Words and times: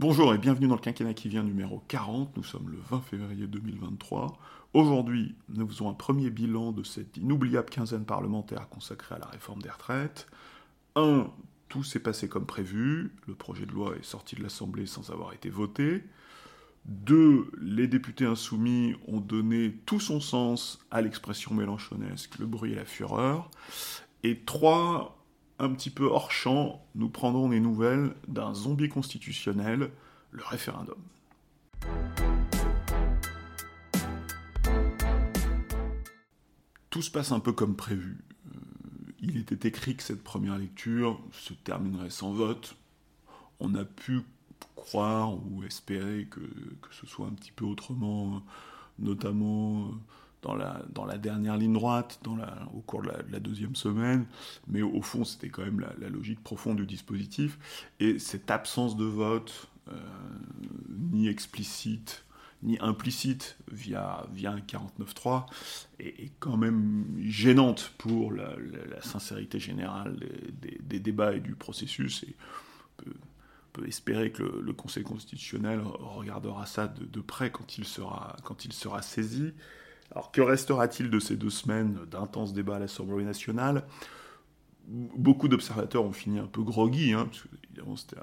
Bonjour 0.00 0.32
et 0.32 0.38
bienvenue 0.38 0.68
dans 0.68 0.76
le 0.76 0.80
quinquennat 0.80 1.12
qui 1.12 1.28
vient 1.28 1.42
numéro 1.42 1.82
40. 1.88 2.36
Nous 2.36 2.44
sommes 2.44 2.68
le 2.68 2.78
20 2.88 3.00
février 3.00 3.48
2023. 3.48 4.38
Aujourd'hui, 4.72 5.34
nous 5.48 5.66
faisons 5.66 5.90
un 5.90 5.92
premier 5.92 6.30
bilan 6.30 6.70
de 6.70 6.84
cette 6.84 7.16
inoubliable 7.16 7.68
quinzaine 7.68 8.04
parlementaire 8.04 8.68
consacrée 8.68 9.16
à 9.16 9.18
la 9.18 9.26
réforme 9.26 9.60
des 9.60 9.70
retraites. 9.70 10.28
1. 10.94 11.26
Tout 11.68 11.82
s'est 11.82 11.98
passé 11.98 12.28
comme 12.28 12.46
prévu. 12.46 13.12
Le 13.26 13.34
projet 13.34 13.66
de 13.66 13.72
loi 13.72 13.96
est 13.96 14.04
sorti 14.04 14.36
de 14.36 14.44
l'Assemblée 14.44 14.86
sans 14.86 15.10
avoir 15.10 15.32
été 15.32 15.50
voté. 15.50 16.04
2. 16.84 17.50
Les 17.60 17.88
députés 17.88 18.24
insoumis 18.24 18.94
ont 19.08 19.18
donné 19.18 19.80
tout 19.84 19.98
son 19.98 20.20
sens 20.20 20.78
à 20.92 21.02
l'expression 21.02 21.54
mélanchonesque, 21.54 22.38
le 22.38 22.46
bruit 22.46 22.70
et 22.70 22.76
la 22.76 22.84
fureur. 22.84 23.50
Et 24.22 24.44
3 24.44 25.17
un 25.58 25.70
petit 25.70 25.90
peu 25.90 26.06
hors 26.06 26.30
champ, 26.30 26.84
nous 26.94 27.08
prendrons 27.08 27.48
des 27.48 27.60
nouvelles 27.60 28.14
d'un 28.28 28.54
zombie 28.54 28.88
constitutionnel, 28.88 29.90
le 30.30 30.44
référendum. 30.44 30.98
Tout 36.90 37.02
se 37.02 37.10
passe 37.10 37.32
un 37.32 37.40
peu 37.40 37.52
comme 37.52 37.76
prévu. 37.76 38.18
Euh, 38.46 38.58
il 39.20 39.36
était 39.36 39.68
écrit 39.68 39.96
que 39.96 40.02
cette 40.02 40.22
première 40.22 40.58
lecture 40.58 41.20
se 41.32 41.52
terminerait 41.52 42.10
sans 42.10 42.32
vote. 42.32 42.76
On 43.60 43.74
a 43.74 43.84
pu 43.84 44.22
croire 44.74 45.34
ou 45.34 45.62
espérer 45.64 46.26
que, 46.30 46.40
que 46.40 46.94
ce 46.94 47.06
soit 47.06 47.26
un 47.26 47.32
petit 47.32 47.52
peu 47.52 47.64
autrement, 47.64 48.42
notamment 48.98 49.90
dans 50.42 50.54
la, 50.54 51.18
dernière 51.18 51.56
ligne 51.56 51.72
droite, 51.72 52.20
au 52.74 52.80
cours 52.80 53.02
de 53.02 53.10
la, 53.30 53.40
deuxième 53.40 53.74
semaine, 53.74 54.26
mais 54.68 54.82
au, 54.82 55.02
fond, 55.02 55.24
c'était 55.24 55.48
quand 55.48 55.64
même 55.64 55.80
la, 55.80 56.08
logique 56.08 56.42
profonde 56.42 56.76
du 56.76 56.86
dispositif. 56.86 57.58
Et 58.00 58.18
cette 58.18 58.50
absence 58.50 58.96
de 58.96 59.04
vote, 59.04 59.68
euh, 59.88 59.92
ni 60.90 61.28
explicite, 61.28 62.24
ni 62.62 62.78
implicite 62.80 63.56
via, 63.70 64.26
via 64.32 64.52
un 64.52 64.60
49.3, 64.60 65.46
est, 65.98 66.06
est, 66.06 66.32
quand 66.38 66.56
même 66.56 67.04
gênante 67.20 67.92
pour 67.98 68.32
la, 68.32 68.54
sincérité 69.00 69.58
générale 69.58 70.16
des, 70.80 70.98
débats 71.00 71.34
et 71.34 71.40
du 71.40 71.54
processus. 71.54 72.24
On 72.24 73.02
peut, 73.02 73.86
espérer 73.86 74.32
que 74.32 74.42
le, 74.42 74.72
Conseil 74.72 75.04
constitutionnel 75.04 75.80
regardera 75.84 76.66
ça 76.66 76.88
de, 76.88 77.20
près 77.20 77.50
quand 77.50 77.78
il 77.78 77.84
sera 77.84 79.02
saisi. 79.02 79.52
Alors 80.12 80.32
que 80.32 80.40
restera-t-il 80.40 81.10
de 81.10 81.18
ces 81.18 81.36
deux 81.36 81.50
semaines 81.50 81.98
d'intenses 82.10 82.52
débats 82.52 82.76
à 82.76 82.78
l'Assemblée 82.78 83.24
nationale? 83.24 83.84
Beaucoup 84.86 85.48
d'observateurs 85.48 86.04
ont 86.04 86.12
fini 86.12 86.38
un 86.38 86.46
peu 86.46 86.62
groggy, 86.62 87.12
hein, 87.12 87.26
parce 87.26 87.42
que 87.42 87.48
évidemment 87.64 87.96
c'était 87.96 88.16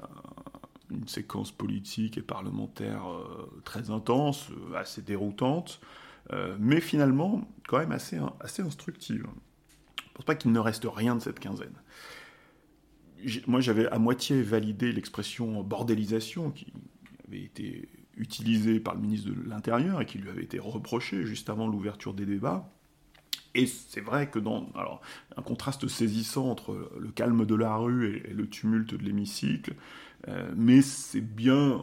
une 0.90 1.06
séquence 1.06 1.52
politique 1.52 2.18
et 2.18 2.22
parlementaire 2.22 3.08
euh, 3.08 3.60
très 3.64 3.90
intense, 3.90 4.50
euh, 4.50 4.76
assez 4.76 5.02
déroutante, 5.02 5.80
euh, 6.32 6.56
mais 6.58 6.80
finalement 6.80 7.48
quand 7.68 7.78
même 7.78 7.92
assez, 7.92 8.18
instructive. 8.60 9.26
Je 9.98 10.12
pense 10.14 10.24
pas 10.24 10.34
qu'il 10.34 10.52
ne 10.52 10.58
reste 10.58 10.86
rien 10.92 11.14
de 11.14 11.20
cette 11.20 11.38
quinzaine. 11.38 11.74
Moi 13.46 13.60
j'avais 13.60 13.86
à 13.88 13.98
moitié 13.98 14.42
validé 14.42 14.92
l'expression 14.92 15.62
bordélisation 15.62 16.50
qui 16.50 16.72
avait 17.26 17.42
été 17.42 17.88
utilisé 18.16 18.80
par 18.80 18.94
le 18.94 19.00
ministre 19.00 19.30
de 19.30 19.48
l'Intérieur 19.48 20.00
et 20.00 20.06
qui 20.06 20.18
lui 20.18 20.30
avait 20.30 20.44
été 20.44 20.58
reproché 20.58 21.26
juste 21.26 21.50
avant 21.50 21.66
l'ouverture 21.68 22.14
des 22.14 22.26
débats. 22.26 22.70
Et 23.54 23.66
c'est 23.66 24.00
vrai 24.00 24.28
que 24.28 24.38
dans 24.38 24.68
alors, 24.74 25.00
un 25.36 25.42
contraste 25.42 25.88
saisissant 25.88 26.50
entre 26.50 26.90
le 26.98 27.10
calme 27.10 27.46
de 27.46 27.54
la 27.54 27.74
rue 27.76 28.22
et, 28.26 28.32
le 28.32 28.46
tumulte 28.48 28.94
de 28.94 29.02
l'hémicycle, 29.02 29.74
euh, 30.28 30.52
mais 30.56 30.82
c'est 30.82 31.22
bien 31.22 31.82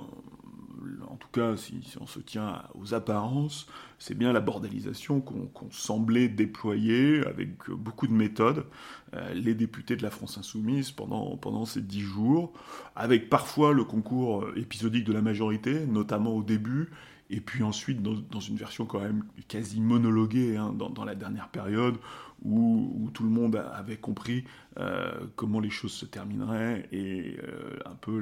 en 1.08 1.16
tout 1.16 1.28
cas 1.32 1.56
si, 1.58 1.82
on 2.00 2.08
se 2.08 2.20
tient 2.20 2.64
aux 2.76 2.94
apparences, 2.94 3.68
c'est 4.00 4.18
bien 4.18 4.34
la 4.34 4.42
bordélisation 4.42 5.22
qu'on 5.22 5.50
semblait 5.72 6.28
déployer 6.28 7.26
avec 7.26 7.70
beaucoup 7.70 8.08
de 8.08 8.14
méthodes 8.14 8.66
euh, 9.14 9.34
les 9.34 9.56
députés 9.56 9.96
de 9.96 10.04
la 10.04 10.10
France 10.10 10.38
insoumise 10.38 10.92
pendant, 10.92 11.66
ces 11.66 11.82
dix 11.82 12.02
jours, 12.02 12.54
avec 12.96 13.30
parfois 13.30 13.74
le 13.74 13.84
concours 13.84 14.46
épisodique 14.56 15.06
de 15.06 15.14
la 15.14 15.22
majorité, 15.22 15.86
notamment 15.86 16.36
au 16.36 16.44
début, 16.44 16.90
et 17.30 17.40
puis 17.40 17.64
ensuite 17.64 18.02
dans, 18.02 18.40
une 18.40 18.58
version 18.58 18.86
quand 18.86 19.00
même 19.00 19.24
quasi 19.48 19.82
monologuée 19.82 20.58
hein, 20.58 20.74
dans, 20.74 21.06
la 21.06 21.16
dernière 21.16 21.50
période 21.50 21.98
où, 22.44 23.10
tout 23.14 23.24
le 23.24 23.30
monde 23.30 23.56
avait 23.74 23.98
compris 23.98 24.44
euh, 24.78 25.12
comment 25.36 25.60
les 25.60 25.70
choses 25.70 25.94
se 25.94 26.06
termineraient 26.06 26.88
et 26.92 27.38
euh, 27.44 27.78
un 27.86 27.96
peu 27.96 28.20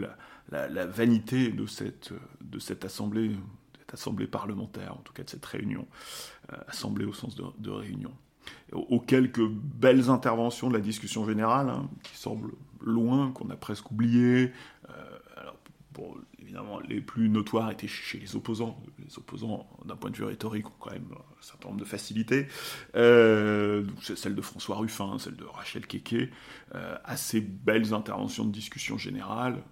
la, 0.50 0.86
vanité 0.86 1.50
de 1.50 1.66
cette, 1.66 2.14
de 2.42 2.60
cette 2.60 2.86
assemblée, 2.86 3.31
cette 3.80 3.94
assemblée 3.94 4.28
parlementaire, 4.28 4.94
en 4.94 5.02
tout 5.02 5.14
cas 5.14 5.24
de 5.24 5.30
cette 5.30 5.46
réunion, 5.46 5.88
euh, 6.52 6.58
assemblée 6.68 7.06
au 7.06 7.14
sens 7.14 7.36
de, 7.36 7.70
réunion. 7.70 8.12
Aux, 8.74 9.00
quelques 9.00 9.48
belles 9.48 10.10
interventions 10.10 10.68
de 10.70 10.74
la 10.74 10.81
discussion 10.81 11.26
générale, 11.26 11.70
hein, 11.70 11.90
qui 12.04 12.18
semblent 12.18 12.54
loin, 12.81 13.31
qu'on 13.31 13.50
a 13.50 13.56
presque 13.56 13.92
oublié. 13.92 14.52
Évidemment, 16.39 16.79
les 16.79 17.01
plus 17.01 17.29
notoires 17.29 17.72
étaient 17.72 17.88
chez 17.88 18.19
les 18.19 18.35
opposants. 18.35 18.81
Les 19.00 19.17
opposants, 19.17 19.67
d'un 19.85 19.95
point 19.95 20.09
de 20.09 20.16
vue 20.16 20.23
rhétorique, 20.23 20.67
ont 20.67 20.73
quand 20.79 20.91
même 20.91 21.07
un 21.12 21.41
certain 21.41 21.69
nombre 21.69 21.79
de 21.79 21.85
facilités. 21.85 22.47
Euh, 22.95 23.84
celle 24.01 24.35
de 24.35 24.41
François 24.41 24.78
Ruffin, 24.78 25.17
celle 25.19 25.35
de 25.35 25.45
Rachel 25.45 25.88
Keke, 25.88 26.29
euh, 26.75 26.97
assez 27.03 27.41
belles 27.41 27.94
interventions 27.94 28.45
de 28.45 28.51
discussion 28.51 28.97
générale. 28.97 29.63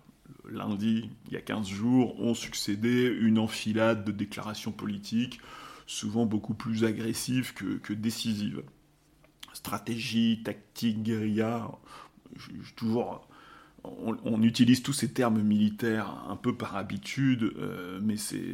lundi, 0.47 1.09
il 1.27 1.33
y 1.33 1.37
a 1.37 1.41
15 1.41 1.67
jours, 1.67 2.19
ont 2.19 2.33
succédé 2.33 3.05
une 3.05 3.39
enfilade 3.39 4.03
de 4.05 4.11
déclarations 4.11 4.71
politiques, 4.71 5.39
souvent 5.85 6.25
beaucoup 6.25 6.53
plus 6.53 6.83
agressives 6.85 7.53
que, 7.53 7.77
que 7.77 7.93
décisives. 7.93 8.63
Stratégie, 9.53 10.41
tactique, 10.43 11.03
guérilla, 11.03 11.69
toujours 12.75 13.27
on, 13.83 14.41
utilise 14.41 14.83
tous 14.83 14.93
ces 14.93 15.09
termes 15.09 15.41
militaires 15.41 16.23
un 16.29 16.35
peu 16.35 16.55
par 16.55 16.75
habitude, 16.75 17.53
euh, 17.57 17.99
mais 18.01 18.17
c'est 18.17 18.45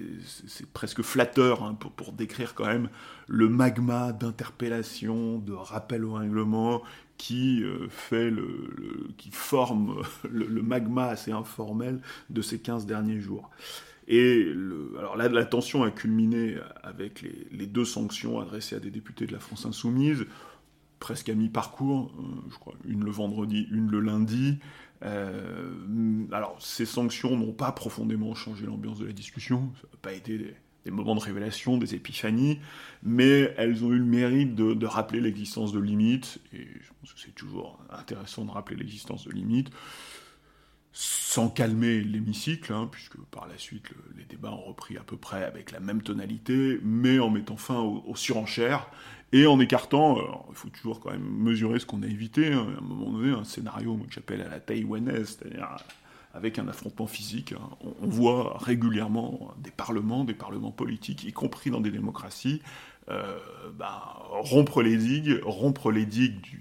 presque 0.73 1.01
flatteur 1.01 1.63
hein, 1.63 1.75
pour, 1.75 2.11
décrire 2.11 2.53
quand 2.53 2.65
même 2.65 2.89
le 3.27 3.49
magma 3.49 4.11
d'interpellation, 4.11 5.39
de 5.39 5.53
rappel 5.53 6.05
au 6.05 6.13
règlement 6.13 6.81
qui 7.17 7.63
euh, 7.63 7.87
fait 7.89 8.29
le, 8.29 9.07
forme 9.31 10.01
le, 10.29 10.61
magma 10.61 11.05
assez 11.05 11.31
informel 11.31 12.01
de 12.29 12.41
ces 12.41 12.59
15 12.59 12.85
derniers 12.85 13.19
jours. 13.19 13.49
Et 14.07 14.47
alors 14.99 15.17
là, 15.17 15.29
la 15.29 15.45
tension 15.45 15.83
a 15.83 15.89
culminé 15.89 16.57
avec 16.83 17.23
les, 17.51 17.65
deux 17.65 17.85
sanctions 17.85 18.39
adressées 18.39 18.75
à 18.75 18.79
des 18.79 18.91
députés 18.91 19.25
de 19.25 19.33
la 19.33 19.39
France 19.39 19.65
insoumise, 19.65 20.25
presque 20.99 21.29
à 21.29 21.33
mi-parcours, 21.33 22.11
euh, 22.19 22.71
une 22.87 23.03
le 23.03 23.11
vendredi, 23.11 23.67
une 23.71 23.89
le 23.89 23.99
lundi. 23.99 24.59
Euh, 25.03 25.71
alors, 26.31 26.57
ces 26.59 26.85
sanctions 26.85 27.35
n'ont 27.37 27.53
pas 27.53 27.71
profondément 27.71 28.33
changé 28.35 28.65
l'ambiance 28.65 28.99
de 28.99 29.05
la 29.05 29.13
discussion, 29.13 29.71
ça 29.81 29.87
n'a 29.91 29.97
pas 30.01 30.13
été 30.13 30.55
des, 30.85 30.91
moments 30.91 31.15
de 31.15 31.19
révélation, 31.19 31.77
des 31.77 31.95
épiphanies, 31.95 32.59
mais 33.03 33.53
elles 33.57 33.83
ont 33.83 33.91
eu 33.91 33.97
le 33.97 34.05
mérite 34.05 34.55
de, 34.55 34.85
rappeler 34.85 35.19
l'existence 35.19 35.71
de 35.71 35.79
limites, 35.79 36.39
et 36.53 36.67
je 36.79 36.89
pense 36.99 37.13
que 37.13 37.19
c'est 37.19 37.35
toujours 37.35 37.79
intéressant 37.89 38.45
de 38.45 38.51
rappeler 38.51 38.77
l'existence 38.77 39.25
de 39.25 39.31
limites, 39.31 39.69
sans 40.91 41.49
calmer 41.49 42.01
l'hémicycle, 42.01 42.71
hein, 42.71 42.87
puisque 42.89 43.17
par 43.31 43.47
la 43.47 43.57
suite 43.57 43.89
les 44.15 44.23
débats 44.23 44.51
ont 44.51 44.63
repris 44.63 44.97
à 44.97 45.03
peu 45.03 45.17
près 45.17 45.43
avec 45.43 45.71
la 45.71 45.81
même 45.81 46.01
tonalité, 46.01 46.79
mais 46.83 47.19
en 47.19 47.29
mettant 47.29 47.57
fin 47.57 47.79
aux 47.79 48.15
surenchères 48.15 48.89
et 49.35 49.47
en 49.47 49.59
écartant, 49.59 50.17
il 50.49 50.55
faut 50.55 50.69
toujours 50.69 51.01
quand 51.01 51.11
même 51.11 51.29
mesurer 51.29 51.79
ce 51.79 51.85
qu'on 51.85 52.01
a 52.03 52.07
évité, 52.07 52.53
hein, 52.53 52.67
à 52.73 52.79
un 52.79 52.87
moment 52.87 53.11
donné, 53.11 53.31
un 53.31 53.43
scénario 53.43 53.97
que 53.97 54.13
j'appelle 54.13 54.39
à 54.39 54.47
la 54.47 54.61
taïwanaise, 54.61 55.37
c'est-à-dire 55.37 55.75
avec 56.33 56.57
un 56.57 56.69
affrontement 56.69 57.05
physique. 57.05 57.51
Hein. 57.51 57.69
On, 58.01 58.07
voit 58.07 58.57
régulièrement 58.57 59.53
des 59.57 59.71
parlements, 59.71 60.23
des 60.23 60.35
parlements 60.35 60.71
politiques, 60.71 61.25
y 61.25 61.33
compris 61.33 61.69
dans 61.69 61.81
des 61.81 61.91
démocraties, 61.91 62.61
euh, 63.09 63.37
bah, 63.77 64.23
rompre 64.29 64.81
les 64.81 64.95
digues, 64.95 65.41
rompre 65.43 65.91
les 65.91 66.05
digues 66.05 66.57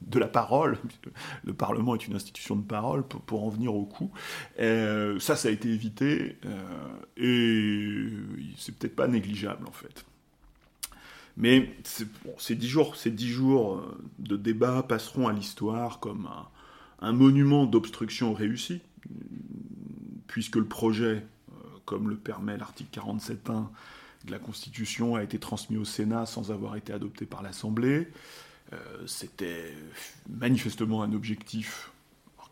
de 0.00 0.18
la 0.18 0.28
parole. 0.28 0.78
Le 1.44 1.52
Parlement 1.52 1.94
est 1.94 2.06
une 2.06 2.16
institution 2.16 2.56
de 2.56 2.62
parole 2.62 3.02
pour, 3.02 3.44
en 3.44 3.50
venir 3.50 3.74
au 3.74 3.84
coup. 3.84 4.10
Euh, 4.58 5.20
ça, 5.20 5.36
ça 5.36 5.48
a 5.48 5.50
été 5.50 5.68
évité 5.68 6.38
euh, 6.46 6.88
et 7.18 8.08
c'est 8.56 8.74
peut-être 8.78 8.96
pas 8.96 9.06
négligeable 9.06 9.66
en 9.68 9.72
fait. 9.72 10.06
Mais 11.40 11.74
ces 12.36 12.54
dix 12.54 12.68
jours, 12.68 12.96
ces 12.96 13.10
dix 13.10 13.28
jours 13.28 13.76
euh, 13.76 13.98
de 14.18 14.36
débat 14.36 14.82
passeront 14.82 15.26
à 15.26 15.32
l'histoire 15.32 15.98
comme 15.98 16.28
un, 17.00 17.12
monument 17.12 17.64
d'obstruction 17.64 18.34
réussi, 18.34 18.82
puisque 20.26 20.56
le 20.56 20.66
projet, 20.66 21.24
euh, 21.50 21.52
comme 21.86 22.10
le 22.10 22.16
permet 22.16 22.58
l'article 22.58 23.00
47.1 23.00 23.68
de 24.26 24.30
la 24.30 24.38
Constitution, 24.38 25.16
a 25.16 25.22
été 25.22 25.38
transmis 25.38 25.78
au 25.78 25.86
Sénat 25.86 26.26
sans 26.26 26.52
avoir 26.52 26.76
été 26.76 26.92
adopté 26.92 27.24
par 27.24 27.42
l'Assemblée. 27.42 28.08
Euh, 28.74 28.76
c'était 29.06 29.72
manifestement 30.28 31.02
un 31.02 31.14
objectif 31.14 31.90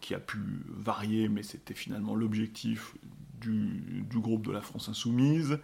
qui 0.00 0.14
a 0.14 0.18
pu 0.18 0.38
varier, 0.66 1.28
mais 1.28 1.42
c'était 1.42 1.74
finalement 1.74 2.14
l'objectif 2.14 2.94
du, 3.38 4.02
groupe 4.14 4.46
de 4.46 4.52
la 4.52 4.62
France 4.62 4.88
Insoumise. 4.88 5.58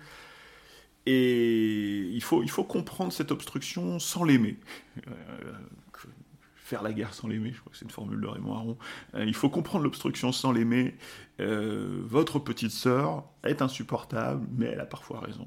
Et 1.07 2.09
il 2.13 2.23
faut, 2.23 2.43
il 2.43 2.51
faut 2.51 2.65
comprendre 2.65 3.13
cette 3.13 3.31
obstruction 3.31 3.99
sans 3.99 4.25
l'aimer. 4.25 4.57
Faire 6.65 6.83
la 6.83 6.95
guerre 6.95 7.13
sans 7.13 7.29
l'aimer, 7.29 7.53
je 7.53 7.61
crois 7.61 7.71
que 7.71 7.77
c'est 7.77 7.85
une 7.85 7.91
formule 7.91 8.23
de 8.23 8.27
Raymond 8.27 8.55
Aron. 8.55 8.79
Euh, 9.15 9.27
il 9.27 9.35
faut 9.35 9.51
comprendre 9.51 9.85
l'obstruction 9.85 10.33
sans 10.33 10.51
l'aimer. 10.51 10.95
Euh, 11.39 12.01
votre 12.07 12.39
petite 12.39 12.71
sœur 12.71 13.25
est 13.45 13.61
insupportable, 13.61 14.47
mais 14.57 14.69
elle 14.69 14.81
a 14.81 14.87
parfois 14.87 15.21
raison. 15.21 15.47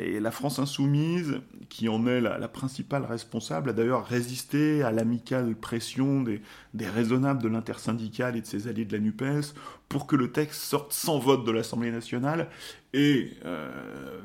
Et 0.00 0.18
la 0.18 0.32
France 0.32 0.58
insoumise, 0.58 1.40
qui 1.68 1.88
en 1.88 2.08
est 2.08 2.20
la, 2.20 2.48
principale 2.48 3.04
responsable, 3.04 3.70
a 3.70 3.72
d'ailleurs 3.72 4.04
résisté 4.04 4.82
à 4.82 4.90
l'amicale 4.90 5.54
pression 5.54 6.24
des, 6.24 6.42
raisonnables 6.88 7.40
de 7.40 7.48
l'intersyndicale 7.48 8.36
et 8.36 8.40
de 8.40 8.46
ses 8.46 8.66
alliés 8.66 8.84
de 8.84 8.96
la 8.96 8.98
NUPES 8.98 9.54
pour 9.88 10.08
que 10.08 10.16
le 10.16 10.32
texte 10.32 10.62
sorte 10.62 10.92
sans 10.92 11.20
vote 11.20 11.44
de 11.44 11.52
l'Assemblée 11.52 11.92
nationale. 11.92 12.48
Et 12.94 13.30
euh, 13.44 13.70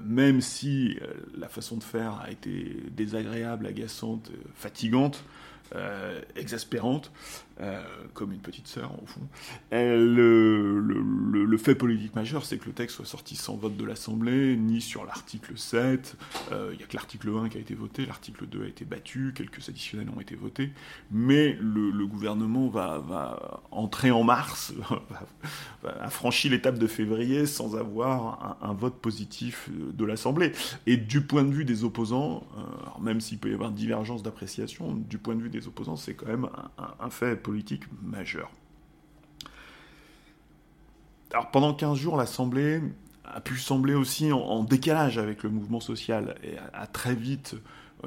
même 0.04 0.42
si 0.42 0.98
la 1.38 1.48
façon 1.48 1.78
de 1.78 1.84
faire 1.84 2.20
a 2.26 2.32
été 2.32 2.76
désagréable, 2.90 3.68
agaçante, 3.68 4.32
fatigante, 4.56 5.24
exaspérante, 6.36 7.12
euh, 7.62 7.84
comme 8.16 8.32
une 8.32 8.40
petite 8.40 8.68
sœur 8.68 8.92
au 9.02 9.06
fond. 9.06 9.22
le, 9.72 11.58
fait 11.58 11.76
politique 11.76 12.16
majeur, 12.16 12.46
c'est 12.46 12.58
que 12.58 12.66
le 12.66 12.74
texte 12.74 12.96
soit 12.98 13.06
sorti 13.06 13.36
sans 13.36 13.56
vote 13.56 13.78
de 13.78 13.86
l'Assemblée, 13.86 14.58
ni 14.58 14.82
sur 14.82 15.06
l'article 15.06 15.56
7. 15.56 16.18
Euh, 16.52 16.70
il 16.74 16.78
n'y 16.78 16.84
a 16.84 16.88
que 16.88 16.96
l'article 16.96 17.30
1 17.30 17.50
qui 17.50 17.58
a 17.58 17.62
été 17.62 17.76
voté, 17.76 18.06
l'article 18.06 18.48
2 18.48 18.64
a 18.64 18.68
été 18.68 18.86
battu, 18.86 19.34
quelques 19.36 19.70
additionnels 19.70 20.10
ont 20.16 20.20
été 20.20 20.36
votés, 20.36 20.72
mais 21.12 21.56
le, 21.62 22.06
gouvernement 22.08 22.70
va, 22.70 23.62
entrer 23.72 24.12
en 24.12 24.24
mars, 24.24 24.74
a 25.86 26.10
franchi 26.10 26.50
l'étape 26.50 26.80
de 26.80 26.88
février 26.88 27.46
sans 27.46 27.76
avoir 27.76 28.58
un, 28.62 28.74
vote 28.74 28.96
positif 28.96 29.70
de 29.72 30.06
l'Assemblée. 30.06 30.52
Et 30.88 30.98
du 30.98 31.22
point 31.22 31.44
de 31.44 31.54
vue 31.54 31.66
des 31.66 31.84
opposants, 31.84 32.44
même 33.02 33.22
s'il 33.22 33.38
peut 33.38 33.52
y 33.52 33.54
avoir 33.54 33.72
divergence 33.72 34.24
d'appréciation, 34.24 34.94
du 34.96 35.18
point 35.18 35.36
de 35.36 35.42
vue 35.42 35.50
des 35.50 35.68
opposants, 35.68 35.96
c'est 35.96 36.16
quand 36.16 36.28
même 36.28 36.50
un, 37.00 37.10
fait 37.10 37.43
politique 37.44 37.84
majeur. 38.02 38.52
Alors 41.32 41.52
pendant 41.52 41.74
15 41.74 41.98
jours, 41.98 42.18
l'Assemblée 42.18 42.82
a 43.26 43.42
pu 43.42 43.58
sembler 43.58 43.94
aussi 43.96 44.32
en, 44.32 44.64
décalage 44.64 45.18
avec 45.18 45.44
le 45.44 45.50
mouvement 45.50 45.80
social 45.80 46.36
et 46.44 46.56
très 46.92 47.16
vite, 47.16 47.56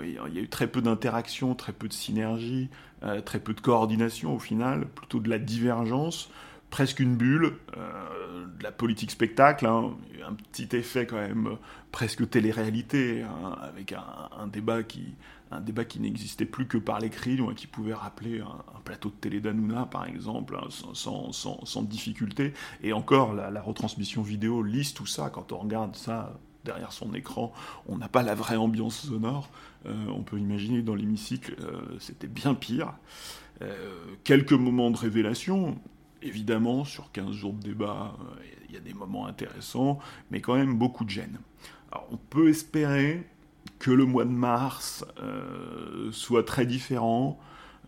il 0.03 0.13
y 0.13 0.39
a 0.39 0.43
eu 0.43 0.49
très 0.49 0.67
peu 0.67 0.83
d'interaction, 0.83 1.55
très 1.55 1.73
peu 1.73 1.89
de 1.89 1.93
synergie, 1.93 2.69
euh, 3.03 3.21
très 3.21 3.41
peu 3.41 3.55
de 3.55 3.61
coordination 3.61 4.35
au 4.35 4.39
final, 4.39 4.87
plutôt 4.87 5.21
de 5.21 5.29
la 5.29 5.39
divergence, 5.39 6.31
presque 6.71 7.01
une 7.01 7.17
bulle, 7.17 7.55
euh, 7.77 8.47
de 8.59 8.63
la 8.63 8.73
politique 8.73 9.11
spectacle, 9.11 9.67
hein, 9.67 9.93
un 10.27 10.35
petit 10.35 10.75
effet 10.77 11.07
quand 11.07 11.17
même 11.17 11.57
presque 11.93 12.29
télé-réalité, 12.29 13.23
hein, 13.23 13.57
avec 13.63 13.93
un, 13.93 14.47
débat 14.47 14.83
qui, 14.83 15.15
un 15.51 15.61
débat 15.61 15.85
qui 15.85 16.01
n'existait 16.01 16.45
plus 16.45 16.67
que 16.67 16.79
par 16.79 16.99
l'écrit, 16.99 17.39
qui 17.55 17.67
pouvait 17.67 17.95
rappeler 17.95 18.41
un, 18.41 18.81
plateau 18.85 19.09
de 19.09 19.15
télé 19.15 19.41
d'Anouna, 19.41 19.87
par 19.87 20.07
exemple, 20.07 20.57
hein, 20.57 20.69
sans, 20.71 21.83
difficulté. 21.83 22.53
Et 22.83 22.93
encore, 22.93 23.33
la, 23.35 23.61
retransmission 23.61 24.23
vidéo 24.23 24.63
lisse 24.63 24.95
tout 24.95 25.07
ça. 25.07 25.31
Quand 25.31 25.53
on 25.53 25.59
regarde 25.59 25.97
ça 25.97 26.39
derrière 26.65 26.93
son 26.93 27.15
écran, 27.15 27.53
on 27.89 27.97
n'a 27.97 28.09
pas 28.09 28.23
la 28.23 28.35
vraie 28.35 28.57
ambiance 28.57 29.07
sonore. 29.07 29.51
Euh, 29.87 30.07
on 30.09 30.23
peut 30.23 30.39
imaginer 30.39 30.83
dans 30.83 30.95
l'hémicycle, 30.95 31.57
euh, 31.61 31.97
c'était 32.01 32.27
bien 32.27 32.55
pire. 32.55 32.95
Euh, 33.63 33.77
quelques 34.25 34.53
moments 34.53 34.91
de 34.91 34.97
révélation, 34.97 35.79
évidemment, 36.23 36.85
sur 36.85 37.13
15 37.13 37.31
jours 37.33 37.53
de 37.53 37.63
débat, 37.63 38.17
il 38.69 38.75
y 38.75 38.79
a 38.79 38.81
des 38.81 38.95
moments 38.95 39.27
intéressants, 39.27 39.99
mais 40.31 40.41
quand 40.41 40.55
même 40.55 40.77
beaucoup 40.77 41.05
de 41.05 41.11
gêne. 41.11 41.39
Alors, 41.93 42.09
on 42.11 42.17
peut 42.17 42.49
espérer 42.49 43.25
que 43.79 43.91
le 43.91 44.05
mois 44.05 44.25
de 44.25 44.31
mars 44.31 45.05
euh, 45.23 46.11
soit 46.13 46.45
très 46.45 46.67
différent, 46.67 47.39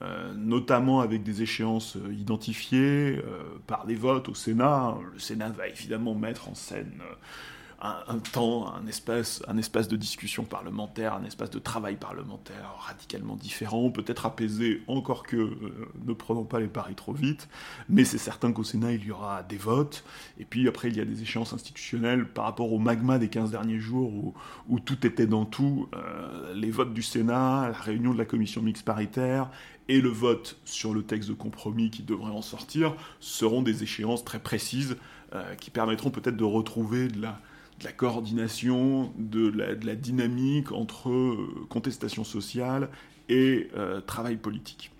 euh, 0.02 0.32
notamment 0.34 1.00
avec 1.00 1.22
des 1.22 1.42
échéances 1.42 1.96
euh, 1.96 2.12
identifiées 2.12 3.20
par 3.66 3.86
des 3.86 3.94
votes 3.94 4.28
au 4.28 4.34
Sénat. 4.34 4.96
Le 5.12 5.18
Sénat 5.18 5.50
va 5.50 5.68
évidemment 5.68 6.14
mettre 6.14 6.48
en 6.48 6.54
scène 6.54 7.02
un, 7.80 8.18
temps, 8.18 8.74
un 8.74 8.86
espace, 8.88 9.40
un 9.46 9.56
espace 9.56 9.86
de 9.86 9.96
discussion 9.96 10.42
parlementaire, 10.44 11.14
un 11.14 11.24
espace 11.24 11.50
de 11.50 11.60
travail 11.60 11.94
parlementaire 11.94 12.74
radicalement 12.80 13.36
différent, 13.36 13.90
peut-être 13.90 14.26
apaisé, 14.26 14.82
encore 14.88 15.22
que 15.22 15.36
euh, 15.36 15.88
ne 16.04 16.12
prenons 16.12 16.44
pas 16.44 16.58
les 16.58 16.66
paris 16.66 16.96
trop 16.96 17.12
vite, 17.12 17.48
mais 17.88 18.04
c'est 18.04 18.18
certain 18.18 18.50
qu'au 18.50 18.64
Sénat 18.64 18.92
il 18.92 19.04
y 19.04 19.12
aura 19.12 19.44
des 19.44 19.58
votes, 19.58 20.02
et 20.40 20.44
puis 20.44 20.66
après 20.66 20.88
il 20.88 20.96
y 20.96 21.00
a 21.00 21.04
des 21.04 21.22
échéances 21.22 21.52
institutionnelles 21.52 22.26
par 22.26 22.46
rapport 22.46 22.72
au 22.72 22.80
magma 22.80 23.18
des 23.18 23.28
15 23.28 23.52
derniers 23.52 23.78
jours 23.78 24.34
où, 24.68 24.80
tout 24.80 25.06
était 25.06 25.26
dans 25.26 25.44
tout, 25.44 25.88
euh, 25.94 26.52
les 26.54 26.72
votes 26.72 26.92
du 26.92 27.02
Sénat, 27.02 27.68
la 27.68 27.78
réunion 27.78 28.12
de 28.12 28.18
la 28.18 28.24
commission 28.24 28.60
mixte 28.60 28.84
paritaire, 28.84 29.50
et 29.88 30.00
le 30.00 30.08
vote 30.08 30.58
sur 30.64 30.92
le 30.94 31.04
texte 31.04 31.28
de 31.28 31.34
compromis 31.34 31.90
qui 31.90 32.02
devrait 32.02 32.32
en 32.32 32.42
sortir 32.42 32.94
seront 33.20 33.62
des 33.62 33.84
échéances 33.84 34.24
très 34.24 34.40
précises 34.40 34.96
euh, 35.34 35.54
qui 35.54 35.70
permettront 35.70 36.10
peut-être 36.10 36.36
de 36.36 36.44
retrouver 36.44 37.08
de 37.08 37.22
la, 37.22 37.40
de 37.78 37.84
la 37.84 37.92
coordination, 37.92 39.12
de 39.18 39.48
la, 39.48 39.94
dynamique 39.94 40.72
entre 40.72 41.10
euh, 41.10 41.66
contestation 41.68 42.24
sociale 42.24 42.88
et 43.28 43.68
euh, 43.76 44.00
travail 44.00 44.36
politique. 44.36 44.90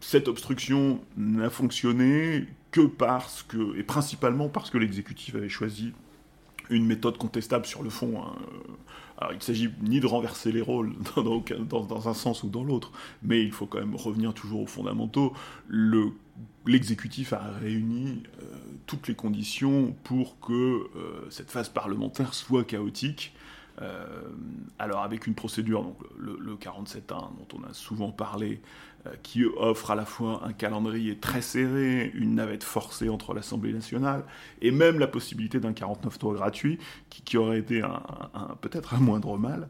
cette 0.00 0.28
obstruction 0.28 1.00
n'a 1.16 1.50
fonctionné 1.50 2.46
que 2.70 2.82
parce 2.82 3.42
que, 3.42 3.76
et 3.76 3.82
principalement 3.82 4.48
parce 4.48 4.70
que 4.70 4.78
l'exécutif 4.78 5.34
avait 5.34 5.48
choisi 5.48 5.92
une 6.70 6.86
méthode 6.86 7.18
contestable 7.18 7.66
sur 7.66 7.82
le 7.82 7.90
fond. 7.90 8.22
Hein. 8.22 8.36
Alors, 9.18 9.32
il 9.32 9.36
ne 9.36 9.42
s'agit 9.42 9.70
ni 9.82 10.00
de 10.00 10.06
renverser 10.06 10.52
les 10.52 10.60
rôles 10.60 10.94
dans, 11.16 12.08
un 12.08 12.14
sens 12.14 12.42
ou 12.42 12.48
dans 12.48 12.62
l'autre, 12.62 12.92
mais 13.22 13.42
il 13.42 13.52
faut 13.52 13.66
quand 13.66 13.78
même 13.78 13.96
revenir 13.96 14.32
toujours 14.32 14.62
aux 14.62 14.66
fondamentaux. 14.66 15.32
L'exécutif 16.66 17.32
a 17.32 17.50
réuni 17.60 18.22
euh, 18.42 18.44
toutes 18.86 19.08
les 19.08 19.14
conditions 19.14 19.94
pour 20.04 20.38
que 20.40 20.52
euh, 20.52 21.26
cette 21.30 21.50
phase 21.50 21.68
parlementaire 21.68 22.34
soit 22.34 22.64
chaotique. 22.64 23.34
Euh, 23.80 24.04
alors 24.78 25.02
avec 25.02 25.26
une 25.28 25.34
procédure, 25.34 25.84
donc 25.84 25.96
le, 26.18 26.36
le 26.40 26.56
47.1 26.56 27.06
dont 27.08 27.58
on 27.58 27.62
a 27.62 27.72
souvent 27.72 28.10
parlé, 28.10 28.60
qui 29.22 29.44
offre 29.44 29.92
à 29.92 29.94
la 29.94 30.04
fois 30.04 30.42
un 30.44 30.52
calendrier 30.52 31.16
très 31.16 31.40
serré, 31.40 32.10
une 32.14 32.34
navette 32.34 32.64
forcée 32.64 33.08
entre 33.08 33.32
l'Assemblée 33.32 33.72
nationale, 33.72 34.24
et 34.60 34.70
même 34.70 34.98
la 34.98 35.06
possibilité 35.06 35.60
d'un 35.60 35.72
49 35.72 36.18
tours 36.18 36.34
gratuit, 36.34 36.78
qui, 37.08 37.36
aurait 37.38 37.60
été 37.60 37.80
peut-être 38.60 38.94
un 38.94 38.98
moindre 38.98 39.38
mal. 39.38 39.68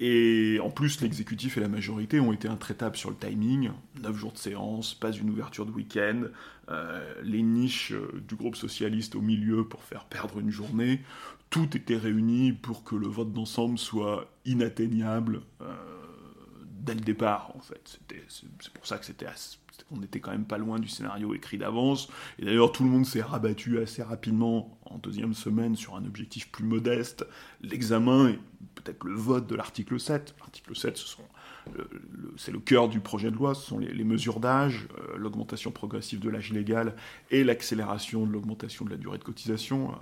Et 0.00 0.60
en 0.62 0.70
plus, 0.70 1.00
l'exécutif 1.00 1.56
et 1.56 1.60
la 1.60 1.68
majorité 1.68 2.20
ont 2.20 2.32
été 2.32 2.46
intraitables 2.46 2.96
sur 2.96 3.10
le 3.10 3.16
timing. 3.16 3.70
9 4.00 4.16
jours 4.16 4.32
de 4.32 4.38
séance, 4.38 4.94
pas 4.94 5.10
une 5.10 5.30
ouverture 5.30 5.66
de 5.66 5.72
week-end, 5.72 6.22
euh, 6.70 7.14
les 7.24 7.42
niches 7.42 7.92
euh, 7.92 8.22
du 8.28 8.36
groupe 8.36 8.54
socialiste 8.54 9.16
au 9.16 9.20
milieu 9.20 9.64
pour 9.64 9.82
faire 9.82 10.04
perdre 10.04 10.38
une 10.38 10.50
journée. 10.50 11.00
Tout 11.50 11.76
était 11.76 11.96
réuni 11.96 12.52
pour 12.52 12.84
que 12.84 12.94
le 12.94 13.08
vote 13.08 13.32
d'ensemble 13.32 13.78
soit 13.78 14.30
inatteignable 14.44 15.40
dès 16.78 16.94
le 16.94 17.00
départ, 17.00 17.52
en 17.56 17.60
fait. 17.60 18.00
C'est 18.28 18.72
pour 18.72 18.86
ça 18.86 18.98
que 18.98 19.04
c'était 19.04 19.26
on 19.90 20.02
était 20.02 20.20
quand 20.20 20.32
même 20.32 20.44
pas 20.44 20.58
loin 20.58 20.78
du 20.78 20.88
scénario 20.88 21.34
écrit 21.34 21.58
d'avance. 21.58 22.08
Et 22.38 22.44
d'ailleurs, 22.44 22.72
tout 22.72 22.84
le 22.84 22.90
monde 22.90 23.06
s'est 23.06 23.22
rabattu 23.22 23.78
assez 23.78 24.02
rapidement 24.02 24.78
en 24.84 24.98
deuxième 24.98 25.34
semaine 25.34 25.76
sur 25.76 25.96
un 25.96 26.04
objectif 26.04 26.50
plus 26.50 26.64
modeste, 26.64 27.26
l'examen 27.62 28.28
et 28.28 28.38
peut-être 28.74 29.04
le 29.04 29.16
vote 29.16 29.46
de 29.46 29.54
l'article 29.54 29.98
7. 29.98 30.34
L'article 30.40 30.76
7, 30.76 30.96
ce 30.96 31.06
sont 31.06 31.22
c'est 32.36 32.52
le 32.52 32.60
cœur 32.60 32.88
du 32.88 33.00
projet 33.00 33.30
de 33.30 33.36
loi, 33.36 33.54
ce 33.54 33.66
sont 33.66 33.78
les, 33.78 34.04
mesures 34.04 34.40
d'âge, 34.40 34.88
euh, 34.98 35.16
l'augmentation 35.16 35.70
progressive 35.70 36.20
de 36.20 36.30
l'âge 36.30 36.52
légal 36.52 36.94
et 37.30 37.44
l'accélération 37.44 38.26
de 38.26 38.32
l'augmentation 38.32 38.84
de 38.84 38.90
la 38.90 38.96
durée 38.96 39.18
de 39.18 39.24
cotisation, 39.24 39.92
hein, 39.92 39.98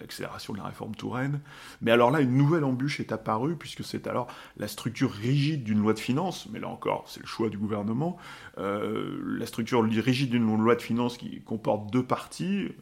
l'accélération 0.00 0.52
de 0.52 0.58
la 0.58 0.64
réforme 0.64 0.94
Touraine. 0.94 1.40
Mais 1.82 1.90
alors 1.90 2.10
là, 2.10 2.20
une 2.20 2.36
nouvelle 2.36 2.64
embûche 2.64 3.00
est 3.00 3.12
apparue, 3.12 3.56
puisque 3.56 3.84
c'est 3.84 4.06
alors 4.06 4.26
la 4.56 4.68
structure 4.68 5.12
rigide 5.12 5.64
d'une 5.64 5.80
loi 5.80 5.92
de 5.92 5.98
finances, 5.98 6.48
mais 6.50 6.60
là 6.60 6.68
encore, 6.68 7.04
c'est 7.08 7.20
le 7.20 7.26
choix 7.26 7.48
du 7.48 7.58
gouvernement, 7.58 8.16
la 8.58 9.46
structure 9.46 9.82
rigide 9.82 10.30
d'une 10.30 10.56
loi 10.56 10.76
de 10.76 10.82
finances 10.82 11.18
qui 11.18 11.40
comporte 11.42 11.92
deux 11.92 12.02
parties, 12.02 12.64
euh, 12.64 12.72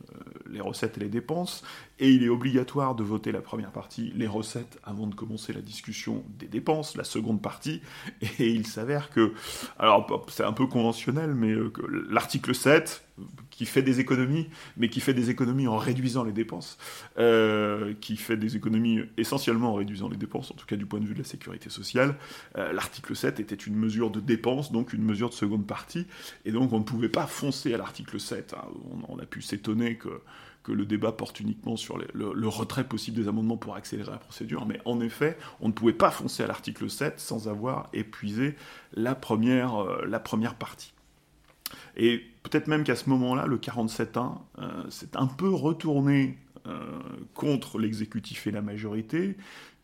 les 0.49 0.61
recettes 0.61 0.97
et 0.99 1.01
les 1.01 1.09
dépenses, 1.09 1.65
et 1.99 2.11
il 2.11 2.23
est 2.23 2.29
obligatoire 2.29 2.95
de 2.95 3.03
voter 3.03 3.33
la 3.33 3.41
première 3.41 3.73
partie, 3.73 4.13
les 4.15 4.27
recettes, 4.27 4.79
avant 4.85 5.07
de 5.07 5.15
commencer 5.15 5.53
la 5.53 5.61
discussion 5.61 6.25
des 6.39 6.47
dépenses, 6.47 6.97
la 6.97 7.05
seconde 7.05 7.43
partie, 7.43 7.81
et 8.39 8.49
il 8.51 8.67
s'avère 8.67 9.11
que, 9.11 9.33
alors 9.79 10.27
c'est 10.29 10.45
un 10.45 10.53
peu 10.53 10.67
conventionnel, 10.67 11.35
mais 11.35 11.51
euh, 11.51 11.73
l'article 12.09 12.55
7, 12.55 13.04
qui 13.51 13.67
fait 13.67 13.83
des 13.83 14.01
économies, 14.01 14.49
mais 14.77 14.89
qui 14.89 15.01
fait 15.01 15.15
des 15.15 15.31
économies 15.31 15.69
en 15.69 15.77
réduisant 15.77 16.25
les 16.25 16.33
dépenses, 16.33 16.79
euh, 17.19 17.95
qui 18.01 18.17
fait 18.17 18.37
des 18.37 18.57
économies 18.57 19.03
essentiellement 19.17 19.73
en 19.73 19.75
réduisant 19.75 20.09
les 20.09 20.17
dépenses, 20.17 20.51
en 20.51 20.55
tout 20.55 20.67
cas 20.67 20.77
du 20.77 20.87
point 20.87 21.01
de 21.01 21.07
vue 21.07 21.15
de 21.15 21.21
la 21.21 21.25
sécurité 21.25 21.71
sociale. 21.71 22.17
Euh, 22.57 22.73
l'article 22.73 23.15
7 23.15 23.41
était 23.41 23.55
une 23.55 23.77
mesure 23.77 24.11
de 24.11 24.21
dépense, 24.21 24.73
donc 24.73 24.93
une 24.93 25.05
mesure 25.05 25.29
de 25.29 25.35
seconde 25.35 25.67
partie, 25.67 26.07
et 26.45 26.53
donc 26.53 26.73
on 26.73 26.81
ne 26.81 26.85
pouvait 26.85 27.09
pas 27.09 27.27
foncer 27.27 27.73
à 27.75 27.79
l'article 27.79 28.19
7. 28.19 28.55
Hein. 28.55 28.67
On, 29.09 29.19
a 29.19 29.27
pu 29.27 29.43
s'étonner 29.43 29.97
que 29.97 30.73
le 30.73 30.87
débat 30.87 31.13
porte 31.13 31.41
uniquement 31.41 31.77
sur 31.77 31.99
le, 31.99 32.49
retrait 32.49 32.85
possible 32.85 33.17
des 33.21 33.29
amendements 33.29 33.57
pour 33.57 33.77
accélérer 33.77 34.11
la 34.11 34.19
procédure, 34.19 34.67
mais 34.67 34.81
en 34.85 35.01
effet, 35.01 35.37
on 35.61 35.69
ne 35.69 35.73
pouvait 35.73 35.93
pas 35.93 36.11
foncer 36.11 36.43
à 36.43 36.47
l'article 36.47 36.91
7 36.91 37.21
sans 37.21 37.49
avoir 37.49 37.89
épuisé 37.93 38.57
la 38.95 39.15
première, 39.15 39.77
euh, 39.77 40.05
la 40.07 40.21
première 40.21 40.55
partie. 40.55 40.94
Et 41.97 42.23
peut-être 42.43 42.67
même 42.67 42.85
qu'à 42.85 42.97
ce 42.97 43.09
moment-là, 43.11 43.47
le 43.47 43.59
47.1 43.59 44.39
euh, 44.59 44.91
s'est 44.91 45.17
un 45.17 45.27
peu 45.27 45.49
retourné 45.49 46.39
euh, 46.67 47.01
contre 47.35 47.79
l'exécutif 47.79 48.47
et 48.47 48.51
la 48.51 48.63
majorité, 48.63 49.37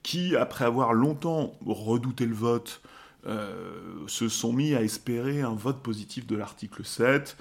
qui, 0.02 0.36
après 0.36 0.64
avoir 0.64 0.92
longtemps 0.92 1.52
redouté 1.64 2.26
le 2.26 2.34
vote, 2.34 2.82
se 4.06 4.30
sont 4.30 4.54
mis 4.54 4.74
à 4.74 4.80
espérer 4.80 5.42
un 5.42 5.54
vote 5.54 5.82
positif 5.82 6.26
de 6.26 6.36
l'article 6.36 6.86
7, 6.86 7.36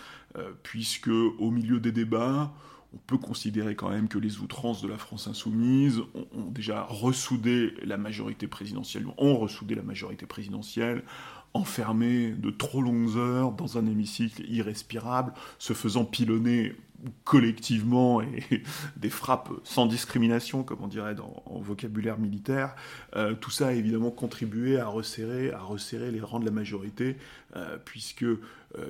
puisque 0.61 1.07
au 1.07 1.51
milieu 1.51 1.79
des 1.79 1.93
débats, 1.93 2.51
on 2.93 2.97
peut 2.97 3.17
considérer 3.17 3.75
quand 3.75 3.89
même 3.89 4.07
que 4.07 4.17
les 4.17 4.39
outrances 4.39 4.81
de 4.81 4.87
la 4.87 4.97
France 4.97 5.27
insoumise 5.27 6.01
ont, 6.15 6.49
déjà 6.49 6.83
ressoudé 6.83 7.73
la 7.83 7.97
majorité 7.97 8.47
présidentielle, 8.47 9.05
ont 9.17 9.37
ressoudé 9.37 9.75
la 9.75 9.83
majorité 9.83 10.25
présidentielle, 10.25 11.03
enfermé 11.53 12.31
de 12.31 12.49
trop 12.49 12.81
longues 12.81 13.17
heures 13.17 13.51
dans 13.51 13.77
un 13.77 13.85
hémicycle 13.85 14.43
irrespirable, 14.49 15.33
se 15.57 15.73
faisant 15.73 16.05
pilonner 16.05 16.75
collectivement 17.23 18.21
et 18.21 18.43
des 18.97 19.09
frappes 19.09 19.51
sans 19.63 19.85
discrimination, 19.85 20.63
comme 20.63 20.79
on 20.81 20.87
dirait 20.87 21.15
en 21.45 21.59
vocabulaire 21.59 22.17
militaire, 22.17 22.75
euh, 23.15 23.35
tout 23.35 23.51
ça 23.51 23.67
a 23.67 23.71
évidemment 23.73 24.11
contribué 24.11 24.79
à 24.79 24.87
resserrer, 24.87 25.51
les 26.11 26.21
rangs 26.21 26.39
de 26.39 26.45
la 26.45 26.51
majorité, 26.51 27.17
euh, 27.55 27.77
puisque 27.83 28.23
euh, 28.23 28.37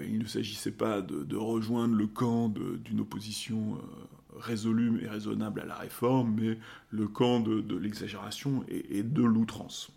il 0.08 0.20
ne 0.20 0.26
s'agissait 0.26 0.72
pas 0.72 1.02
de, 1.02 1.36
rejoindre 1.36 1.96
le 1.96 2.08
camp 2.08 2.50
d'une 2.50 3.00
opposition 3.00 3.78
résolue 4.38 5.04
et 5.04 5.08
raisonnable 5.08 5.62
à 5.62 5.66
la 5.66 5.76
réforme, 5.76 6.36
mais 6.40 6.58
le 6.90 7.08
camp 7.08 7.40
de, 7.40 7.78
l'exagération 7.78 8.64
et, 8.68 9.04
de 9.04 9.24
l'outrance. 9.24 9.92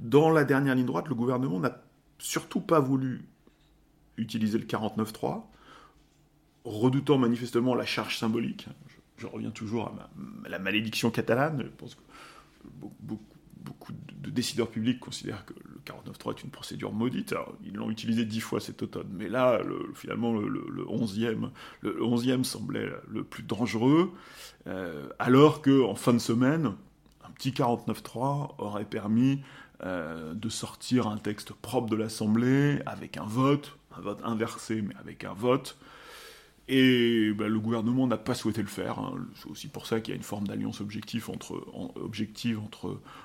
Dans 0.00 0.30
la 0.30 0.44
dernière 0.44 0.74
ligne 0.74 0.86
droite, 0.86 1.08
le 1.08 1.14
gouvernement 1.14 1.60
n'a 1.60 1.80
surtout 2.18 2.60
pas 2.60 2.80
voulu 2.80 3.24
utiliser 4.16 4.58
le 4.58 4.64
49-3, 4.64 5.42
redoutant 6.64 7.18
manifestement 7.18 7.74
la 7.74 7.84
charge 7.84 8.18
symbolique. 8.18 8.66
Je, 9.16 9.26
reviens 9.26 9.50
toujours 9.50 9.86
à, 9.86 10.48
la 10.48 10.58
malédiction 10.58 11.10
catalane. 11.10 11.62
Je 11.62 11.68
pense 11.68 11.94
que 11.94 12.00
beaucoup, 13.00 13.92
de 14.20 14.30
décideurs 14.30 14.68
publics 14.68 15.00
considèrent 15.00 15.44
que 15.46 15.54
le 15.54 15.80
49.3 15.86 16.36
est 16.36 16.42
une 16.42 16.50
procédure 16.50 16.92
maudite. 16.92 17.34
ils 17.64 17.74
l'ont 17.74 17.90
utilisé 17.90 18.24
dix 18.24 18.40
fois 18.40 18.60
cet 18.60 18.82
automne, 18.82 19.08
mais 19.12 19.28
là, 19.28 19.60
finalement, 19.94 20.32
le, 20.32 20.84
11e, 20.86 21.50
le 21.82 22.42
semblait 22.44 22.90
le 23.08 23.24
plus 23.24 23.42
dangereux, 23.42 24.12
euh, 24.66 25.08
alors 25.18 25.62
qu'en 25.62 25.94
fin 25.94 26.12
de 26.12 26.18
semaine, 26.18 26.72
un 27.24 27.30
petit 27.30 27.50
49.3 27.50 28.54
aurait 28.58 28.84
permis 28.84 29.40
euh, 29.84 30.34
de 30.34 30.48
sortir 30.48 31.06
un 31.06 31.18
texte 31.18 31.52
propre 31.52 31.88
de 31.88 31.96
l'Assemblée 31.96 32.80
avec 32.86 33.16
un 33.16 33.26
vote, 33.26 33.76
un 33.96 34.00
vote 34.00 34.20
inversé, 34.24 34.82
mais 34.82 34.94
avec 34.96 35.24
un 35.24 35.34
vote, 35.34 35.76
et 36.66 37.32
bah, 37.34 37.46
le 37.46 37.60
gouvernement 37.60 38.06
n'a 38.06 38.16
pas 38.16 38.34
souhaité 38.34 38.62
le 38.62 38.68
faire. 38.68 38.98
Hein. 38.98 39.14
C'est 39.34 39.50
aussi 39.50 39.68
pour 39.68 39.86
ça 39.86 40.00
qu'il 40.00 40.12
y 40.12 40.14
a 40.14 40.16
une 40.16 40.22
forme 40.22 40.46
d'alliance 40.46 40.80
objective 40.80 41.28
entre, 41.28 41.62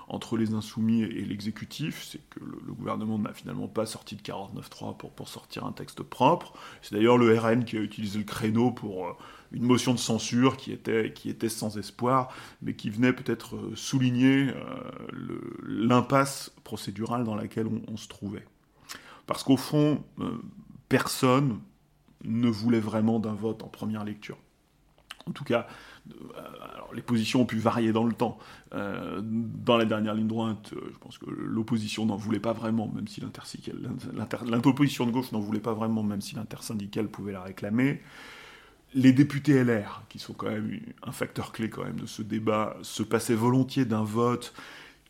entre 0.10 0.38
les 0.38 0.54
insoumis 0.54 1.04
et, 1.04 1.24
l'exécutif. 1.24 2.04
C'est 2.04 2.20
que 2.30 2.42
le, 2.42 2.74
gouvernement 2.74 3.18
n'a 3.18 3.34
finalement 3.34 3.68
pas 3.68 3.86
sorti 3.86 4.18
de 4.18 4.22
49.3 4.22 4.98
pour, 4.98 5.12
pour 5.12 5.30
sortir 5.30 5.66
un 5.66 5.72
texte 5.72 6.04
propre. 6.04 6.54
C'est 6.82 6.96
d'ailleurs 6.96 7.18
le 7.18 7.38
RN 7.38 7.63
qui 7.63 7.78
a 7.78 7.82
utilisé 7.82 8.20
le 8.20 8.25
créneau 8.25 8.72
pour 8.72 9.08
euh, 9.08 9.13
une 9.51 9.63
motion 9.63 9.94
de 9.94 10.00
censure 10.00 10.58
qui 10.58 10.72
était, 10.72 11.50
sans 11.50 11.77
espoir, 11.77 12.29
mais 12.62 12.75
qui 12.75 12.89
venait 12.89 13.13
peut-être 13.13 13.56
euh, 13.56 13.72
souligner 13.75 14.50
euh, 14.50 15.41
l'impasse 15.65 16.51
procédurale 16.63 17.24
dans 17.24 17.36
laquelle 17.36 17.68
on, 17.68 17.98
se 17.98 18.08
trouvait. 18.08 18.46
Parce 19.25 19.44
qu'au 19.44 19.58
fond, 19.58 20.03
personne 20.88 21.60
ne 22.24 22.50
voulait 22.50 22.79
vraiment 22.79 23.20
d'un 23.20 23.34
vote 23.34 23.63
en 23.63 23.68
première 23.68 24.03
lecture. 24.03 24.38
En 25.27 25.32
tout 25.32 25.44
cas, 25.44 25.68
euh, 26.10 26.41
les 26.94 27.01
positions 27.01 27.41
ont 27.41 27.46
pu 27.46 27.58
varier 27.58 27.91
dans 27.91 28.03
le 28.03 28.13
temps. 28.13 28.39
Euh, 28.74 29.22
dans 29.24 29.77
la 29.77 29.86
dernière 29.86 30.15
ligne 30.15 30.27
droite, 30.27 30.72
euh, 30.74 30.89
je 30.91 30.98
pense 30.98 31.18
que 31.18 31.29
l'opposition 31.29 32.06
n'en 32.06 32.15
voulait 32.15 32.39
pas 32.39 32.53
vraiment, 32.53 32.88
même 32.88 33.08
si 33.08 33.22
l'opposition 33.22 35.06
de 35.06 35.12
gauche 35.12 35.32
n'en 35.32 35.39
voulait 35.39 35.60
pas 35.60 35.74
vraiment, 35.74 36.03
même 36.03 36.22
si 36.22 36.36
l'intersyndicale 36.36 37.08
pouvait 37.08 37.34
la 37.34 37.44
réclamer. 37.44 38.01
Les 38.96 39.13
députés 39.13 39.63
LR, 39.63 40.03
qui 40.10 40.17
sont 40.17 40.34
quand 40.34 40.50
même 40.50 40.79
un 41.03 41.12
facteur 41.12 41.51
clé 41.51 41.69
quand 41.69 41.84
même 41.84 42.00
de 42.00 42.08
ce 42.08 42.22
débat, 42.22 42.77
se 42.81 43.03
passaient 43.03 43.36
volontiers 43.36 43.86
d'un 43.86 44.03
vote 44.03 44.53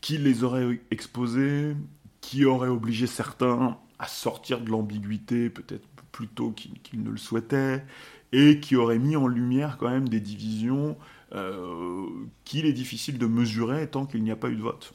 qui 0.01 0.17
les 0.17 0.43
aurait 0.43 0.81
exposés, 0.91 1.75
qui 2.21 2.45
aurait 2.45 2.69
obligé 2.69 3.07
certains 3.07 3.77
à 3.97 4.07
sortir 4.07 4.61
de 4.61 4.69
l'ambiguïté, 4.69 5.49
peut-être 5.49 5.87
plutôt 6.11 6.51
qu'il 6.51 7.03
ne 7.03 7.09
le 7.09 7.17
souhaitait, 7.17 7.83
et 8.31 8.59
qui 8.59 8.75
aurait 8.75 8.99
mis 8.99 9.15
en 9.15 9.27
lumière 9.27 9.77
quand 9.77 9.89
même 9.89 10.09
des 10.09 10.19
divisions 10.19 10.97
euh, 11.33 12.05
qu'il 12.43 12.65
est 12.65 12.73
difficile 12.73 13.17
de 13.17 13.25
mesurer 13.27 13.89
tant 13.89 14.05
qu'il 14.05 14.23
n'y 14.23 14.31
a 14.31 14.35
pas 14.35 14.49
eu 14.49 14.55
de 14.55 14.61
vote. 14.61 14.93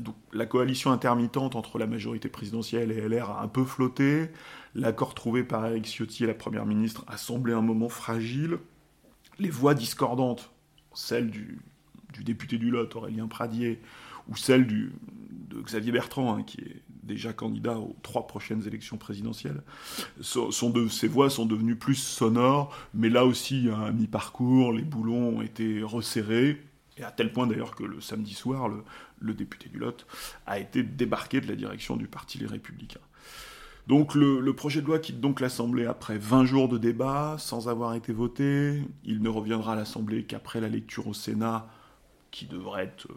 Donc 0.00 0.16
la 0.32 0.46
coalition 0.46 0.92
intermittente 0.92 1.56
entre 1.56 1.78
la 1.78 1.86
majorité 1.86 2.28
présidentielle 2.28 2.92
et 2.92 3.08
LR 3.08 3.30
a 3.30 3.42
un 3.42 3.48
peu 3.48 3.64
flotté, 3.64 4.30
l'accord 4.74 5.14
trouvé 5.14 5.42
par 5.42 5.66
Eric 5.66 5.86
Ciotti 5.86 6.24
et 6.24 6.26
la 6.26 6.34
Première 6.34 6.66
ministre 6.66 7.04
a 7.08 7.16
semblé 7.16 7.52
un 7.52 7.62
moment 7.62 7.88
fragile, 7.88 8.58
les 9.38 9.50
voix 9.50 9.74
discordantes, 9.74 10.52
celles 10.94 11.30
du, 11.30 11.58
député 12.20 12.58
du 12.58 12.70
Lot, 12.70 12.94
Aurélien 12.96 13.28
Pradier, 13.28 13.80
ou 14.28 14.36
celle 14.36 14.66
de 14.66 14.90
Xavier 15.62 15.92
Bertrand, 15.92 16.36
hein, 16.36 16.42
qui 16.42 16.60
est 16.60 16.82
déjà 17.02 17.32
candidat 17.32 17.78
aux 17.78 17.96
trois 18.02 18.26
prochaines 18.26 18.66
élections 18.66 18.98
présidentielles, 18.98 19.62
ces 20.20 21.08
voix 21.08 21.30
sont 21.30 21.46
devenues 21.46 21.76
plus 21.76 21.94
sonores, 21.94 22.76
mais 22.92 23.08
là 23.08 23.24
aussi, 23.24 23.68
à 23.70 23.90
mi-parcours, 23.92 24.72
les 24.72 24.82
boulons 24.82 25.38
ont 25.38 25.42
été 25.42 25.82
resserrés, 25.82 26.62
et 26.98 27.04
à 27.04 27.10
tel 27.10 27.32
point 27.32 27.46
d'ailleurs 27.46 27.74
que 27.74 27.84
le 27.84 28.00
samedi 28.00 28.34
soir, 28.34 28.68
le, 28.68 28.82
député 29.20 29.68
du 29.68 29.78
Lot 29.78 30.06
a 30.46 30.58
été 30.58 30.82
débarqué 30.82 31.40
de 31.40 31.48
la 31.48 31.56
direction 31.56 31.96
du 31.96 32.06
Parti 32.06 32.38
Les 32.38 32.46
Républicains. 32.46 33.00
Donc 33.88 34.14
le, 34.14 34.52
projet 34.52 34.82
de 34.82 34.86
loi 34.86 34.98
quitte 34.98 35.18
donc 35.18 35.40
l'Assemblée 35.40 35.86
après 35.86 36.18
20 36.18 36.44
jours 36.44 36.68
de 36.68 36.76
débat, 36.76 37.36
sans 37.38 37.70
avoir 37.70 37.94
été 37.94 38.12
voté. 38.12 38.82
Il 39.04 39.22
ne 39.22 39.30
reviendra 39.30 39.72
à 39.72 39.76
l'Assemblée 39.76 40.24
qu'après 40.24 40.60
la 40.60 40.68
lecture 40.68 41.06
au 41.06 41.14
Sénat, 41.14 41.66
qui 42.30 42.44
devrait 42.44 42.84
être 42.84 43.08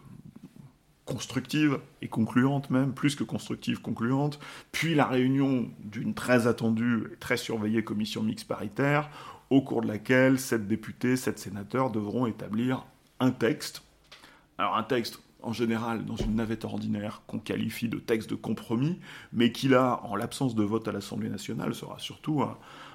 constructive 1.04 1.78
et 2.00 2.08
concluante 2.08 2.70
même, 2.70 2.94
plus 2.94 3.16
que 3.16 3.24
constructive, 3.24 3.82
concluante, 3.82 4.38
puis 4.70 4.94
la 4.94 5.04
réunion 5.04 5.68
d'une 5.80 6.14
très 6.14 6.46
attendue 6.46 7.04
et 7.12 7.16
très 7.16 7.36
surveillée 7.36 7.84
commission 7.84 8.22
mixte 8.22 8.48
paritaire, 8.48 9.10
au 9.50 9.60
cours 9.60 9.82
de 9.82 9.88
laquelle 9.88 10.38
sept 10.38 10.66
députés, 10.66 11.16
sept 11.16 11.38
sénateurs 11.38 11.90
devront 11.90 12.24
établir 12.24 12.86
un 13.20 13.30
texte. 13.30 13.82
Alors 14.56 14.76
un 14.76 14.84
texte 14.84 15.20
en 15.42 15.52
général 15.52 16.04
dans 16.04 16.16
une 16.16 16.36
navette 16.36 16.64
ordinaire 16.64 17.22
qu'on 17.26 17.38
qualifie 17.38 17.88
de 17.88 17.98
texte 17.98 18.30
de 18.30 18.34
compromis, 18.34 18.98
mais 19.32 19.52
qui 19.52 19.68
là, 19.68 20.00
en 20.04 20.16
l'absence 20.16 20.54
de 20.54 20.62
vote 20.62 20.88
à 20.88 20.92
l'Assemblée 20.92 21.28
nationale, 21.28 21.74
sera 21.74 21.98
surtout 21.98 22.42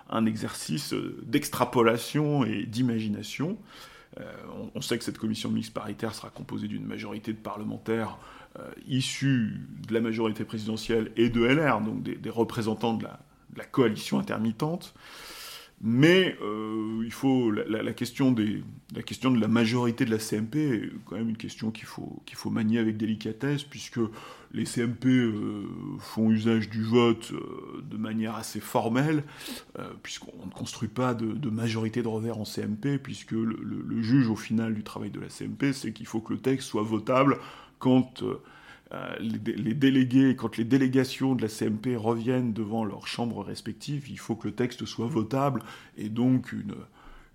un 0.10 0.26
exercice 0.26 0.94
d'extrapolation 1.24 2.46
et 2.46 2.66
d'imagination. 2.66 3.58
Euh, 4.20 4.34
on, 4.74 4.82
sait 4.82 4.98
que 4.98 5.04
cette 5.04 5.18
commission 5.18 5.50
mixte 5.50 5.74
paritaire 5.74 6.16
sera 6.16 6.30
composée 6.30 6.68
d'une 6.68 6.86
majorité 6.86 7.34
de 7.34 7.38
parlementaires 7.38 8.18
euh, 8.58 8.72
issus 8.88 9.60
de 9.88 9.94
la 9.94 10.02
majorité 10.02 10.44
présidentielle 10.44 11.12
et 11.18 11.30
de 11.30 11.42
LR, 11.42 11.82
donc 11.82 12.02
des, 12.02 12.30
représentants 12.30 12.94
de 12.94 13.04
la, 13.04 13.66
coalition 13.66 14.18
intermittente. 14.18 14.94
Mais 15.80 16.36
euh, 16.42 17.04
il 17.06 17.12
faut 17.12 17.52
la, 17.52 17.94
question 17.94 18.32
de 18.32 18.62
la 19.40 19.48
majorité 19.48 20.06
de 20.06 20.12
la 20.12 20.18
CMP 20.18 20.56
est 20.56 20.92
quand 21.06 21.18
même 21.18 21.30
une 21.30 21.38
question 21.38 21.70
qu'il 21.70 21.86
faut, 21.86 22.20
qu'il 22.26 22.36
faut 22.36 22.50
manier 22.50 22.80
avec 22.80 22.98
délicatesse, 22.98 23.64
puisque 23.64 24.00
les 24.54 24.64
CMP 24.64 25.06
euh, 25.06 25.68
font 26.00 26.32
usage 26.32 26.70
du 26.70 26.82
vote 26.82 27.32
euh, 27.32 27.84
de 27.92 27.98
manière 27.98 28.36
assez 28.36 28.60
formelle, 28.60 29.24
puisqu'on 30.02 30.48
ne 30.48 30.52
construit 30.52 30.90
pas 30.90 31.14
de, 31.14 31.50
majorité 31.52 32.02
de 32.02 32.08
revers 32.08 32.40
en 32.40 32.46
CMP, 32.46 32.98
puisque 32.98 33.34
le, 33.34 34.02
juge 34.02 34.30
au 34.30 34.36
final 34.36 34.74
du 34.74 34.84
travail 34.84 35.12
de 35.12 35.20
la 35.20 35.28
CMP, 35.28 35.74
c'est 35.74 35.92
qu'il 35.92 36.08
faut 36.08 36.22
que 36.22 36.34
le 36.34 36.40
texte 36.40 36.70
soit 36.70 36.82
votable 36.82 37.38
quand 37.78 38.24
euh, 38.94 39.16
les, 39.20 39.74
délégués, 39.74 40.36
quand 40.38 40.56
les 40.56 40.64
délégations 40.64 41.36
de 41.36 41.42
la 41.42 41.50
CMP 41.50 41.98
reviennent 41.98 42.54
devant 42.54 42.86
leurs 42.86 43.08
chambres 43.08 43.44
respectives, 43.44 44.10
il 44.10 44.18
faut 44.18 44.36
que 44.36 44.48
le 44.48 44.54
texte 44.54 44.86
soit 44.86 45.08
votable 45.08 45.62
et 45.98 46.08
donc 46.08 46.54
une, 46.54 46.76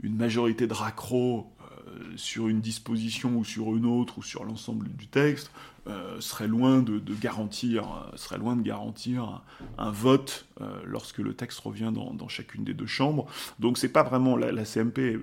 une 0.02 0.16
majorité 0.16 0.66
de 0.66 0.72
raccro 0.72 1.52
euh, 1.60 2.16
sur 2.16 2.48
une 2.48 2.60
disposition 2.60 3.36
ou 3.36 3.44
sur 3.44 3.76
une 3.76 3.84
autre 3.84 4.18
ou 4.18 4.22
sur 4.22 4.44
l'ensemble 4.44 4.88
du 4.96 5.08
texte 5.08 5.50
euh, 5.88 6.18
serait 6.20 6.48
loin 6.48 6.80
de, 6.80 7.02
garantir, 7.20 7.84
serait 8.14 8.38
loin 8.38 8.56
de 8.56 8.62
garantir 8.62 9.42
un, 9.76 9.90
vote 9.90 10.46
lorsque 10.86 11.18
le 11.18 11.34
texte 11.34 11.58
revient 11.58 11.92
dans, 11.92 12.28
chacune 12.28 12.64
des 12.64 12.72
deux 12.72 12.86
chambres. 12.86 13.26
Donc 13.58 13.76
c'est 13.76 13.90
pas 13.90 14.04
vraiment 14.04 14.36
la, 14.36 14.64
CMP 14.64 15.18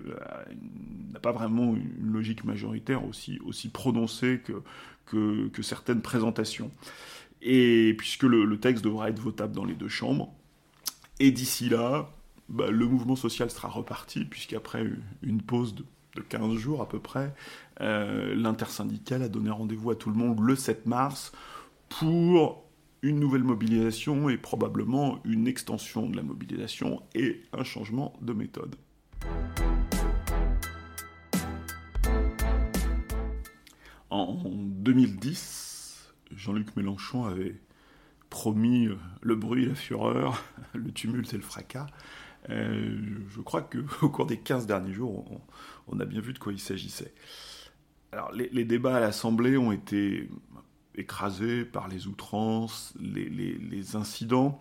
n'a 1.13 1.19
pas 1.19 1.31
vraiment 1.31 1.75
une 1.75 2.11
logique 2.11 2.43
majoritaire 2.43 3.05
aussi 3.05 3.39
aussi 3.45 3.69
prononcée 3.69 4.41
que, 4.43 4.61
que, 5.09 5.61
certaines 5.61 6.01
présentations. 6.01 6.71
Et 7.41 7.95
puisque 7.97 8.23
le 8.23 8.59
texte 8.59 8.83
devra 8.83 9.09
être 9.09 9.19
votable 9.19 9.53
dans 9.53 9.65
les 9.65 9.75
deux 9.75 9.87
chambres, 9.87 10.33
et 11.19 11.31
d'ici 11.31 11.69
là, 11.69 12.09
bah, 12.47 12.71
le 12.71 12.85
mouvement 12.87 13.15
social 13.15 13.49
sera 13.51 13.67
reparti, 13.67 14.25
puisqu'après 14.25 14.85
une 15.21 15.41
pause 15.41 15.75
de, 15.75 15.85
15 16.27 16.55
jours 16.55 16.81
à 16.81 16.89
peu 16.89 16.99
près, 16.99 17.33
euh, 17.79 18.35
l'intersyndicale 18.35 19.21
a 19.21 19.29
donné 19.29 19.49
rendez-vous 19.51 19.91
à 19.91 19.95
tout 19.95 20.09
le 20.09 20.15
monde 20.15 20.41
le 20.41 20.55
7 20.55 20.85
mars 20.85 21.31
pour 21.87 22.65
une 23.01 23.19
nouvelle 23.19 23.43
mobilisation 23.43 24.27
et 24.27 24.37
probablement 24.37 25.21
une 25.23 25.47
extension 25.47 26.09
de 26.09 26.17
la 26.17 26.23
mobilisation 26.23 27.03
et 27.15 27.41
un 27.53 27.63
changement 27.63 28.13
de 28.21 28.33
méthode. 28.33 28.75
En 34.09 34.35
2010, 34.43 36.13
Jean-Luc 36.35 36.75
Mélenchon 36.75 37.25
avait 37.25 37.55
promis 38.29 38.87
euh, 38.87 38.97
le 39.21 39.35
bruit, 39.35 39.65
la 39.65 39.75
fureur, 39.75 40.43
le 40.73 40.91
tumulte 40.91 41.33
et 41.33 41.37
le 41.37 41.43
fracas. 41.43 41.87
Euh, 42.49 42.97
je 43.29 43.41
crois 43.41 43.61
qu'au 43.61 44.09
cours 44.09 44.25
des 44.25 44.39
15 44.39 44.65
derniers 44.65 44.93
jours, 44.93 45.41
on, 45.87 45.99
a 45.99 46.05
bien 46.05 46.21
vu 46.21 46.33
de 46.33 46.39
quoi 46.39 46.53
il 46.53 46.59
s'agissait. 46.59 47.13
Alors, 48.11 48.31
les, 48.31 48.65
débats 48.65 48.95
à 48.95 48.99
l'Assemblée 48.99 49.57
ont 49.57 49.71
été 49.71 50.29
écrasés 50.95 51.65
par 51.65 51.87
les 51.87 52.07
outrances, 52.07 52.93
les, 52.99 53.95
incidents. 53.95 54.59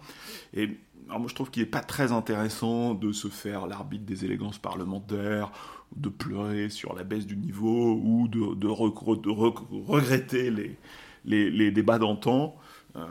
Et 0.54 0.76
moi, 1.08 1.26
je 1.26 1.34
trouve 1.34 1.50
qu'il 1.50 1.62
n'est 1.62 1.68
pas 1.68 1.80
très 1.80 2.12
intéressant 2.12 2.94
de 2.94 3.12
se 3.12 3.28
faire 3.28 3.66
l'arbitre 3.66 4.04
des 4.04 4.24
élégances 4.24 4.58
parlementaires, 4.58 5.50
de 5.96 6.08
pleurer 6.08 6.70
sur 6.70 6.94
la 6.94 7.04
baisse 7.04 7.26
du 7.26 7.36
niveau 7.36 7.94
ou 7.94 8.28
de, 8.28 8.66
regretter 8.66 10.50
les, 10.50 10.78
les 11.24 11.70
débats 11.70 11.98
d'antan. 11.98 12.56
Euh, 12.96 13.06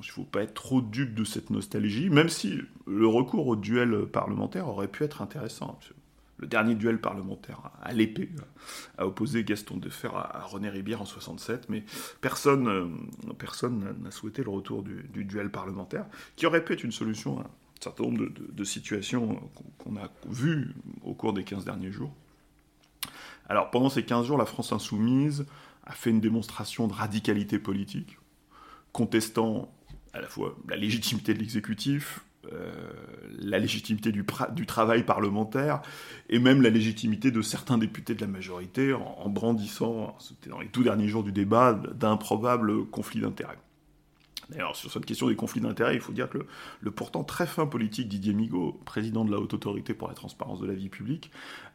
il 0.00 0.08
ne 0.08 0.12
faut 0.12 0.24
pas 0.24 0.42
être 0.42 0.54
trop 0.54 0.80
dupe 0.80 1.14
de 1.14 1.24
cette 1.24 1.50
nostalgie, 1.50 2.10
même 2.10 2.28
si 2.28 2.58
le 2.86 3.06
recours 3.06 3.46
au 3.46 3.56
duel 3.56 4.06
parlementaire 4.06 4.68
aurait 4.68 4.88
pu 4.88 5.04
être 5.04 5.22
intéressant. 5.22 5.78
Le 6.42 6.48
dernier 6.48 6.74
duel 6.74 7.00
parlementaire 7.00 7.70
à 7.80 7.92
l'épée 7.92 8.28
a 8.98 9.06
opposé 9.06 9.44
Gaston 9.44 9.76
Defer 9.76 10.08
à 10.12 10.42
René 10.42 10.70
Ribière 10.70 11.00
en 11.00 11.04
67, 11.04 11.68
mais 11.68 11.84
personne 12.20 12.66
euh, 12.66 13.92
n'a 14.02 14.10
souhaité 14.10 14.42
le 14.42 14.50
retour 14.50 14.82
du, 14.82 15.24
duel 15.24 15.52
parlementaire, 15.52 16.04
qui 16.34 16.46
aurait 16.46 16.64
pu 16.64 16.72
être 16.72 16.82
une 16.82 16.90
solution 16.90 17.38
à 17.38 17.42
un 17.42 17.50
certain 17.80 18.02
nombre 18.02 18.26
de, 18.28 18.64
situations 18.64 19.40
qu'on 19.78 19.96
a 19.96 20.10
vues 20.28 20.74
au 21.04 21.14
cours 21.14 21.32
des 21.32 21.44
15 21.44 21.64
derniers 21.64 21.92
jours. 21.92 22.12
Alors 23.48 23.70
pendant 23.70 23.88
ces 23.88 24.04
15 24.04 24.26
jours, 24.26 24.36
la 24.36 24.44
France 24.44 24.72
insoumise 24.72 25.46
a 25.84 25.92
fait 25.92 26.10
une 26.10 26.20
démonstration 26.20 26.88
de 26.88 26.92
radicalité 26.92 27.60
politique, 27.60 28.18
contestant 28.90 29.72
à 30.12 30.20
la 30.20 30.26
fois 30.26 30.56
la 30.68 30.74
légitimité 30.74 31.34
de 31.34 31.38
l'exécutif, 31.38 32.18
euh, 32.18 32.31
la 33.38 33.58
légitimité 33.58 34.12
du, 34.12 34.24
travail 34.66 35.04
parlementaire 35.04 35.82
et 36.28 36.38
même 36.38 36.62
la 36.62 36.70
légitimité 36.70 37.30
de 37.30 37.42
certains 37.42 37.78
députés 37.78 38.14
de 38.14 38.20
la 38.20 38.26
majorité 38.26 38.92
en, 38.94 39.28
brandissant, 39.28 40.16
c'était 40.18 40.50
dans 40.50 40.60
les 40.60 40.68
tout 40.68 40.82
derniers 40.82 41.08
jours 41.08 41.22
du 41.22 41.32
débat, 41.32 41.74
d'improbables 41.94 42.86
conflits 42.86 43.20
d'intérêts. 43.20 43.58
D'ailleurs, 44.52 44.76
sur 44.76 44.90
cette 44.90 45.06
question 45.06 45.28
des 45.28 45.36
conflits 45.36 45.60
d'intérêts, 45.60 45.94
il 45.94 46.00
faut 46.00 46.12
dire 46.12 46.28
que 46.28 46.46
le, 46.80 46.90
pourtant 46.90 47.24
très 47.24 47.46
fin 47.46 47.66
politique 47.66 48.08
Didier 48.08 48.34
Migaud, 48.34 48.80
président 48.84 49.24
de 49.24 49.30
la 49.30 49.38
Haute 49.38 49.54
Autorité 49.54 49.94
pour 49.94 50.08
la 50.08 50.14
Transparence 50.14 50.60
de 50.60 50.66
la 50.66 50.74
Vie 50.74 50.88
Publique, 50.88 51.30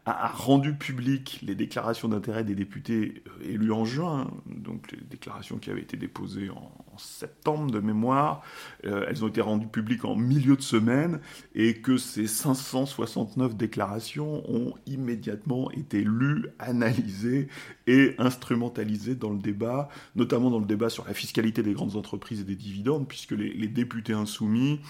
a, 0.08 0.28
rendu 0.28 0.74
public 0.74 1.40
les 1.42 1.54
déclarations 1.54 2.08
d'intérêt 2.08 2.44
des 2.44 2.54
députés 2.54 3.22
euh, 3.26 3.52
élus 3.52 3.72
en 3.72 3.84
juin, 3.84 4.30
donc 4.46 4.90
les 4.92 5.00
déclarations 5.00 5.58
qui 5.58 5.70
avaient 5.70 5.82
été 5.82 5.96
déposées 5.96 6.50
en, 6.50 6.72
septembre 6.98 7.70
de 7.70 7.78
mémoire. 7.78 8.42
Euh, 8.84 9.06
elles 9.08 9.24
ont 9.24 9.28
été 9.28 9.40
rendues 9.40 9.68
publiques 9.68 10.04
en 10.04 10.16
milieu 10.16 10.56
de 10.56 10.62
semaine 10.62 11.20
et 11.54 11.74
que 11.74 11.96
ces 11.96 12.26
569 12.26 13.54
déclarations 13.54 14.42
ont 14.50 14.74
immédiatement 14.86 15.70
été 15.70 16.02
lues, 16.02 16.46
analysées 16.58 17.46
et 17.86 18.16
instrumentalisées 18.18 19.14
dans 19.14 19.30
le 19.30 19.38
débat, 19.38 19.88
notamment 20.16 20.50
dans 20.50 20.58
le 20.58 20.66
débat 20.66 20.90
sur 20.90 21.06
la 21.06 21.14
fiscalité 21.14 21.62
des 21.62 21.72
grandes 21.72 21.94
entreprises 21.94 22.40
et 22.40 22.44
des 22.44 22.56
dividendes, 22.56 23.06
puisque 23.06 23.30
les 23.30 23.68
députés 23.68 24.14
insoumis 24.14 24.80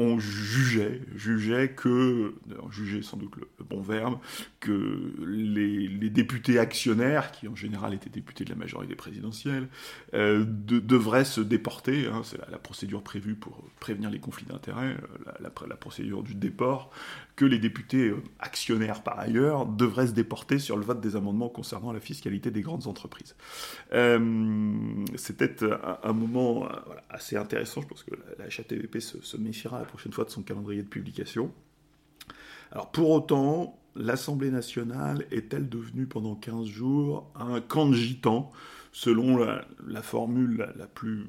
on 0.00 0.18
jugeait, 0.18 1.02
jugeait 1.14 1.68
que, 1.68 2.34
jugeait 2.70 3.02
sans 3.02 3.18
doute 3.18 3.36
le, 3.36 3.46
bon 3.68 3.82
verbe, 3.82 4.18
que 4.60 5.12
les, 5.26 6.08
députés 6.08 6.58
actionnaires, 6.58 7.32
qui 7.32 7.48
en 7.48 7.54
général 7.54 7.92
étaient 7.92 8.08
députés 8.08 8.44
de 8.44 8.50
la 8.50 8.56
majorité 8.56 8.94
présidentielle, 8.94 9.68
euh, 10.14 10.42
devraient 10.46 11.26
se 11.26 11.42
déporter. 11.42 12.06
Hein, 12.06 12.22
c'est 12.24 12.38
la, 12.50 12.58
procédure 12.58 13.02
prévue 13.02 13.34
pour 13.34 13.62
prévenir 13.78 14.08
les 14.08 14.20
conflits 14.20 14.46
d'intérêts, 14.46 14.96
euh, 15.26 15.32
la, 15.68 15.76
procédure 15.76 16.22
du 16.22 16.34
déport, 16.34 16.90
les 17.44 17.58
députés 17.58 18.08
euh, 18.08 18.22
actionnaires 18.38 19.02
par 19.02 19.18
ailleurs 19.18 19.66
devraient 19.66 20.08
se 20.08 20.12
déporter 20.12 20.58
sur 20.58 20.76
le 20.76 20.84
vote 20.84 21.00
des 21.00 21.16
amendements 21.16 21.48
concernant 21.48 21.92
la 21.92 22.00
fiscalité 22.00 22.50
des 22.50 22.62
grandes 22.62 22.86
entreprises. 22.86 23.36
C'était 25.16 25.56
un, 26.02 26.12
moment 26.12 26.68
assez 27.08 27.36
intéressant, 27.36 27.80
je 27.82 27.86
pense 27.86 28.02
que 28.02 28.14
la, 28.38 28.44
HATVP 28.44 29.00
se, 29.00 29.20
se 29.22 29.36
méfiera 29.36 29.78
la 29.78 29.84
prochaine 29.84 30.12
fois 30.12 30.24
de 30.24 30.30
son 30.30 30.42
calendrier 30.42 30.82
de 30.82 30.88
publication. 30.88 31.52
Alors 32.72 32.90
pour 32.90 33.10
autant, 33.10 33.80
l'Assemblée 33.96 34.50
nationale 34.50 35.26
est-elle 35.30 35.68
devenue 35.68 36.06
pendant 36.06 36.34
15 36.34 36.66
jours 36.66 37.30
un 37.34 37.60
camp 37.60 37.86
de 37.86 37.94
gitans, 37.94 38.50
selon 38.92 39.36
la, 39.36 40.02
formule 40.02 40.72
la, 40.76 40.86
plus 40.86 41.26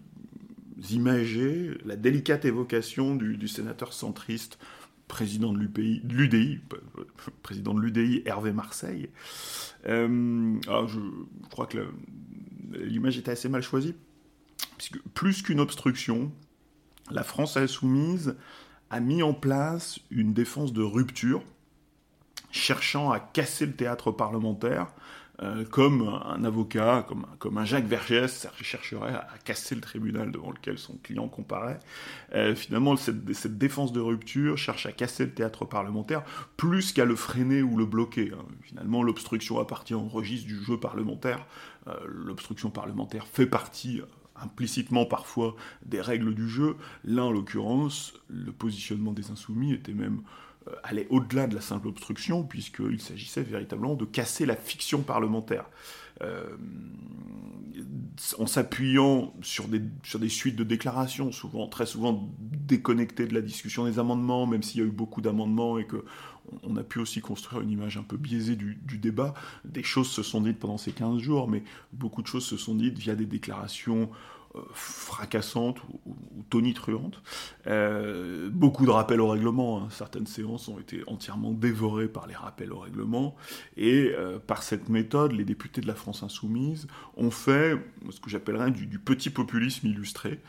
imagée, 0.92 1.78
la 1.86 1.96
délicate 1.96 2.46
évocation 2.46 3.16
du, 3.16 3.48
sénateur 3.48 3.94
centriste, 3.94 4.60
président 5.12 5.54
de 5.54 5.60
l'UDI, 7.82 8.24
Hervé 8.26 8.52
Marseille. 8.52 9.10
Euh, 9.88 10.60
alors 10.68 10.88
je, 10.88 11.00
crois 11.50 11.68
que 11.68 11.88
l'image 12.74 13.18
était 13.18 13.32
assez 13.32 13.50
mal 13.50 13.62
choisie, 13.62 13.96
puisque 14.78 15.00
plus 15.14 15.42
qu'une 15.42 15.60
obstruction, 15.60 16.32
la 17.10 17.24
France 17.24 17.58
insoumise 17.58 18.36
a 18.90 19.00
mis 19.00 19.24
en 19.24 19.34
place 19.34 20.00
une 20.10 20.34
défense 20.34 20.74
de 20.74 20.82
rupture, 20.82 21.44
cherchant 22.52 23.12
à 23.12 23.20
casser 23.20 23.66
le 23.66 23.74
théâtre 23.74 24.12
parlementaire, 24.12 24.88
euh, 25.44 25.66
comme 25.66 26.08
un 26.08 26.44
avocat, 26.44 27.04
comme, 27.08 27.26
comme 27.40 27.58
un 27.58 27.66
Jacques 27.66 27.86
Vergès 27.86 28.48
chercherait 28.62 29.16
à, 29.16 29.28
casser 29.44 29.74
le 29.74 29.82
tribunal 29.82 30.32
devant 30.32 30.52
lequel 30.52 30.78
son 30.78 30.98
client 30.98 31.28
comparait. 31.28 31.80
Euh, 32.36 32.54
finalement, 32.54 32.96
cette, 32.96 33.34
cette, 33.34 33.58
défense 33.58 33.92
de 33.92 34.00
rupture 34.00 34.58
cherche 34.58 34.86
à 34.86 34.92
casser 34.92 35.26
le 35.26 35.32
théâtre 35.32 35.66
parlementaire 35.66 36.24
plus 36.58 36.92
qu'à 36.92 37.06
le 37.06 37.16
freiner 37.16 37.64
ou 37.64 37.76
le 37.76 37.86
bloquer. 37.86 38.32
Hein. 38.34 38.46
Finalement, 38.62 39.02
l'obstruction 39.02 39.60
appartient 39.60 39.96
au 39.96 40.08
registre 40.08 40.48
du 40.48 40.64
jeu 40.64 40.78
parlementaire. 40.78 41.46
Euh, 41.88 41.94
l'obstruction 42.06 42.70
parlementaire 42.70 43.26
fait 43.26 43.48
partie 43.48 44.02
implicitement 44.36 45.06
parfois 45.06 45.56
des 45.86 46.02
règles 46.02 46.36
du 46.36 46.48
jeu. 46.48 46.76
Là, 47.04 47.26
en 47.26 47.32
l'occurrence, 47.32 48.14
le 48.30 48.52
positionnement 48.52 49.12
des 49.12 49.32
insoumis 49.32 49.74
était 49.74 49.94
même 49.94 50.22
allait 50.84 51.08
au-delà 51.10 51.48
de 51.48 51.56
la 51.56 51.62
simple 51.62 51.88
obstruction, 51.88 52.44
puisqu'il 52.44 53.02
s'agissait 53.02 53.44
véritablement 53.44 53.96
de 53.96 54.06
casser 54.06 54.46
la 54.46 54.56
fiction 54.56 55.02
parlementaire. 55.02 55.66
Euh, 56.22 56.46
en 58.38 58.46
s'appuyant 58.46 59.34
sur 59.42 59.68
des, 59.68 59.82
sur 60.04 60.20
des 60.20 60.30
suites 60.30 60.56
de 60.56 60.64
déclarations, 60.64 61.32
souvent, 61.32 61.68
très 61.68 61.86
souvent 61.86 62.30
déconnectées 62.40 63.26
de 63.26 63.34
la 63.34 63.42
discussion 63.42 63.86
des 63.86 63.98
amendements, 63.98 64.46
même 64.46 64.62
s'il 64.62 64.82
y 64.82 64.84
a 64.84 64.88
eu 64.88 64.92
beaucoup 64.92 65.22
d'amendements 65.22 65.80
et 65.80 65.86
que 65.86 66.04
on 66.64 66.76
a 66.76 66.84
pu 66.84 67.00
aussi 67.00 67.22
construire 67.22 67.62
une 67.62 67.72
image 67.72 67.98
un 67.98 68.04
peu 68.04 68.18
biaisée 68.18 68.56
du, 68.56 68.78
débat. 68.98 69.34
Des 69.64 69.84
choses 69.84 70.10
se 70.10 70.24
sont 70.24 70.42
dites 70.42 70.60
pendant 70.60 70.78
ces 70.78 70.92
15 70.92 71.20
jours, 71.20 71.48
mais 71.48 71.64
beaucoup 71.94 72.22
de 72.22 72.28
choses 72.28 72.46
se 72.46 72.58
sont 72.58 72.76
dites 72.76 72.98
via 72.98 73.16
des 73.16 73.26
déclarations 73.26 74.10
euh, 74.56 74.62
fracassantes 74.74 75.82
ou, 76.06 76.44
tonitruantes. 76.50 77.22
Euh, 77.68 78.50
beaucoup 78.52 78.86
de 78.86 78.92
rappels 78.92 79.22
au 79.22 79.30
règlement. 79.30 79.82
Hein. 79.84 79.88
Certaines 79.92 80.28
séances 80.28 80.68
ont 80.68 80.78
été 80.78 81.04
entièrement 81.08 81.52
dévorées 81.52 82.10
par 82.10 82.28
les 82.28 82.36
rappels 82.36 82.74
au 82.74 82.80
règlement. 82.80 83.36
Et 83.78 84.12
euh, 84.14 84.40
par 84.40 84.64
cette 84.64 84.90
méthode, 84.90 85.32
les 85.32 85.46
députés 85.46 85.80
de 85.80 85.88
la 85.88 85.96
France 85.96 86.24
insoumise 86.24 86.88
ont 87.16 87.32
fait 87.32 87.78
ce 88.10 88.20
que 88.20 88.30
j'appellerais 88.30 88.72
du, 88.72 89.00
petit 89.00 89.30
populisme 89.30 89.88
illustré, 89.88 90.42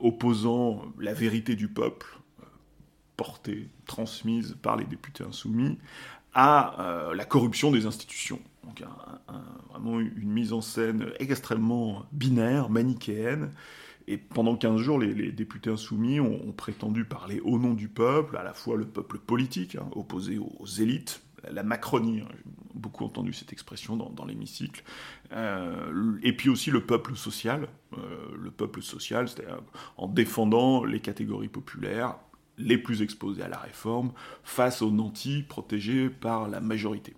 opposant 0.00 0.82
la 0.98 1.14
vérité 1.14 1.54
du 1.54 1.68
peuple 1.68 2.18
portée, 3.16 3.68
transmise 3.86 4.56
par 4.60 4.76
les 4.76 4.84
députés 4.84 5.24
insoumis, 5.24 5.78
à 6.34 7.10
la 7.14 7.24
corruption 7.24 7.70
des 7.70 7.86
institutions. 7.86 8.40
Donc 8.64 8.82
vraiment 9.70 10.00
une 10.00 10.30
mise 10.30 10.52
en 10.52 10.60
scène 10.60 11.06
extrêmement 11.18 12.04
binaire, 12.12 12.70
manichéenne. 12.70 13.50
Et 14.08 14.16
pendant 14.16 14.56
15 14.56 14.80
jours, 14.80 14.98
les, 14.98 15.32
députés 15.32 15.70
insoumis 15.70 16.20
ont, 16.20 16.52
prétendu 16.52 17.04
parler 17.04 17.40
au 17.40 17.58
nom 17.58 17.72
du 17.72 17.88
peuple, 17.88 18.36
à 18.36 18.42
la 18.42 18.52
fois 18.52 18.76
le 18.76 18.84
peuple 18.84 19.18
politique, 19.18 19.76
hein, 19.76 19.88
opposé 19.92 20.38
aux, 20.38 20.66
élites, 20.66 21.22
la 21.50 21.62
Macronie, 21.62 22.20
hein, 22.20 22.28
j'ai 22.34 22.42
beaucoup 22.74 23.04
entendu 23.04 23.32
cette 23.32 23.52
expression 23.52 23.96
dans, 23.96 24.24
l'hémicycle, 24.24 24.82
euh, 25.32 26.18
et 26.22 26.36
puis 26.36 26.48
aussi 26.48 26.70
le 26.70 26.84
peuple 26.84 27.16
social, 27.16 27.68
euh, 27.96 27.98
le 28.40 28.50
peuple 28.50 28.82
social, 28.82 29.28
c'est-à-dire 29.28 29.60
en 29.96 30.08
défendant 30.08 30.84
les 30.84 31.00
catégories 31.00 31.48
populaires, 31.48 32.16
les 32.58 32.78
plus 32.78 33.02
exposées 33.02 33.42
à 33.42 33.48
la 33.48 33.58
réforme, 33.58 34.12
face 34.44 34.82
aux 34.82 34.90
nantis 34.90 35.44
protégés 35.48 36.08
par 36.08 36.48
la 36.48 36.60
majorité. 36.60 37.14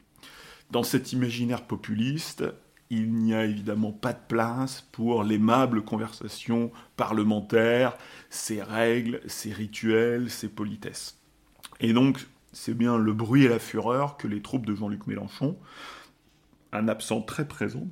Dans 0.70 0.82
cet 0.82 1.12
imaginaire 1.12 1.66
populiste, 1.66 2.44
il 2.90 3.12
n'y 3.14 3.34
a 3.34 3.44
évidemment 3.44 3.92
pas 3.92 4.12
de 4.12 4.20
place 4.28 4.86
pour 4.92 5.24
l'aimable 5.24 5.84
conversation 5.84 6.70
parlementaire, 6.96 7.96
ses 8.30 8.62
règles, 8.62 9.20
ses 9.26 9.52
rituels, 9.52 10.30
ses 10.30 10.48
politesses. 10.48 11.18
Et 11.80 11.92
donc, 11.92 12.26
c'est 12.52 12.74
bien 12.74 12.96
le 12.96 13.12
bruit 13.12 13.44
et 13.44 13.48
la 13.48 13.58
fureur 13.58 14.16
que 14.16 14.28
les 14.28 14.42
troupes 14.42 14.66
de 14.66 14.74
Jean-Luc 14.74 15.06
Mélenchon, 15.06 15.56
un 16.72 16.88
absent 16.88 17.20
très 17.20 17.48
présent, 17.48 17.86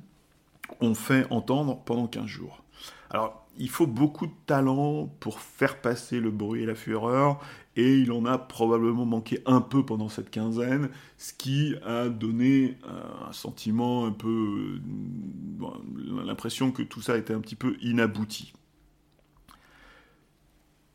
ont 0.79 0.95
fait 0.95 1.27
entendre 1.31 1.81
pendant 1.83 2.07
15 2.07 2.25
jours. 2.25 2.63
Alors, 3.09 3.42
il 3.57 3.69
faut 3.69 3.87
beaucoup 3.87 4.27
de 4.27 4.33
talent 4.45 5.07
pour 5.19 5.39
faire 5.39 5.81
passer 5.81 6.19
le 6.19 6.31
bruit 6.31 6.63
et 6.63 6.65
la 6.65 6.75
fureur, 6.75 7.39
et 7.75 7.97
il 7.97 8.11
en 8.11 8.25
a 8.25 8.37
probablement 8.37 9.05
manqué 9.05 9.41
un 9.45 9.61
peu 9.61 9.85
pendant 9.85 10.09
cette 10.09 10.29
quinzaine, 10.29 10.89
ce 11.17 11.33
qui 11.33 11.75
a 11.85 12.09
donné 12.09 12.77
un 13.27 13.31
sentiment 13.33 14.05
un 14.05 14.11
peu... 14.11 14.79
l'impression 16.25 16.71
que 16.71 16.83
tout 16.83 17.01
ça 17.01 17.17
était 17.17 17.33
un 17.33 17.41
petit 17.41 17.55
peu 17.55 17.75
inabouti. 17.81 18.53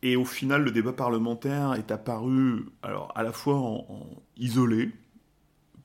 Et 0.01 0.15
au 0.15 0.23
final, 0.23 0.63
le 0.63 0.71
débat 0.71 0.93
parlementaire 0.93 1.73
est 1.73 1.91
apparu, 1.91 2.65
à 2.81 3.23
la 3.23 3.33
fois 3.33 3.57
en 3.57 4.07
isolé, 4.37 4.91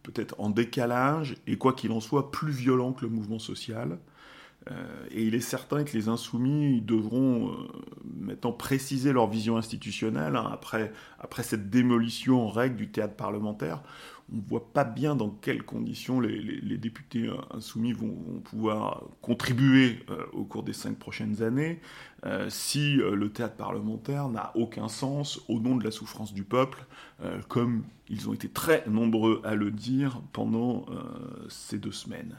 peut-être 0.04 0.36
en 0.38 0.50
décalage, 0.50 1.36
et 1.48 1.58
quoi 1.58 1.72
qu'il 1.72 1.90
en 1.90 2.00
soit, 2.00 2.30
plus 2.30 2.52
violent 2.52 2.92
que 2.92 3.04
le 3.04 3.10
mouvement 3.10 3.40
social. 3.40 3.98
Euh, 4.70 5.06
et 5.10 5.24
il 5.24 5.34
est 5.34 5.40
certain 5.40 5.84
que 5.84 5.92
les 5.92 6.08
insoumis 6.08 6.80
devront 6.80 7.50
euh, 7.50 7.68
maintenant 8.04 8.52
préciser 8.52 9.12
leur 9.12 9.28
vision 9.28 9.56
institutionnelle 9.56 10.36
hein, 10.36 10.48
après, 10.50 10.92
cette 11.42 11.68
démolition 11.68 12.46
en 12.46 12.48
règle 12.48 12.76
du 12.76 12.88
théâtre 12.88 13.14
parlementaire. 13.14 13.82
On 14.32 14.36
ne 14.36 14.42
voit 14.42 14.72
pas 14.72 14.84
bien 14.84 15.16
dans 15.16 15.28
quelles 15.28 15.64
conditions 15.64 16.18
les, 16.18 16.78
députés 16.78 17.26
euh, 17.26 17.36
insoumis 17.50 17.92
vont, 17.92 18.40
pouvoir 18.42 19.02
contribuer 19.20 19.98
au 20.32 20.44
cours 20.44 20.62
des 20.62 20.72
cinq 20.72 20.98
prochaines 20.98 21.42
années 21.42 21.80
si 22.48 22.94
le 22.94 23.28
théâtre 23.30 23.56
parlementaire 23.56 24.30
n'a 24.30 24.50
aucun 24.54 24.88
sens 24.88 25.42
au 25.48 25.60
nom 25.60 25.76
de 25.76 25.84
la 25.84 25.90
souffrance 25.90 26.32
du 26.32 26.42
peuple, 26.42 26.86
comme 27.48 27.84
ils 28.08 28.30
ont 28.30 28.32
été 28.32 28.48
très 28.48 28.82
nombreux 28.86 29.42
à 29.44 29.54
le 29.54 29.70
dire 29.70 30.22
pendant 30.32 30.86
ces 31.48 31.78
deux 31.78 31.92
semaines. 31.92 32.36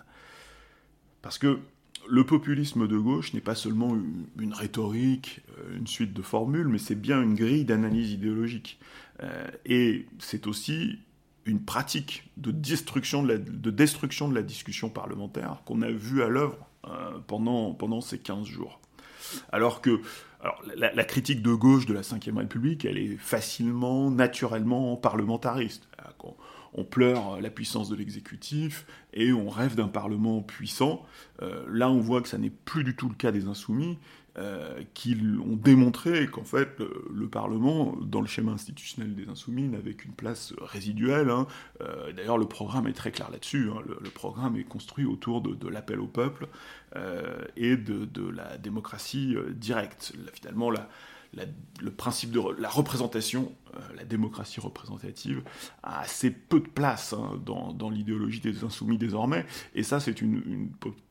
Parce 1.22 1.38
que 1.38 1.60
le 2.08 2.26
populisme 2.26 2.88
de 2.88 2.98
gauche 2.98 3.34
n'est 3.34 3.42
pas 3.42 3.56
seulement 3.56 3.96
une, 4.40 4.54
rhétorique, 4.54 5.42
euh, 5.58 5.78
une 5.78 5.88
suite 5.88 6.14
de 6.14 6.22
formules, 6.22 6.68
mais 6.68 6.78
c'est 6.78 6.96
bien 6.96 7.22
une 7.22 7.36
grille 7.36 7.66
d'analyse 7.66 8.12
idéologique. 8.12 8.80
Euh, 9.24 9.48
et 9.66 10.06
c'est 10.20 10.48
aussi 10.48 11.00
une 11.46 11.64
pratique 11.64 12.30
de 12.38 12.52
destruction 12.52 13.24
de 13.24 14.34
la, 14.34 14.42
discussion 14.42 14.90
parlementaire 14.90 15.62
qu'on 15.66 15.82
a 15.84 15.92
vu 15.92 16.24
à 16.24 16.28
l'œuvre 16.28 16.58
euh, 16.88 17.20
pendant, 17.28 18.02
ces 18.02 18.18
15 18.18 18.46
jours. 18.48 18.80
Alors 19.52 19.82
que 19.82 20.02
la, 20.76 21.04
critique 21.04 21.42
de 21.42 21.54
gauche 21.54 21.86
de 21.86 21.94
la 21.94 22.02
Ve 22.02 22.38
République, 22.38 22.86
elle 22.86 22.98
est 22.98 23.18
facilement, 23.18 24.12
naturellement 24.12 24.96
parlementariste 24.96 25.88
on 26.76 26.84
pleure 26.84 27.42
la 27.42 27.50
puissance 27.50 27.90
de 27.90 27.96
l'exécutif 27.96 28.86
et 29.14 29.32
on 29.34 29.50
rêve 29.50 29.76
d'un 29.76 29.88
Parlement 29.88 30.42
puissant. 30.42 31.06
Euh, 31.42 31.66
là, 31.70 31.90
on 31.90 32.00
voit 32.00 32.22
que 32.22 32.28
ça 32.28 32.38
n'est 32.38 32.50
plus 32.50 32.84
du 32.84 32.96
tout 32.96 33.10
le 33.10 33.16
cas 33.16 33.32
des 33.32 33.48
insoumis, 33.48 33.98
euh, 34.38 34.82
qui 34.94 35.16
ont 35.42 35.56
démontré 35.56 36.28
qu'en 36.28 36.44
fait, 36.44 36.82
le, 37.14 37.28
Parlement, 37.30 37.96
dans 38.02 38.20
le 38.20 38.28
schéma 38.28 38.52
institutionnel 38.52 39.16
des 39.16 39.30
insoumis, 39.30 39.70
n'avait 39.70 39.94
qu'une 39.94 40.12
place 40.12 40.54
résiduelle. 40.60 41.30
Hein. 41.30 41.48
Euh, 41.80 42.12
d'ailleurs, 42.12 42.38
le 42.38 42.46
programme 42.46 42.88
est 42.88 42.94
très 42.94 43.12
clair 43.12 43.32
là-dessus. 43.32 43.70
Hein. 43.72 43.82
Le, 43.88 44.10
programme 44.10 44.58
est 44.58 44.66
construit 44.66 45.06
autour 45.06 45.42
de, 45.42 45.70
l'appel 45.70 46.00
au 46.02 46.08
peuple 46.08 46.48
et 47.58 47.76
de, 47.76 48.06
de, 48.06 48.30
la 48.30 48.58
démocratie 48.58 49.36
directe. 49.54 50.14
finalement, 50.34 50.70
la, 50.70 50.90
le 51.82 51.92
principe 51.92 52.32
de 52.32 52.42
la 52.60 52.70
représentation, 52.70 53.52
euh, 53.76 53.80
la 53.96 54.06
démocratie 54.06 54.60
représentative, 54.60 55.44
a 55.84 56.00
assez 56.00 56.32
peu 56.32 56.60
de 56.60 56.68
place 56.68 57.14
hein, 57.14 57.42
dans, 57.46 57.90
l'idéologie 57.90 58.40
des 58.40 58.64
insoumis 58.64 58.98
désormais. 58.98 59.46
Et 59.74 59.84
ça, 59.84 60.00
c'est 60.00 60.16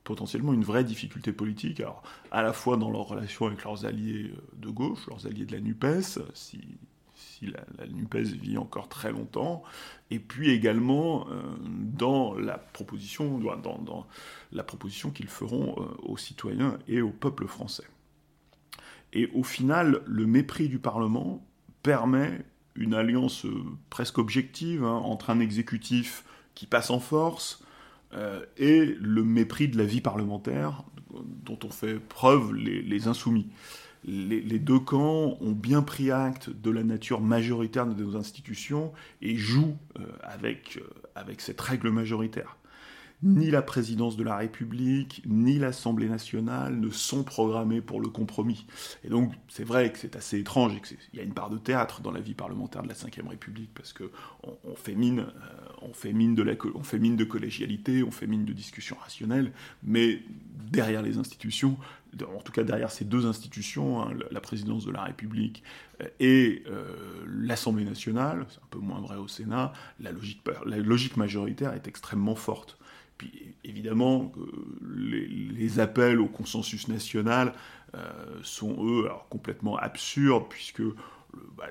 potentiellement 0.04 0.52
une 0.52 0.64
vraie 0.64 0.84
difficulté 0.84 1.32
politique, 1.32 1.82
à 2.30 2.42
la 2.42 2.52
fois 2.52 2.76
dans 2.76 2.90
leur 2.90 3.08
relation 3.08 3.46
avec 3.46 3.64
leurs 3.64 3.84
alliés 3.84 4.32
euh, 4.34 4.40
de 4.56 4.70
gauche, 4.70 5.06
leurs 5.08 5.26
alliés 5.26 5.44
de 5.44 5.52
la 5.52 5.60
NUPES, 5.60 6.20
si, 6.32 6.78
la, 7.42 7.86
NUPES 7.86 8.40
vit 8.40 8.56
encore 8.56 8.88
très 8.88 9.12
longtemps, 9.12 9.62
et 10.10 10.18
puis 10.18 10.50
également 10.50 11.28
euh, 11.28 11.42
la 12.40 12.58
dans 13.76 14.06
la 14.52 14.64
proposition 14.64 15.10
qu'ils 15.10 15.28
feront 15.28 15.74
aux 16.02 16.16
citoyens 16.16 16.78
et 16.88 17.02
au 17.02 17.10
peuple 17.10 17.46
français. 17.46 17.84
Et 19.14 19.30
au 19.32 19.44
final, 19.44 20.02
le 20.06 20.26
mépris 20.26 20.68
du 20.68 20.78
Parlement 20.78 21.46
permet 21.82 22.44
une 22.74 22.94
alliance 22.94 23.46
euh, 23.46 23.62
presque 23.88 24.18
objective 24.18 24.84
hein, 24.84 25.00
entre 25.04 25.30
un 25.30 25.38
exécutif 25.38 26.24
qui 26.54 26.66
passe 26.66 26.90
en 26.90 26.98
force 26.98 27.62
euh, 28.14 28.44
et 28.56 28.84
le 28.84 29.22
mépris 29.22 29.68
de 29.68 29.78
la 29.78 29.84
vie 29.84 30.00
parlementaire 30.00 30.82
dont 31.44 31.58
ont 31.64 31.70
fait 31.70 32.00
preuve 32.00 32.52
les, 32.54 33.06
insoumis. 33.06 33.48
Les, 34.04 34.58
deux 34.58 34.80
camps 34.80 35.38
ont 35.40 35.52
bien 35.52 35.82
pris 35.82 36.10
acte 36.10 36.50
de 36.50 36.70
la 36.70 36.82
nature 36.82 37.20
majoritaire 37.20 37.86
de 37.86 38.02
nos 38.02 38.16
institutions 38.16 38.92
et 39.22 39.36
jouent 39.36 39.76
euh, 40.00 40.02
avec 41.14 41.40
cette 41.40 41.60
règle 41.60 41.90
majoritaire 41.90 42.56
ni 43.24 43.50
la 43.50 43.62
présidence 43.62 44.16
de 44.16 44.22
la 44.22 44.36
République, 44.36 45.22
ni 45.26 45.58
l'Assemblée 45.58 46.08
nationale 46.08 46.78
ne 46.78 46.90
sont 46.90 47.24
programmés 47.24 47.80
pour 47.80 48.00
le 48.00 48.08
compromis. 48.08 48.66
Et 49.02 49.08
donc, 49.08 49.32
c'est 49.48 49.64
vrai 49.64 49.90
que 49.90 49.98
c'est 49.98 50.14
assez 50.14 50.38
étrange 50.38 50.74
et 50.76 50.80
qu'il 50.80 50.98
y 51.14 51.20
a 51.20 51.22
une 51.22 51.32
part 51.32 51.48
de 51.48 51.56
théâtre 51.56 52.02
dans 52.02 52.10
la 52.10 52.20
vie 52.20 52.34
parlementaire 52.34 52.82
de 52.82 52.88
la 52.88 52.94
Ve 52.94 53.28
République, 53.28 53.70
parce 53.74 53.92
qu'on 53.94 54.58
on 54.64 54.76
fait, 54.76 54.94
mine, 54.94 55.26
fait 55.94 56.12
de 56.12 56.82
fait 56.82 56.98
mine 56.98 57.16
de 57.16 57.24
collégialité, 57.24 58.02
on 58.02 58.10
fait 58.10 58.26
mine 58.26 58.44
de 58.44 58.52
discussion 58.52 58.96
rationnelle, 59.00 59.52
mais 59.82 60.20
derrière 60.70 61.02
les 61.02 61.16
institutions, 61.16 61.78
en 62.22 62.40
tout 62.40 62.52
cas 62.52 62.62
derrière 62.62 62.90
ces 62.90 63.04
deux 63.04 63.26
institutions, 63.26 64.02
hein, 64.02 64.12
la 64.30 64.40
présidence 64.40 64.84
de 64.84 64.92
la 64.92 65.02
République 65.02 65.62
et 66.20 66.62
euh, 66.68 66.94
l'Assemblée 67.26 67.84
nationale, 67.84 68.46
c'est 68.48 68.58
un 68.58 68.68
peu 68.70 68.78
moins 68.78 69.00
vrai 69.00 69.16
au 69.16 69.28
Sénat, 69.28 69.72
la 70.00 70.12
logique 70.12 71.16
majoritaire 71.16 71.72
est 71.72 71.88
extrêmement 71.88 72.34
forte. 72.34 72.78
Puis 73.18 73.54
évidemment, 73.64 74.32
les, 74.82 75.80
appels 75.80 76.20
au 76.20 76.26
consensus 76.26 76.88
national 76.88 77.52
euh, 77.94 78.00
sont 78.42 78.76
eux 78.86 79.08
complètement 79.30 79.76
absurdes, 79.76 80.44
puisque 80.48 80.80
le, 80.80 80.94
bah, 81.56 81.66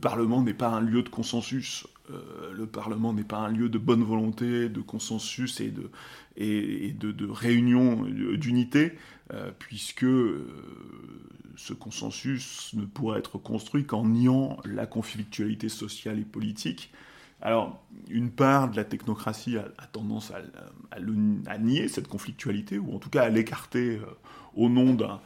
Parlement 0.00 0.42
n'est 0.42 0.54
pas 0.54 0.68
un 0.68 0.80
lieu 0.80 1.02
de 1.02 1.08
consensus. 1.08 1.86
Euh, 2.10 2.52
le 2.54 2.66
Parlement 2.66 3.12
n'est 3.12 3.24
pas 3.24 3.38
un 3.38 3.48
lieu 3.48 3.68
de 3.68 3.78
bonne 3.78 4.02
volonté, 4.02 4.68
de 4.68 4.80
consensus 4.80 5.60
et 5.60 5.70
de, 5.70 5.90
et, 6.36 6.92
de, 6.92 7.26
réunion 7.26 8.04
d'unité, 8.04 8.92
euh, 9.32 9.50
puisque 9.58 10.06
ce 11.56 11.72
consensus 11.72 12.72
ne 12.74 12.84
pourrait 12.84 13.18
être 13.18 13.38
construit 13.38 13.84
qu'en 13.84 14.06
niant 14.06 14.58
la 14.64 14.86
conflictualité 14.86 15.68
sociale 15.68 16.18
et 16.18 16.24
politique 16.24 16.90
alors, 17.42 17.82
une 18.08 18.30
part 18.30 18.70
de 18.70 18.76
la 18.76 18.84
technocratie 18.84 19.58
a, 19.58 19.64
tendance 19.92 20.32
à, 20.92 21.58
nier 21.58 21.88
cette 21.88 22.06
conflictualité, 22.06 22.78
ou 22.78 22.94
en 22.94 22.98
tout 22.98 23.10
cas 23.10 23.22
à 23.22 23.28
l'écarter 23.28 23.96
euh, 23.96 24.06
au 24.54 24.68
nom 24.68 24.94
d'un 24.94 25.20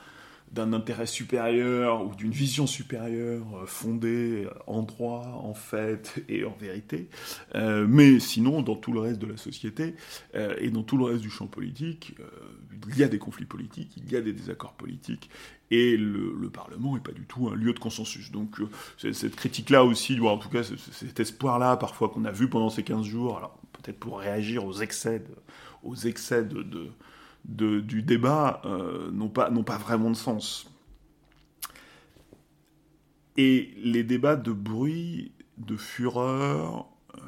intérêt 0.72 1.06
supérieur 1.06 2.06
ou 2.06 2.14
d'une 2.14 2.30
vision 2.30 2.66
supérieure 2.66 3.46
euh, 3.54 3.66
fondée 3.66 4.46
en 4.66 4.82
droit, 4.82 5.40
en 5.42 5.54
fait 5.54 6.22
et 6.28 6.44
en 6.44 6.56
vérité. 6.58 7.08
Euh, 7.54 7.86
mais 7.88 8.20
sinon, 8.20 8.62
dans 8.62 8.76
tout 8.76 8.92
le 8.92 9.00
reste 9.00 9.18
de 9.18 9.26
la 9.26 9.36
société 9.36 9.94
euh, 10.34 10.56
et 10.58 10.70
dans 10.70 10.82
tout 10.82 10.96
le 10.96 11.04
reste 11.04 11.20
du 11.20 11.30
champ 11.30 11.46
politique, 11.46 12.14
il 12.88 12.98
y 12.98 13.02
a 13.02 13.08
des 13.08 13.18
conflits 13.18 13.46
politiques, 13.46 13.92
il 13.96 14.10
y 14.10 14.16
a 14.16 14.20
des 14.20 14.32
désaccords 14.32 14.74
politiques, 14.74 15.30
et 15.70 15.96
le, 15.96 16.50
Parlement 16.52 16.94
n'est 16.94 17.02
pas 17.02 17.12
du 17.12 17.24
tout 17.24 17.48
un 17.48 17.54
lieu 17.54 17.72
de 17.72 17.78
consensus. 17.78 18.30
Donc 18.30 18.56
cette 18.98 19.34
critique-là 19.34 19.84
aussi, 19.84 20.18
ou 20.18 20.28
en 20.28 20.38
tout 20.38 20.48
cas 20.48 20.62
cet 20.62 21.20
espoir-là 21.20 21.76
parfois 21.76 22.08
qu'on 22.08 22.24
a 22.24 22.30
vu 22.30 22.48
pendant 22.48 22.70
ces 22.70 22.82
15 22.82 23.04
jours, 23.04 23.38
alors 23.38 23.58
peut-être 23.72 23.98
pour 23.98 24.20
réagir 24.20 24.64
aux 24.64 24.74
excès 24.74 25.22
aux 25.82 25.96
excès 25.96 26.44
de 26.44 26.90
du 27.46 28.02
débat 28.02 28.60
euh, 28.64 29.10
n'ont 29.12 29.28
pas, 29.28 29.50
pas 29.50 29.78
vraiment 29.78 30.10
de 30.10 30.16
sens. 30.16 30.70
Et 33.36 33.70
les 33.78 34.02
débats 34.02 34.36
de 34.36 34.52
bruit, 34.52 35.32
de 35.58 35.76
fureur, 35.76 36.88
euh, 37.16 37.20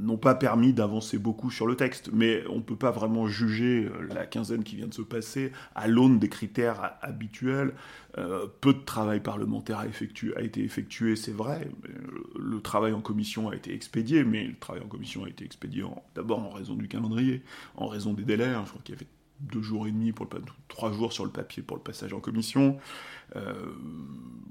n'ont 0.00 0.16
pas 0.16 0.34
permis 0.34 0.72
d'avancer 0.72 1.18
beaucoup 1.18 1.50
sur 1.50 1.66
le 1.66 1.76
texte, 1.76 2.10
mais 2.12 2.42
on 2.48 2.56
ne 2.56 2.62
peut 2.62 2.76
pas 2.76 2.90
vraiment 2.90 3.26
juger 3.26 3.84
euh, 3.84 4.06
la 4.14 4.26
quinzaine 4.26 4.64
qui 4.64 4.76
vient 4.76 4.88
de 4.88 4.94
se 4.94 5.02
passer 5.02 5.52
à 5.74 5.88
l'aune 5.88 6.18
des 6.18 6.28
critères 6.28 6.94
habituels. 7.02 7.74
peu 8.60 8.72
de 8.74 8.84
travail 8.84 9.20
parlementaire 9.20 9.78
a, 9.78 9.86
été 9.86 10.64
effectué, 10.64 11.16
c'est 11.16 11.32
vrai. 11.32 11.68
Le 12.38 12.60
travail 12.60 12.92
en 12.92 13.00
commission 13.00 13.48
a 13.50 13.54
été 13.54 13.72
expédié, 13.72 14.24
mais 14.24 14.44
le 14.44 14.56
travail 14.56 14.82
en 14.82 14.88
commission 14.88 15.24
a 15.24 15.28
été 15.28 15.44
expédié 15.44 15.84
d'abord 16.14 16.40
en 16.40 16.50
raison 16.50 16.74
du 16.74 16.88
calendrier, 16.88 17.42
en 17.76 17.86
raison 17.86 18.12
des 18.12 18.24
délais. 18.24 18.44
Hein. 18.46 18.62
je 18.64 18.70
crois 18.70 18.82
qu'il 18.82 18.94
y 18.96 18.98
avait 18.98 19.06
deux 19.40 19.62
jours 19.62 19.86
et 19.86 19.92
demi, 19.92 20.12
pour 20.12 20.28
trois 20.68 20.92
jours 20.92 21.12
sur 21.12 21.24
le 21.24 21.30
papier 21.30 21.62
pour 21.62 21.76
le 21.76 21.82
passage 21.82 22.12
en 22.12 22.20
commission. 22.20 22.78
Euh, 23.36 23.52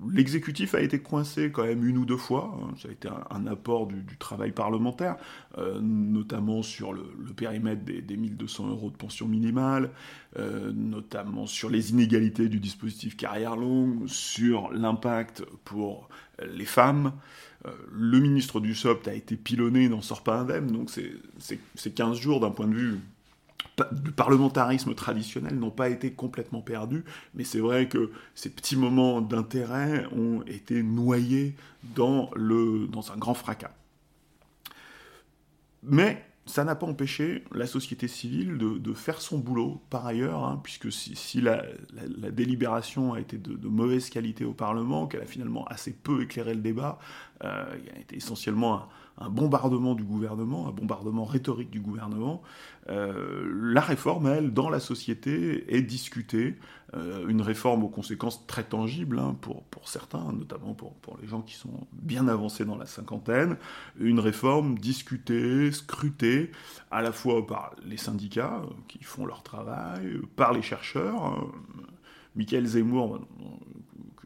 l'exécutif 0.10 0.74
a 0.76 0.82
été 0.82 1.00
coincé 1.00 1.52
quand 1.52 1.66
même 1.66 1.86
une 1.86 1.98
ou 1.98 2.06
deux 2.06 2.18
fois. 2.18 2.58
Hein. 2.62 2.74
Ça 2.82 2.90
a 2.90 2.92
été 2.92 3.10
un, 3.30 3.48
apport 3.48 3.88
du, 3.88 4.18
travail 4.18 4.52
parlementaire, 4.52 5.18
euh, 5.58 5.80
notamment 5.82 6.62
sur 6.62 6.94
le, 6.94 7.04
périmètre 7.36 7.84
des, 7.84 8.02
des, 8.02 8.18
1200 8.18 8.70
euros 8.70 8.90
de 8.90 8.96
pension 8.96 9.28
minimale, 9.28 9.92
euh, 10.38 10.72
notamment 10.74 11.46
sur 11.46 11.70
les 11.70 11.92
inégalités 11.92 12.48
du 12.48 12.60
dispositif 12.60 13.18
carrière 13.18 13.56
longue, 13.56 14.08
sur 14.08 14.72
l'impact 14.72 15.44
pour 15.66 16.10
les 16.48 16.66
femmes. 16.66 17.14
le 17.92 18.20
ministre 18.20 18.62
du 18.62 18.74
SOPT 18.74 19.10
a 19.10 19.14
été 19.14 19.36
pilonné, 19.36 19.90
n'en 19.90 20.02
sort 20.02 20.24
pas 20.24 20.38
indemne, 20.40 20.72
donc 20.72 20.90
c'est 20.90 21.94
15 21.94 22.18
jours 22.18 22.40
d'un 22.40 22.52
point 22.52 22.68
de 22.68 22.76
vue 22.76 23.00
du 23.92 24.12
parlementarisme 24.12 24.94
traditionnel 24.94 25.58
n'ont 25.58 25.72
pas 25.72 25.90
été 25.90 26.12
complètement 26.12 26.62
perdus, 26.62 27.04
mais 27.34 27.44
c'est 27.44 27.60
vrai 27.60 27.88
que 27.88 28.12
ces 28.36 28.50
petits 28.50 28.76
moments 28.76 29.22
d'intérêt 29.22 30.06
ont 30.12 30.42
été 30.44 30.84
noyés 30.84 31.56
dans, 31.96 32.30
le, 32.36 32.88
dans 32.88 33.12
un 33.12 33.18
grand 33.18 33.34
fracas. 33.34 33.72
Mais 35.84 36.26
ça 36.50 36.64
n'a 36.64 36.76
pas 36.76 36.88
empêché 36.88 37.44
la 37.54 37.68
société 37.68 38.08
civile 38.08 38.58
de, 38.58 38.94
faire 38.94 39.22
son 39.22 39.38
boulot 39.38 39.82
par 39.92 40.08
ailleurs, 40.08 40.44
hein, 40.44 40.60
puisque 40.64 40.92
si, 40.92 41.42
la, 41.42 41.64
délibération 42.32 43.14
a 43.14 43.20
été 43.20 43.38
de, 43.38 43.68
mauvaise 43.68 44.10
qualité 44.10 44.46
au 44.46 44.54
Parlement, 44.54 45.06
qu'elle 45.06 45.22
a 45.22 45.28
finalement 45.28 45.66
assez 45.66 45.94
peu 45.94 46.24
éclairé 46.24 46.56
le 46.56 46.62
débat, 46.62 46.98
euh, 47.44 47.66
il 47.84 47.96
a 47.96 48.00
été 48.00 48.18
essentiellement 48.18 48.76
un 48.76 48.88
bombardement 49.28 49.96
du 49.96 50.04
gouvernement, 50.06 50.70
un 50.70 50.72
bombardement 50.72 51.26
rhétorique 51.26 51.70
du 51.70 51.82
gouvernement. 51.82 52.42
Euh, 52.90 53.50
la 53.52 53.82
réforme, 53.82 54.28
elle, 54.28 54.54
dans 54.54 54.70
la 54.70 54.80
société, 54.80 55.76
est 55.76 55.82
discutée. 55.82 56.56
Euh, 56.96 57.28
une 57.28 57.42
réforme 57.42 57.84
aux 57.84 57.90
conséquences 57.90 58.48
très 58.48 58.64
tangibles 58.64 59.20
hein, 59.20 59.36
pour, 59.42 59.64
pour 59.66 59.90
certains, 59.90 60.32
notamment 60.32 60.74
pour, 60.74 60.94
pour 60.96 61.18
les 61.22 61.28
gens 61.28 61.42
qui 61.42 61.54
sont 61.54 61.88
bien 61.92 62.28
avancés 62.30 62.64
dans 62.64 62.78
la 62.78 62.86
cinquantaine. 62.86 63.58
Une 64.00 64.20
réforme 64.20 64.80
discutée, 64.80 65.72
scrutée, 65.72 66.52
à 66.90 67.02
la 67.02 67.12
fois 67.12 67.46
par 67.46 67.76
les 67.86 67.98
syndicats 67.98 68.62
euh, 68.64 68.74
qui 68.88 69.04
font 69.04 69.26
leur 69.26 69.44
travail, 69.44 70.20
par 70.38 70.54
les 70.54 70.62
chercheurs. 70.62 71.26
Hein. 71.26 71.48
Michael 72.36 72.66
Zemmour, 72.66 73.20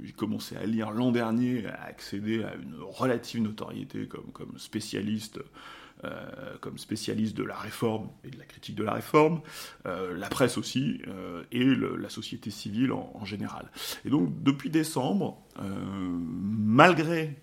j'ai 0.04 0.13
commencé 0.13 0.56
à 0.58 0.66
lire 0.66 0.92
l'an 0.92 1.12
dernier, 1.12 1.66
a 1.68 1.84
accédé 1.84 2.44
à 2.44 2.54
une 2.56 2.76
relative 2.82 3.42
notoriété 3.42 4.08
comme, 4.08 4.32
comme 4.34 4.58
spécialiste. 4.58 5.39
Euh, 6.06 6.58
comme 6.60 6.78
spécialiste 6.78 7.38
de 7.38 7.44
la 7.44 7.56
réforme 7.56 8.10
et 8.26 8.30
de 8.30 8.38
la 8.38 8.44
critique 8.44 8.76
de 8.76 8.84
la 8.84 8.92
réforme, 8.92 9.39
euh, 9.86 10.13
la 10.18 10.28
presse 10.28 10.58
aussi, 10.58 11.02
euh, 11.08 11.44
et 11.54 11.63
la 11.63 12.10
société 12.10 12.52
civile 12.52 12.92
en, 12.92 13.24
général. 13.24 13.72
Et 14.04 14.10
donc, 14.10 14.44
depuis 14.44 14.70
décembre, 14.70 15.42
malgré 15.56 17.38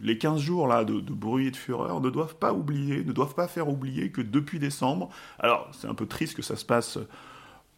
les 0.00 0.16
15 0.16 0.40
jours 0.40 0.68
là 0.68 0.84
de, 0.84 1.00
de, 1.00 1.12
bruit 1.12 1.48
et 1.48 1.50
de 1.50 1.56
fureur, 1.56 2.00
ne 2.00 2.08
doivent 2.08 2.36
pas 2.36 2.54
oublier, 2.54 3.04
ne 3.04 3.12
doivent 3.12 3.34
pas 3.34 3.48
faire 3.48 3.68
oublier 3.68 4.10
que 4.10 4.22
depuis 4.22 4.58
décembre, 4.58 5.10
alors 5.38 5.68
c'est 5.72 5.88
un 5.88 5.94
peu 5.94 6.06
triste 6.06 6.34
que 6.34 6.42
ça 6.42 6.56
se 6.56 6.64
passe 6.64 6.98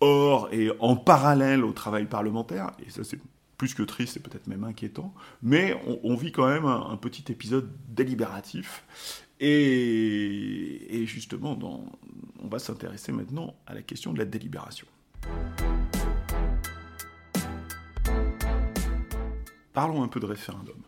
hors 0.01 0.49
et 0.53 0.71
en 0.79 0.95
parallèle 0.95 1.65
au 1.65 1.73
travail 1.73 2.07
parlementaire, 2.07 2.71
et 2.87 2.91
ça 2.91 3.03
c'est 3.03 3.19
plus 3.61 3.75
que 3.75 3.83
triste 3.83 4.17
et 4.17 4.21
peut-être 4.21 4.47
même 4.47 4.65
inquiétant, 4.65 5.13
mais 5.43 5.79
on, 6.03 6.17
vit 6.17 6.33
quand 6.33 6.49
même 6.49 6.65
un, 6.65 6.97
petit 6.97 7.31
épisode 7.31 7.71
délibératif. 7.91 8.87
Et, 9.39 11.05
justement, 11.05 11.59
on 12.41 12.49
va 12.49 12.59
s'intéresser 12.59 13.13
maintenant 13.13 13.55
à 13.67 13.75
la 13.75 13.83
question 13.83 14.15
de 14.15 14.19
la 14.19 14.25
délibération. 14.25 14.87
Parlons 19.75 20.03
un 20.03 20.09
peu 20.09 20.21
de 20.21 20.27
référendum 20.27 20.81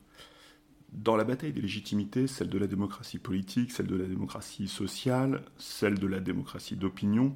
dans 1.03 1.17
la 1.17 1.25
bataille 1.25 1.53
des 1.53 1.61
légitimités, 1.61 2.27
celle 2.29 2.49
de 2.49 2.59
la 2.59 2.69
démocratie 2.69 3.19
politique, 3.19 3.73
celle 3.73 3.88
de 3.88 3.97
la 3.97 4.07
démocratie 4.07 4.69
sociale, 4.69 5.43
celle 5.57 5.99
de 5.99 6.07
la 6.07 6.21
démocratie 6.21 6.77
d'opinion, 6.77 7.35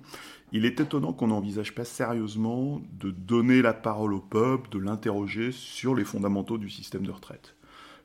il 0.53 0.65
est 0.65 0.79
étonnant 0.79 1.13
qu'on 1.13 1.29
n'envisage 1.29 1.75
pas 1.75 1.85
sérieusement 1.85 2.81
de 2.93 3.11
donner 3.11 3.63
la 3.63 3.75
parole 3.75 4.15
au 4.15 4.21
peuple, 4.21 4.71
de 4.71 4.79
l'interroger 4.79 5.51
sur 5.51 5.95
les 5.97 6.05
fondamentaux 6.05 6.59
du 6.59 6.71
système 6.71 7.05
de 7.05 7.11
retraite. 7.11 7.57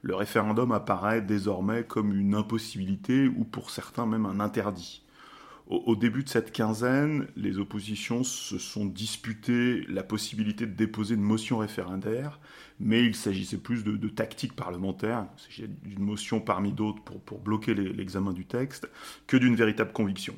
Le 0.01 0.15
référendum 0.15 0.71
apparaît 0.71 1.21
désormais 1.21 1.83
comme 1.83 2.11
une 2.11 2.33
impossibilité 2.33 3.27
ou 3.27 3.43
pour 3.43 3.69
certains 3.69 4.07
même 4.07 4.25
un 4.25 4.39
interdit. 4.39 5.03
Au, 5.71 5.95
début 5.95 6.25
de 6.25 6.27
cette 6.27 6.51
quinzaine, 6.51 7.27
les 7.37 7.57
oppositions 7.57 8.25
se 8.25 8.57
sont 8.57 8.85
disputées 8.85 9.85
la 9.87 10.03
possibilité 10.03 10.65
de 10.65 10.73
déposer 10.73 11.15
une 11.15 11.21
motion 11.21 11.59
référendaire, 11.59 12.41
mais 12.81 13.05
il 13.05 13.15
s'agissait 13.15 13.55
plus 13.57 13.85
de, 13.85 14.09
tactique 14.09 14.53
parlementaire, 14.53 15.27
il 15.37 15.41
s'agissait 15.41 15.69
d'une 15.83 16.03
motion 16.03 16.41
parmi 16.41 16.73
d'autres 16.73 17.01
pour, 17.01 17.39
bloquer 17.39 17.73
l'examen 17.73 18.33
du 18.33 18.45
texte, 18.45 18.89
que 19.27 19.37
d'une 19.37 19.55
véritable 19.55 19.93
conviction. 19.93 20.35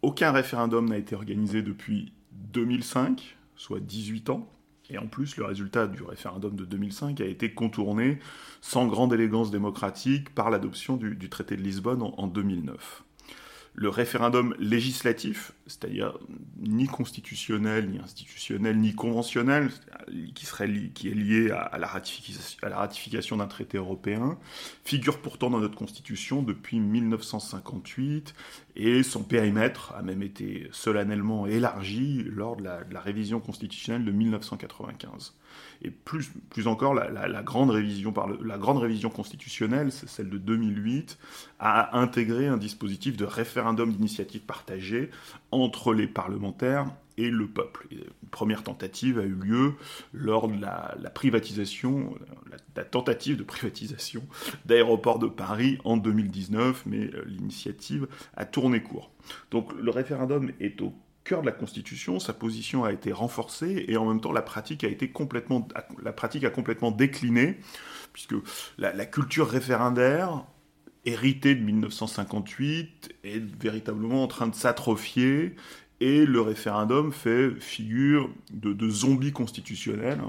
Aucun 0.00 0.32
référendum 0.32 0.88
n'a 0.88 0.96
été 0.96 1.14
organisé 1.14 1.60
depuis 1.60 2.14
2005, 2.32 3.36
soit 3.56 3.78
18 3.78 4.30
ans, 4.30 4.50
et 4.88 4.96
en 4.96 5.06
plus, 5.06 5.36
le 5.36 5.44
résultat 5.44 5.86
du 5.86 6.02
référendum 6.02 6.56
de 6.56 6.64
2005 6.64 7.20
a 7.20 7.26
été 7.26 7.52
contourné 7.52 8.20
sans 8.62 8.86
grande 8.86 9.12
élégance 9.12 9.50
démocratique 9.50 10.34
par 10.34 10.48
l'adoption 10.48 10.96
du, 10.96 11.28
traité 11.28 11.56
de 11.56 11.62
Lisbonne 11.62 12.02
en 12.02 12.26
2009 12.26 13.04
le 13.74 13.88
référendum 13.88 14.54
législatif, 14.58 15.52
c'est-à-dire 15.66 16.18
ni 16.58 16.86
constitutionnel, 16.86 17.88
ni 17.88 17.98
institutionnel, 17.98 18.78
ni 18.78 18.94
conventionnel, 18.94 19.70
qui, 20.34 21.08
est 21.08 21.14
lié 21.14 21.50
à, 21.50 21.78
la 21.78 21.86
ratification, 21.86 22.58
à 22.62 22.68
la 22.68 22.76
ratification 22.76 23.36
d'un 23.38 23.46
traité 23.46 23.78
européen, 23.78 24.38
figure 24.84 25.22
pourtant 25.22 25.48
dans 25.48 25.60
notre 25.60 25.76
Constitution 25.76 26.42
depuis 26.42 26.80
1958 26.80 28.34
et 28.76 29.02
son 29.02 29.22
périmètre 29.22 29.94
a 29.96 30.02
même 30.02 30.22
été 30.22 30.68
solennellement 30.72 31.46
élargi 31.46 32.24
lors 32.24 32.56
de 32.56 32.64
la, 32.64 32.84
de 32.84 32.92
la 32.92 33.00
révision 33.00 33.40
constitutionnelle 33.40 34.04
de 34.04 34.12
1995 34.12 35.34
et 35.82 35.90
plus, 35.90 36.30
plus 36.50 36.66
encore, 36.66 36.94
la, 36.94 37.42
grande 37.42 37.70
révision 37.70 38.12
par 38.12 38.28
la 38.28 38.58
grande 38.58 38.78
révision 38.78 39.10
constitutionnelle, 39.10 39.90
celle 39.92 40.30
de 40.30 40.38
2008, 40.38 41.18
a 41.58 41.98
intégré 41.98 42.46
un 42.46 42.56
dispositif 42.56 43.16
de 43.16 43.24
référendum 43.24 43.92
d'initiative 43.92 44.42
partagée 44.42 45.10
entre 45.50 45.92
les 45.92 46.06
parlementaires 46.06 46.86
et 47.18 47.30
le 47.30 47.46
peuple. 47.46 47.86
une 47.90 48.28
première 48.30 48.62
tentative 48.62 49.18
a 49.18 49.24
eu 49.24 49.34
lieu 49.34 49.74
lors 50.12 50.48
de 50.48 50.60
la, 50.60 51.10
privatisation, 51.10 52.14
la, 52.76 52.84
tentative 52.84 53.36
de 53.36 53.42
privatisation 53.42 54.22
d'aéroports 54.64 55.18
de 55.18 55.26
Paris 55.26 55.78
en 55.84 55.96
2019, 55.96 56.84
mais 56.86 57.10
euh, 57.14 57.24
l'initiative 57.26 58.06
a 58.34 58.44
tourné 58.44 58.82
court. 58.82 59.10
Donc 59.50 59.72
le 59.74 59.90
référendum 59.90 60.50
est 60.60 60.80
au 60.80 60.94
cœur 61.24 61.40
de 61.40 61.46
la 61.46 61.52
Constitution, 61.52 62.18
sa 62.18 62.32
position 62.32 62.84
a 62.84 62.92
été 62.92 63.12
renforcée 63.12 63.84
et 63.88 63.96
en 63.96 64.06
même 64.06 64.20
temps 64.20 64.32
la 64.32 64.42
pratique 64.42 64.84
a 64.84 64.88
été 64.88 65.10
complètement, 65.10 65.66
la 66.02 66.12
pratique 66.12 66.44
a 66.44 66.50
complètement 66.50 66.90
décliné, 66.90 67.58
puisque 68.12 68.34
la, 68.78 69.06
culture 69.06 69.48
référendaire 69.48 70.44
héritée 71.04 71.54
de 71.54 71.62
1958 71.62 73.14
est 73.24 73.42
véritablement 73.60 74.22
en 74.22 74.28
train 74.28 74.46
de 74.46 74.54
s'atrophier 74.54 75.54
et 76.00 76.26
le 76.26 76.40
référendum 76.40 77.12
fait 77.12 77.50
figure 77.60 78.28
de, 78.52 78.88
zombie 78.88 79.32
constitutionnel. 79.32 80.20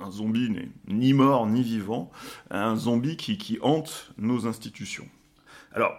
Un, 0.00 0.10
zombie 0.10 0.50
n'est 0.50 0.68
ni 0.88 1.12
mort 1.12 1.46
ni 1.46 1.62
vivant, 1.62 2.10
un 2.50 2.74
zombie 2.74 3.16
qui, 3.16 3.38
qui 3.38 3.58
hante 3.62 4.12
nos 4.18 4.48
institutions. 4.48 5.08
Alors, 5.72 5.92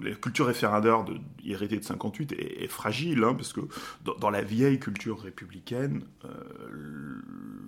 la 0.00 0.14
culture 0.14 0.46
référendaire 0.46 1.04
de, 1.04 1.18
héritée 1.44 1.78
de 1.78 1.84
58 1.84 2.32
est, 2.32 2.68
fragile, 2.68 3.24
hein, 3.24 3.34
parce 3.34 3.52
que 3.52 3.60
dans, 4.04 4.30
la 4.30 4.42
vieille 4.42 4.78
culture 4.78 5.20
républicaine, 5.20 6.04
euh, 6.24 7.20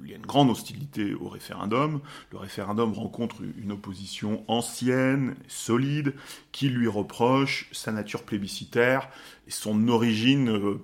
il 0.04 0.10
y 0.10 0.14
a 0.14 0.16
une 0.16 0.26
grande 0.26 0.50
hostilité 0.50 1.14
au 1.14 1.28
référendum. 1.28 2.00
Le 2.30 2.38
référendum 2.38 2.92
rencontre 2.92 3.36
une 3.42 3.72
opposition 3.72 4.44
ancienne, 4.48 5.34
solide, 5.48 6.14
qui 6.52 6.68
lui 6.68 6.88
reproche 6.88 7.68
sa 7.72 7.92
nature 7.92 8.22
plébiscitaire 8.22 9.08
et 9.46 9.50
son 9.50 9.88
origine, 9.88 10.48
euh, 10.50 10.80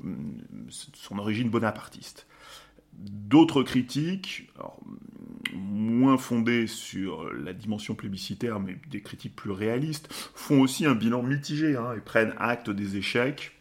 son 0.94 1.18
origine 1.18 1.50
bonapartiste. 1.50 2.26
D'autres 3.00 3.62
critiques, 3.62 4.50
moins 5.54 6.18
fondées 6.18 6.66
sur 6.66 7.32
la 7.32 7.52
dimension 7.52 7.94
plébiscitaire, 7.94 8.60
mais 8.60 8.76
des 8.90 9.00
critiques 9.00 9.36
plus 9.36 9.50
réalistes, 9.50 10.08
font 10.34 10.60
aussi 10.60 10.86
un 10.86 10.94
bilan 10.94 11.22
mitigé 11.22 11.76
hein, 11.76 11.94
et 11.96 12.00
prennent 12.00 12.34
acte 12.38 12.70
des 12.70 12.96
échecs. 12.96 13.52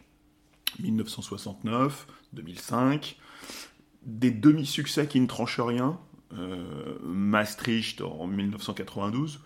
1969, 0.78 2.06
2005, 2.32 3.16
des 4.04 4.30
demi-succès 4.30 5.06
qui 5.06 5.20
ne 5.20 5.26
tranchent 5.26 5.60
rien, 5.60 5.98
euh, 6.32 6.96
Maastricht 7.02 8.02
en 8.02 8.26
1992, 8.26 9.40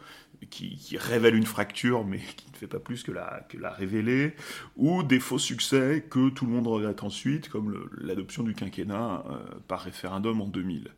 qui, 0.46 0.96
révèle 0.96 1.34
une 1.34 1.46
fracture, 1.46 2.04
mais 2.04 2.18
qui 2.36 2.50
ne 2.52 2.56
fait 2.56 2.66
pas 2.66 2.78
plus 2.78 3.02
que 3.02 3.12
la, 3.12 3.70
révéler, 3.70 4.34
ou 4.76 5.02
des 5.02 5.20
faux 5.20 5.38
succès 5.38 6.04
que 6.08 6.28
tout 6.30 6.46
le 6.46 6.52
monde 6.52 6.66
regrette 6.66 7.02
ensuite, 7.02 7.48
comme 7.48 7.88
l'adoption 7.98 8.42
du 8.42 8.54
quinquennat 8.54 9.24
euh, 9.28 9.38
par 9.68 9.80
référendum 9.80 10.40
en 10.40 10.46
2000. 10.46 10.88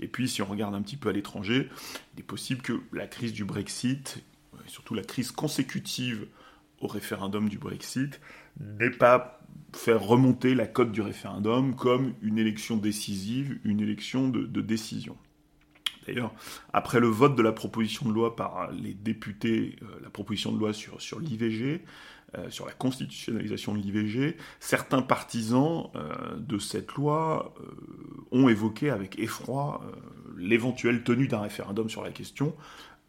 Et 0.00 0.08
puis, 0.08 0.28
si 0.28 0.42
on 0.42 0.46
regarde 0.46 0.74
un 0.74 0.82
petit 0.82 0.96
peu 0.96 1.08
à 1.08 1.12
l'étranger, 1.12 1.68
il 2.14 2.20
est 2.20 2.24
possible 2.24 2.62
que 2.62 2.80
la 2.92 3.06
crise 3.06 3.32
du 3.32 3.44
Brexit, 3.44 4.22
et 4.64 4.68
surtout 4.68 4.94
la 4.94 5.04
crise 5.04 5.30
consécutive 5.30 6.26
au 6.80 6.86
référendum 6.86 7.48
du 7.48 7.58
Brexit, 7.58 8.20
n'ait 8.60 8.90
pas 8.90 9.40
fait 9.74 9.92
remonter 9.92 10.54
la 10.54 10.66
cote 10.66 10.92
du 10.92 11.02
référendum 11.02 11.74
comme 11.74 12.14
une 12.22 12.38
élection 12.38 12.76
décisive, 12.76 13.58
une 13.64 13.80
élection 13.80 14.28
de 14.28 14.60
décision. 14.60 15.16
D'ailleurs, 16.08 16.32
après 16.72 17.00
le 17.00 17.06
vote 17.06 17.36
de 17.36 17.42
la 17.42 17.52
proposition 17.52 18.08
de 18.08 18.14
loi 18.14 18.34
par 18.34 18.72
les 18.72 18.94
députés, 18.94 19.76
euh, 19.82 19.86
la 20.02 20.08
proposition 20.08 20.52
de 20.52 20.58
loi 20.58 20.72
sur, 20.72 21.20
l'IVG, 21.20 21.84
euh, 22.38 22.48
sur 22.48 22.64
la 22.64 22.72
constitutionnalisation 22.72 23.74
de 23.74 23.78
l'IVG, 23.78 24.38
certains 24.58 25.02
partisans 25.02 25.90
euh, 25.96 26.36
de 26.38 26.58
cette 26.58 26.94
loi 26.94 27.54
ont 28.32 28.48
évoqué 28.48 28.88
avec 28.88 29.18
effroi 29.18 29.82
l'éventuelle 30.38 31.04
tenue 31.04 31.28
d'un 31.28 31.40
référendum 31.40 31.90
sur 31.90 32.02
la 32.02 32.10
question, 32.10 32.54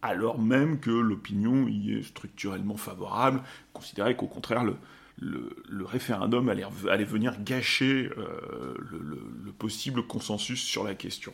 alors 0.02 0.38
même 0.38 0.82
que 0.82 0.92
l'opinion 0.92 1.70
y 1.70 1.94
est 1.94 2.04
structurellement 2.04 2.76
favorable, 2.76 3.42
considérait 3.72 4.18
qu'au 4.18 4.28
contraire 4.28 4.66
le, 4.66 5.86
référendum 5.86 6.50
allait, 6.50 7.04
venir 7.06 7.42
gâcher 7.42 8.10
le 8.16 9.52
possible 9.58 10.06
consensus 10.06 10.62
sur 10.62 10.84
la 10.84 10.96
question. 10.96 11.34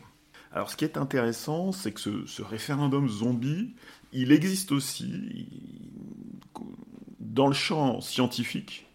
Alors 0.56 0.70
ce 0.70 0.76
qui 0.78 0.86
est 0.86 0.96
intéressant, 0.96 1.70
c'est 1.70 1.92
que 1.92 2.24
ce, 2.24 2.40
référendum 2.40 3.10
zombie, 3.10 3.74
il 4.14 4.32
existe 4.32 4.72
aussi 4.72 5.50
dans 7.20 7.46
le 7.46 7.52
champ 7.52 8.00
scientifique, 8.00 8.86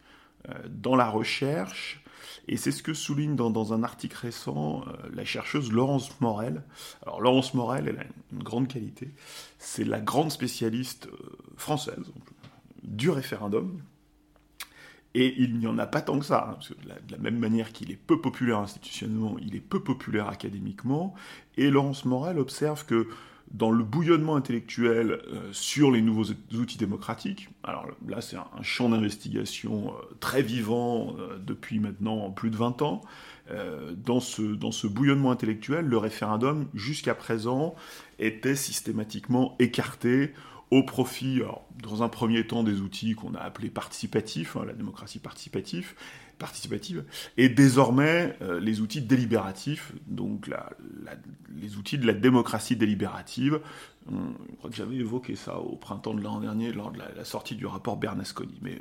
euh, 0.50 0.54
dans 0.68 0.96
la 0.96 1.08
recherche, 1.08 2.04
et 2.48 2.58
c'est 2.58 2.72
ce 2.72 2.82
que 2.82 2.96
souligne 2.96 3.36
dans, 3.36 3.74
un 3.74 3.84
article 3.84 4.18
récent 4.18 4.84
euh, 4.88 5.10
la 5.14 5.24
chercheuse 5.24 5.72
Laurence 5.72 6.20
Morel. 6.20 6.64
Alors 7.04 7.22
Laurence 7.22 7.54
Morel, 7.54 7.90
elle 7.90 8.00
a 8.00 8.06
une 8.32 8.42
grande 8.42 8.68
qualité, 8.68 9.12
c'est 9.60 9.84
la 9.84 10.02
grande 10.02 10.32
spécialiste 10.32 11.10
euh, 11.14 11.38
française 11.58 12.12
du 12.82 13.12
référendum, 13.12 13.84
et 15.14 15.36
il 15.42 15.58
n'y 15.58 15.68
en 15.68 15.78
a 15.78 15.88
pas 15.88 16.02
tant 16.02 16.20
que 16.20 16.26
ça, 16.26 16.48
hein, 16.50 16.54
parce 16.54 16.70
que 16.70 16.74
de 16.74 17.12
la, 17.12 17.18
même 17.18 17.38
manière 17.38 17.72
qu'il 17.74 17.92
est 17.92 17.98
peu 17.98 18.22
populaire 18.22 18.60
institutionnellement, 18.60 19.38
il 19.42 19.56
est 19.56 19.62
peu 19.62 19.82
populaire 19.82 20.30
académiquement, 20.30 21.14
et 21.58 21.70
Laurence 21.70 22.06
Morel 22.06 22.40
observe 22.40 22.86
que 22.86 23.08
dans 23.54 23.72
le 23.72 23.84
bouillonnement 23.84 24.38
intellectuel 24.38 25.12
euh, 25.12 25.50
sur 25.52 25.92
les 25.92 26.02
nouveaux 26.02 26.32
outils 26.54 26.78
démocratiques, 26.78 27.50
alors 27.64 27.86
là 28.08 28.22
c'est 28.22 28.38
un, 28.38 28.46
champ 28.62 28.88
d'investigation 28.88 29.90
euh, 29.90 30.16
très 30.22 30.42
vivant 30.42 31.16
euh, 31.20 31.38
depuis 31.38 31.80
maintenant 31.80 32.32
plus 32.32 32.50
de 32.50 32.58
20 32.58 32.82
ans, 32.82 33.02
dans, 33.98 34.22
ce, 34.22 34.42
dans 34.42 34.72
ce 34.72 34.88
bouillonnement 34.88 35.30
intellectuel, 35.30 35.86
le 35.86 35.98
référendum 35.98 36.68
jusqu'à 36.74 37.14
présent 37.14 37.76
était 38.18 38.56
systématiquement 38.56 39.58
écarté 39.60 40.32
au 40.72 40.84
profit, 40.84 41.42
dans 41.84 42.02
un 42.02 42.10
premier 42.10 42.48
temps, 42.48 42.64
des 42.64 42.80
outils 42.80 43.14
qu'on 43.14 43.36
a 43.36 43.40
appelés 43.40 43.70
participatifs, 43.70 44.56
hein, 44.56 44.64
la 44.66 44.74
démocratie 44.74 45.20
participative, 45.20 47.06
et 47.38 47.50
désormais 47.50 48.38
euh, 48.42 48.60
les 48.60 48.82
outils 48.82 49.02
délibératifs, 49.02 49.92
donc 50.08 50.50
les 51.56 51.76
outils 51.76 51.98
de 51.98 52.08
la 52.08 52.14
démocratie 52.14 52.78
délibérative. 52.78 53.60
je 54.10 54.56
crois 54.58 54.70
que 54.70 54.76
j'avais 54.76 54.96
évoqué 54.96 55.36
ça 55.36 55.60
au 55.60 55.76
printemps 55.76 56.14
de 56.14 56.22
l'an 56.22 56.40
dernier 56.40 56.72
lors 56.72 56.92
de 56.92 57.00
la, 57.00 57.26
sortie 57.26 57.56
du 57.56 57.66
rapport 57.66 57.98
Bernasconi, 57.98 58.58
mais 58.62 58.80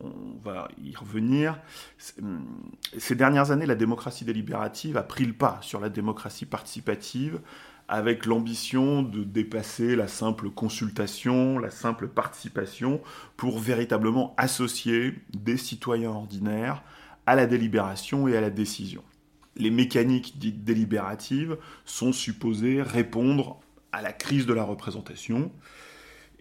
on, 0.00 0.06
on 0.06 0.38
va 0.42 0.68
y 0.82 0.96
revenir. 0.96 1.58
Ces 2.98 3.14
dernières 3.14 3.50
années, 3.50 3.66
la 3.66 3.74
démocratie 3.74 4.24
délibérative 4.24 4.96
a 4.96 5.02
pris 5.02 5.26
le 5.26 5.34
pas 5.34 5.58
sur 5.60 5.78
la 5.78 5.90
démocratie 5.90 6.46
participative 6.46 7.40
avec 7.90 8.24
l'ambition 8.24 9.02
de 9.02 9.24
dépasser 9.24 9.96
la 9.96 10.06
simple 10.06 10.48
consultation, 10.48 11.58
la 11.58 11.70
simple 11.70 12.06
participation, 12.06 13.00
pour 13.36 13.58
véritablement 13.58 14.32
associer 14.36 15.14
des 15.34 15.56
citoyens 15.56 16.10
ordinaires 16.10 16.84
à 17.26 17.34
la 17.34 17.46
délibération 17.46 18.28
et 18.28 18.36
à 18.36 18.40
la 18.40 18.50
décision. 18.50 19.02
Les 19.56 19.72
mécaniques 19.72 20.38
dites 20.38 20.62
délibératives 20.62 21.56
sont 21.84 22.12
supposées 22.12 22.80
répondre 22.80 23.58
à 23.90 24.02
la 24.02 24.12
crise 24.12 24.46
de 24.46 24.54
la 24.54 24.62
représentation. 24.62 25.50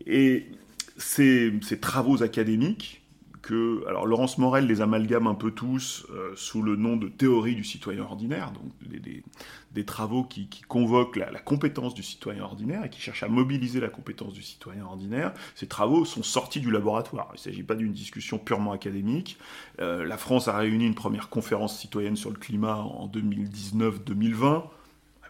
Et 0.05 0.51
ces, 0.97 1.51
ces 1.63 1.79
travaux 1.79 2.21
académiques 2.21 3.01
que, 3.41 3.85
alors 3.87 4.05
Laurence 4.05 4.37
Morel 4.37 4.67
les 4.67 4.81
amalgame 4.81 5.27
un 5.27 5.35
peu 5.35 5.51
tous 5.51 6.05
euh, 6.11 6.31
sous 6.35 6.61
le 6.61 6.75
nom 6.75 6.97
de 6.97 7.07
théorie 7.07 7.55
du 7.55 7.63
citoyen 7.63 8.03
ordinaire, 8.03 8.51
donc 8.51 8.71
des, 8.81 9.85
travaux 9.85 10.23
qui, 10.23 10.49
convoquent 10.67 11.15
la, 11.15 11.39
compétence 11.39 11.93
du 11.93 12.03
citoyen 12.03 12.43
ordinaire 12.43 12.83
et 12.85 12.89
qui 12.89 12.99
cherchent 12.99 13.23
à 13.23 13.29
mobiliser 13.29 13.79
la 13.79 13.87
compétence 13.87 14.33
du 14.33 14.41
citoyen 14.41 14.83
ordinaire. 14.85 15.33
Ces 15.55 15.67
travaux 15.67 16.03
sont 16.05 16.23
sortis 16.23 16.59
du 16.59 16.69
laboratoire. 16.69 17.29
Il 17.31 17.37
ne 17.37 17.39
s'agit 17.39 17.63
pas 17.63 17.75
d'une 17.75 17.93
discussion 17.93 18.37
purement 18.37 18.73
académique. 18.73 19.37
Euh, 19.79 20.05
la 20.05 20.17
France 20.17 20.47
a 20.47 20.57
réuni 20.57 20.85
une 20.85 20.95
première 20.95 21.29
conférence 21.29 21.79
citoyenne 21.79 22.17
sur 22.17 22.29
le 22.29 22.37
climat 22.37 22.75
en 22.75 23.07
2019-2020 23.07 24.63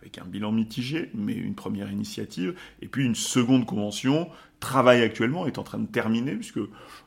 avec 0.02 0.18
un 0.18 0.26
bilan 0.26 0.52
mitigé, 0.52 1.10
mais 1.14 1.34
une 1.34 1.56
première 1.56 1.92
initiative, 1.92 2.56
et 2.82 2.88
puis 2.88 3.06
une 3.06 3.16
seconde 3.16 3.66
convention 3.66 4.30
travaille 4.60 5.02
actuellement, 5.02 5.48
est 5.48 5.58
en 5.58 5.64
train 5.64 5.78
de 5.78 5.88
terminer, 5.88 6.34
puisque, 6.34 6.60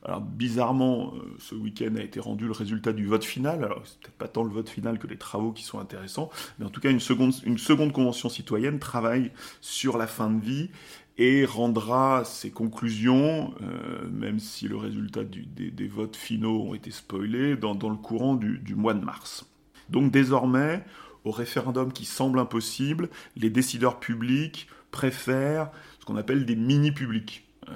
alors, 0.04 0.20
bizarrement, 0.20 1.12
euh, 1.14 1.36
ce 1.38 1.54
week-end 1.54 1.94
a 1.96 2.02
été 2.02 2.18
rendu 2.18 2.46
le 2.46 2.52
résultat 2.52 2.92
du 2.92 3.06
vote 3.06 3.24
final, 3.24 3.62
alors 3.64 3.82
c'est 3.84 3.98
peut-être 4.00 4.16
pas 4.16 4.28
tant 4.28 4.42
le 4.42 4.50
vote 4.50 4.68
final 4.68 4.98
que 4.98 5.06
les 5.06 5.18
travaux 5.18 5.52
qui 5.52 5.62
sont 5.62 5.78
intéressants, 5.78 6.30
mais 6.58 6.64
en 6.64 6.70
tout 6.70 6.80
cas, 6.80 6.90
une 6.90 7.00
seconde, 7.00 7.34
une 7.44 7.58
seconde 7.58 7.92
convention 7.92 8.28
citoyenne 8.28 8.78
travaille 8.78 9.32
sur 9.60 9.98
la 9.98 10.06
fin 10.06 10.30
de 10.30 10.42
vie 10.42 10.70
et 11.18 11.44
rendra 11.44 12.24
ses 12.24 12.50
conclusions, 12.50 13.54
euh, 13.62 14.08
même 14.10 14.38
si 14.38 14.66
le 14.66 14.76
résultat 14.76 15.22
des, 15.24 15.88
votes 15.88 16.16
finaux 16.16 16.62
ont 16.62 16.74
été 16.74 16.90
spoilés, 16.90 17.56
dans, 17.56 17.74
le 17.74 17.96
courant 17.96 18.34
du, 18.34 18.58
du 18.58 18.74
mois 18.74 18.94
de 18.94 19.04
mars. 19.04 19.46
Donc 19.90 20.10
désormais, 20.10 20.82
au 21.24 21.30
référendum 21.30 21.92
qui 21.92 22.06
semble 22.06 22.38
impossible, 22.38 23.10
les 23.36 23.50
décideurs 23.50 24.00
publics 24.00 24.68
préfèrent 24.90 25.70
ce 26.02 26.04
qu'on 26.04 26.16
appelle 26.16 26.44
des 26.44 26.56
mini-publics. 26.56 27.44
Euh, 27.68 27.72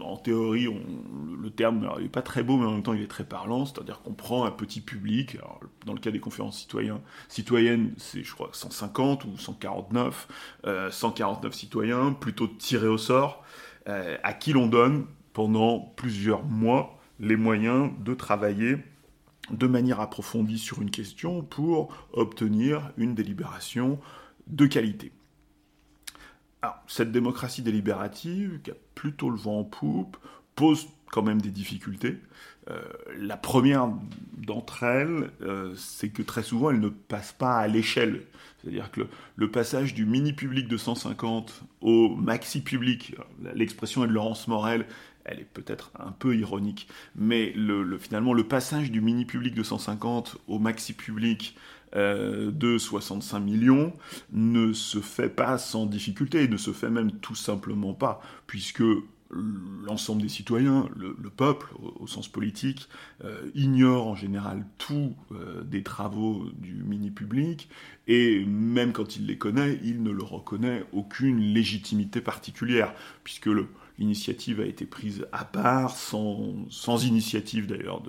en 0.00 0.16
théorie, 0.16 0.66
le 0.66 1.50
terme 1.50 1.86
n'est 2.00 2.08
pas 2.08 2.22
très 2.22 2.42
beau, 2.42 2.56
mais 2.56 2.64
en 2.64 2.72
même 2.72 2.82
temps 2.82 2.94
il 2.94 3.02
est 3.02 3.06
très 3.06 3.24
parlant, 3.24 3.66
c'est-à-dire 3.66 4.00
qu'on 4.00 4.14
prend 4.14 4.46
un 4.46 4.50
petit 4.50 4.80
public, 4.80 5.36
dans 5.84 5.92
le 5.92 6.00
cas 6.00 6.10
des 6.10 6.20
conférences 6.20 6.58
citoyennes, 6.58 7.00
citoyennes 7.28 7.92
c'est 7.98 8.24
je 8.24 8.32
crois 8.32 8.48
150 8.52 9.26
ou 9.26 9.36
149, 9.36 10.26
149 10.90 11.52
euh, 11.52 11.54
citoyens, 11.54 12.12
plutôt 12.14 12.46
tirés 12.48 12.88
au 12.88 12.96
sort, 12.96 13.44
euh, 13.88 14.16
à 14.22 14.32
qui 14.32 14.54
l'on 14.54 14.66
donne 14.66 15.04
pendant 15.34 15.80
plusieurs 15.80 16.42
mois 16.42 16.98
les 17.20 17.36
moyens 17.36 17.90
de 18.02 18.14
travailler 18.14 18.78
de 19.50 19.66
manière 19.66 20.00
approfondie 20.00 20.58
sur 20.58 20.80
une 20.80 20.90
question 20.90 21.42
pour 21.42 21.94
obtenir 22.14 22.90
une 22.96 23.14
délibération 23.14 23.98
de 24.46 24.64
qualité. 24.64 25.12
Alors, 26.62 26.82
cette 26.86 27.12
démocratie 27.12 27.62
délibérative, 27.62 28.60
qui 28.62 28.70
a 28.70 28.74
plutôt 28.94 29.30
le 29.30 29.36
vent 29.36 29.60
en 29.60 29.64
poupe, 29.64 30.16
pose 30.54 30.88
quand 31.10 31.22
même 31.22 31.40
des 31.40 31.50
difficultés. 31.50 32.18
la 33.18 33.36
première 33.36 33.88
d'entre 34.36 34.84
elles, 34.84 35.30
c'est 35.74 36.10
que 36.10 36.22
très 36.22 36.44
souvent, 36.44 36.70
elles 36.70 36.78
ne 36.78 36.88
passent 36.88 37.32
pas 37.32 37.56
à 37.56 37.66
l'échelle. 37.66 38.22
C'est-à-dire 38.60 38.90
que 38.90 39.00
le, 39.36 39.50
passage 39.50 39.94
du 39.94 40.04
mini 40.04 40.32
public 40.32 40.68
de 40.68 40.76
150 40.76 41.62
au 41.80 42.14
maxi 42.14 42.60
public, 42.60 43.16
l'expression 43.54 44.04
est 44.04 44.08
de 44.08 44.12
Laurence 44.12 44.48
Morel, 44.48 44.86
elle 45.24 45.40
est 45.40 45.48
peut-être 45.52 45.90
un 45.98 46.12
peu 46.12 46.36
ironique, 46.36 46.88
mais 47.14 47.52
le, 47.56 47.98
finalement 47.98 48.32
le 48.32 48.44
passage 48.44 48.90
du 48.90 49.00
mini 49.00 49.24
public 49.24 49.54
de 49.54 49.62
150 49.62 50.38
au 50.48 50.58
maxi 50.58 50.92
public 50.92 51.56
euh, 51.96 52.50
de 52.50 52.78
65 52.78 53.40
millions 53.40 53.92
ne 54.32 54.72
se 54.72 55.00
fait 55.00 55.28
pas 55.28 55.58
sans 55.58 55.86
difficulté, 55.86 56.48
ne 56.48 56.56
se 56.56 56.72
fait 56.72 56.90
même 56.90 57.12
tout 57.12 57.34
simplement 57.34 57.94
pas, 57.94 58.20
puisque 58.46 58.82
l'ensemble 59.86 60.22
des 60.22 60.28
citoyens, 60.28 60.88
le, 60.96 61.14
peuple 61.30 61.68
au, 62.00 62.06
sens 62.06 62.28
politique, 62.28 62.88
euh, 63.24 63.48
ignore 63.54 64.08
en 64.08 64.14
général 64.14 64.66
tout 64.78 65.14
euh, 65.32 65.62
des 65.62 65.82
travaux 65.82 66.46
du 66.58 66.82
mini-public, 66.82 67.68
et 68.08 68.44
même 68.44 68.92
quand 68.92 69.16
il 69.16 69.26
les 69.26 69.38
connaît, 69.38 69.78
il 69.84 70.02
ne 70.02 70.10
leur 70.10 70.30
reconnaît 70.30 70.84
aucune 70.92 71.40
légitimité 71.40 72.20
particulière, 72.20 72.92
puisque 73.22 73.46
le, 73.46 73.68
L'initiative 74.00 74.60
a 74.60 74.64
été 74.64 74.86
prise 74.86 75.26
à 75.30 75.44
part, 75.44 75.94
sans, 75.94 76.54
sans 76.70 77.04
initiative 77.04 77.66
d'ailleurs, 77.66 78.02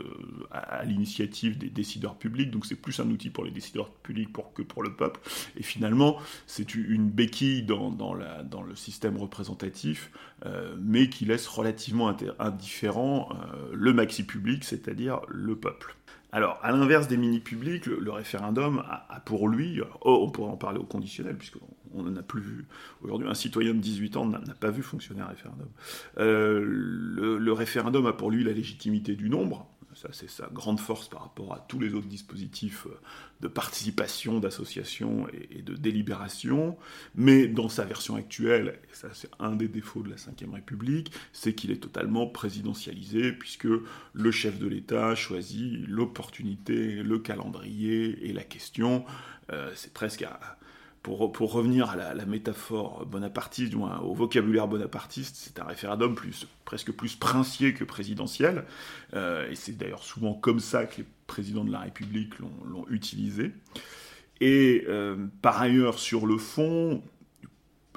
à, 0.50 0.86
l'initiative 0.86 1.58
des 1.58 1.70
décideurs 1.70 2.16
publics. 2.16 2.50
Donc 2.50 2.66
c'est 2.66 2.76
plus 2.76 3.00
un 3.02 3.10
outil 3.10 3.30
pour 3.30 3.44
les 3.44 3.52
décideurs 3.52 3.89
publics 3.89 4.32
pour, 4.32 4.54
que 4.54 4.62
pour 4.62 4.84
le 4.84 4.94
peuple. 4.94 5.20
Et 5.58 5.64
finalement, 5.64 6.18
c'est 6.48 6.76
une 6.76 7.10
béquille 7.10 7.64
dans, 7.64 7.92
dans, 7.92 8.14
la, 8.14 8.42
dans, 8.42 8.64
le 8.64 8.76
système 8.76 9.18
représentatif, 9.18 10.12
euh, 10.46 10.76
mais 10.80 11.10
qui 11.10 11.26
laisse 11.26 11.46
relativement 11.48 12.16
indifférent 12.39 13.30
euh, 13.34 13.72
le 13.74 13.92
maxi 13.92 14.24
public, 14.24 14.64
c'est-à-dire 14.64 15.20
le 15.28 15.58
peuple. 15.58 15.98
Alors, 16.32 16.58
à 16.64 16.72
l'inverse 16.72 17.10
des 17.10 17.18
mini-publics, 17.18 17.86
le, 17.86 18.12
référendum 18.12 18.82
a, 18.88 19.20
pour 19.26 19.50
lui, 19.50 19.82
oh, 20.02 20.24
on 20.26 20.32
pourrait 20.32 20.52
en 20.52 20.58
parler 20.58 20.80
au 20.80 20.86
conditionnel, 20.86 21.38
puisqu'on 21.38 21.60
n'en 21.94 22.16
a 22.16 22.24
plus 22.24 22.42
vu. 22.42 22.66
Aujourd'hui, 23.02 23.28
un 23.28 23.34
citoyen 23.34 23.74
de 23.74 23.80
18 23.80 24.18
ans 24.18 24.26
n'a 24.26 24.39
pas 24.60 24.72
vu 24.72 24.84
fonctionner 24.84 25.22
un 25.22 25.28
référendum. 25.28 25.70
Euh, 26.18 26.62
le, 26.64 27.54
référendum 27.54 28.06
a 28.06 28.14
pour 28.14 28.32
lui 28.32 28.44
la 28.44 28.54
légitimité 28.54 29.16
du 29.16 29.30
nombre, 29.30 29.68
ça, 29.94 30.08
c'est 30.14 30.30
sa 30.30 30.48
grande 30.48 30.80
force 30.80 31.10
par 31.10 31.22
rapport 31.22 31.54
à 31.54 31.60
tous 31.68 31.80
les 31.80 31.94
autres 31.94 32.08
dispositifs 32.08 32.88
euh, 32.88 33.00
de 33.42 33.48
participation, 33.48 34.39
d'association 34.39 35.28
et, 35.52 35.62
de 35.62 35.76
délibération. 35.76 36.78
Mais 37.16 37.48
dans 37.48 37.68
sa 37.68 37.84
version 37.84 38.16
actuelle, 38.16 38.80
et 38.92 38.96
ça 38.96 39.10
c'est 39.14 39.30
un 39.39 39.56
des 39.56 39.68
défauts 39.68 40.02
de 40.02 40.10
la 40.10 40.16
Ve 40.16 40.54
République, 40.54 41.12
c'est 41.34 41.54
qu'il 41.54 41.72
est 41.72 41.82
totalement 41.82 42.26
présidentialisé, 42.28 43.34
puisque 43.34 43.68
le 44.14 44.32
chef 44.32 44.60
de 44.60 44.68
l'État 44.68 45.14
choisit 45.16 45.86
l'opportunité, 45.88 47.04
le 47.04 47.20
calendrier 47.20 48.30
et 48.30 48.34
la 48.34 48.44
question. 48.44 49.04
Euh, 49.52 49.72
c'est 49.76 49.94
presque 49.94 50.22
à, 50.24 50.58
pour, 51.04 51.32
pour, 51.32 51.52
revenir 51.52 51.89
à 51.89 51.95
la, 51.95 52.26
métaphore 52.26 53.06
bonapartiste, 53.08 53.74
au 54.04 54.14
vocabulaire 54.14 54.68
bonapartiste, 54.68 55.36
c'est 55.36 55.60
un 55.60 55.64
référendum 55.64 56.14
plus, 56.14 56.47
presque 56.64 56.91
plus 56.91 57.16
princier 57.16 57.74
que 57.74 57.84
présidentiel. 57.84 58.66
Euh, 59.16 59.49
et 59.49 59.56
c'est 59.56 59.76
d'ailleurs 59.76 60.04
souvent 60.04 60.34
comme 60.34 60.60
ça 60.60 60.86
que 60.86 60.97
les 60.99 61.08
présidents 61.26 61.64
de 61.64 61.72
la 61.72 61.80
République 61.80 62.38
l'ont 62.39 62.86
utilisé. 62.89 63.52
Et 64.41 64.86
euh, 64.88 65.16
par 65.41 65.60
ailleurs, 65.60 65.97
sur 65.97 66.28
le 66.28 66.38
fond, 66.38 67.02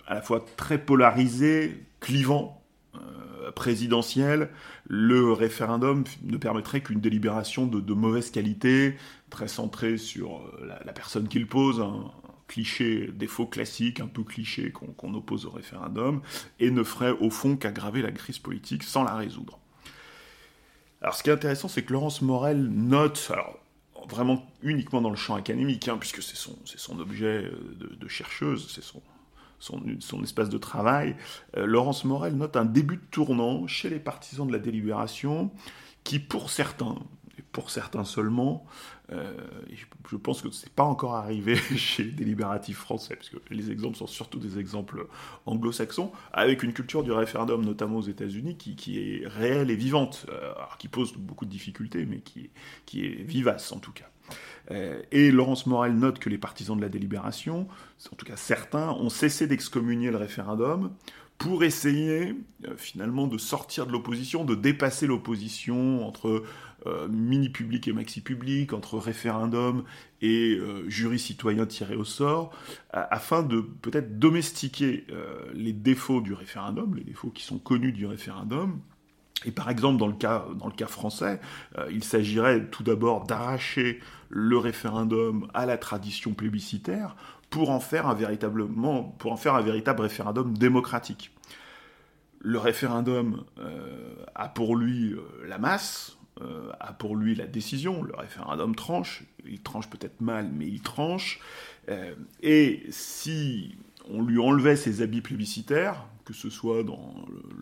à 0.07 0.15
la 0.15 0.23
fois 0.23 0.45
très 0.57 0.79
polarisé, 0.79 1.85
clivant, 2.01 2.63
euh, 2.95 3.51
présidentiel, 3.53 4.49
le 4.89 5.31
référendum 5.33 6.05
ne 6.23 6.37
permettrait 6.39 6.81
qu'une 6.81 7.01
délibération 7.01 7.67
de, 7.67 7.93
mauvaise 7.93 8.31
qualité, 8.31 8.97
très 9.29 9.49
centrée 9.49 9.99
sur 9.99 10.43
la, 10.63 10.93
personne 10.93 11.29
qu'il 11.29 11.47
pose, 11.47 11.81
hein, 11.81 12.11
cliché, 12.47 13.11
défaut 13.13 13.47
classique, 13.47 14.01
un 14.01 14.07
peu 14.07 14.23
cliché 14.23 14.71
qu'on 14.71 15.15
oppose 15.15 15.47
au 15.47 15.51
référendum, 15.51 16.23
et 16.61 16.71
ne 16.71 16.83
ferait 16.83 17.13
au 17.13 17.31
fond 17.31 17.57
qu'aggraver 17.57 18.03
la 18.03 18.13
crise 18.13 18.39
politique 18.39 18.83
sans 18.83 19.05
la 19.05 19.15
résoudre. 19.15 19.59
Alors 21.01 21.15
ce 21.15 21.23
qui 21.23 21.31
est 21.31 21.33
intéressant, 21.33 21.69
c'est 21.69 21.83
que 21.83 21.93
Laurence 21.93 22.23
Morel 22.23 22.63
note, 22.63 23.29
alors 23.31 23.59
vraiment 24.09 24.47
uniquement 24.63 25.01
dans 25.01 25.11
le 25.11 25.17
champ 25.17 25.35
académique, 25.35 25.89
hein, 25.89 25.97
puisque 25.99 26.23
c'est 26.23 26.37
son, 26.37 26.57
son, 26.65 26.99
objet 26.99 27.45
euh, 27.45 27.97
de, 27.99 28.09
chercheuse, 28.09 28.71
c'est 28.75 28.83
son, 28.83 29.03
son, 29.59 30.23
espace 30.23 30.49
de 30.49 30.59
travail, 30.59 31.17
euh, 31.57 31.67
Laurence 31.67 32.05
Morel 32.05 32.35
note 32.37 32.57
un 32.57 32.65
début 32.65 32.97
de 32.97 33.05
tournant 33.11 33.67
chez 33.67 33.91
les 33.91 33.99
partisans 33.99 34.47
de 34.47 34.53
la 34.53 34.59
délibération 34.59 35.51
qui, 36.05 36.19
pour 36.19 36.51
certains, 36.51 36.97
et 37.39 37.43
pour 37.43 37.71
certains 37.71 38.05
seulement, 38.05 38.65
euh, 39.13 39.35
je 40.09 40.17
pense 40.17 40.41
que 40.41 40.51
ce 40.51 40.65
n'est 40.65 40.73
pas 40.75 40.85
encore 40.85 41.15
arrivé 41.15 41.57
chez 41.77 42.05
les 42.05 42.13
délibératifs 42.13 42.79
français, 42.79 43.17
parce 43.17 43.29
que 43.29 43.37
les 43.51 43.71
exemples 43.71 43.97
sont 43.97 44.07
surtout 44.07 44.39
des 44.39 44.59
exemples 44.59 45.07
anglo-saxons, 45.47 46.13
avec 46.33 46.63
une 46.63 46.73
culture 46.73 47.03
du 47.03 47.13
référendum, 47.13 47.65
notamment 47.65 47.99
aux 47.99 48.03
États-Unis, 48.03 48.57
qui, 48.57 48.99
est 48.99 49.27
réelle 49.27 49.71
et 49.71 49.77
vivante, 49.77 50.27
euh, 50.31 50.53
qui 50.79 50.89
pose 50.89 51.13
beaucoup 51.15 51.45
de 51.45 51.51
difficultés, 51.51 52.07
mais 52.07 52.21
qui, 52.21 52.51
qui 52.87 53.05
est 53.05 53.23
vivace 53.23 53.73
en 53.73 53.79
tout 53.79 53.93
cas. 53.93 54.09
Euh, 54.71 55.03
et 55.13 55.31
Laurence 55.31 55.67
Morel 55.67 55.95
note 55.95 56.19
que 56.19 56.31
les 56.31 56.39
partisans 56.39 56.77
de 56.77 56.83
la 56.83 56.89
délibération, 56.89 57.69
en 58.11 58.17
tout 58.17 58.25
cas 58.25 58.37
certains, 58.37 58.91
ont 58.91 59.11
cessé 59.11 59.47
d'excommunier 59.47 60.11
le 60.11 60.17
référendum 60.17 60.93
pour 61.39 61.65
essayer 61.65 62.35
finalement 62.77 63.27
de 63.27 63.39
sortir 63.39 63.87
de 63.87 63.93
l'opposition, 63.93 64.45
de 64.45 64.55
dépasser 64.55 65.07
l'opposition 65.07 66.07
entre 66.07 66.45
euh, 66.87 67.09
mini-public 67.09 67.89
et 67.89 67.93
maxi-public, 67.95 68.75
entre 68.75 68.99
référendum 68.99 69.85
et 70.21 70.55
euh, 70.57 70.89
jury 70.89 71.19
citoyen 71.19 71.65
tiré 71.65 71.97
au 71.97 72.05
sort, 72.05 72.51
afin 72.93 73.43
de 73.43 73.61
peut-être 73.61 74.19
domestiquer 74.19 75.07
euh, 75.11 75.47
les 75.55 75.73
défauts 75.73 76.21
du 76.21 76.35
référendum, 76.35 76.95
les 76.95 77.05
défauts 77.05 77.31
qui 77.31 77.43
sont 77.43 77.59
connus 77.59 77.93
du 77.93 78.05
référendum, 78.05 78.81
et 79.47 79.51
par 79.51 79.71
exemple, 79.71 79.99
dans 79.99 80.07
le 80.07 80.15
cas, 80.15 80.47
dans 80.59 80.69
le 80.69 80.73
cas 80.73 80.87
français, 80.87 81.39
il 81.91 82.03
s'agirait 82.03 82.67
tout 82.71 82.83
d'abord 82.83 83.27
d'arracher 83.27 84.01
le 84.31 84.57
référendum 84.57 85.49
à 85.53 85.67
la 85.67 85.77
tradition 85.77 86.33
plébiscitaire 86.33 87.15
pour 87.55 87.71
en 87.71 87.79
faire 87.79 88.09
un, 88.09 88.15
véritablement, 88.15 89.05
pour 89.05 89.33
en 89.33 89.37
faire 89.37 89.55
un 89.55 89.63
véritable 89.63 90.03
référendum 90.03 90.59
démocratique. 90.59 91.31
Le 92.41 92.59
référendum 92.59 93.45
a 94.35 94.49
pour 94.49 94.77
lui 94.77 95.15
la 95.47 95.59
masse, 95.59 96.19
euh, 96.43 96.73
a 96.81 96.93
pour 96.93 97.15
lui 97.15 97.37
la 97.37 97.47
décision, 97.47 98.03
le 98.03 98.13
référendum 98.17 98.75
tranche, 98.75 99.23
il 99.47 99.61
tranche 99.61 99.89
peut-être 99.89 100.21
mal, 100.21 100.51
mais 100.53 100.67
il 100.67 100.81
tranche, 100.81 101.39
euh, 101.89 102.13
et 102.43 102.83
si 102.91 103.77
on 104.11 104.21
lui 104.21 104.41
enlevait 104.41 104.75
ses 104.75 105.01
habits 105.01 105.21
plébiscitaires, 105.21 106.09
que 106.25 106.33
ce 106.33 106.51
soit 106.51 106.83
dans 106.83 107.15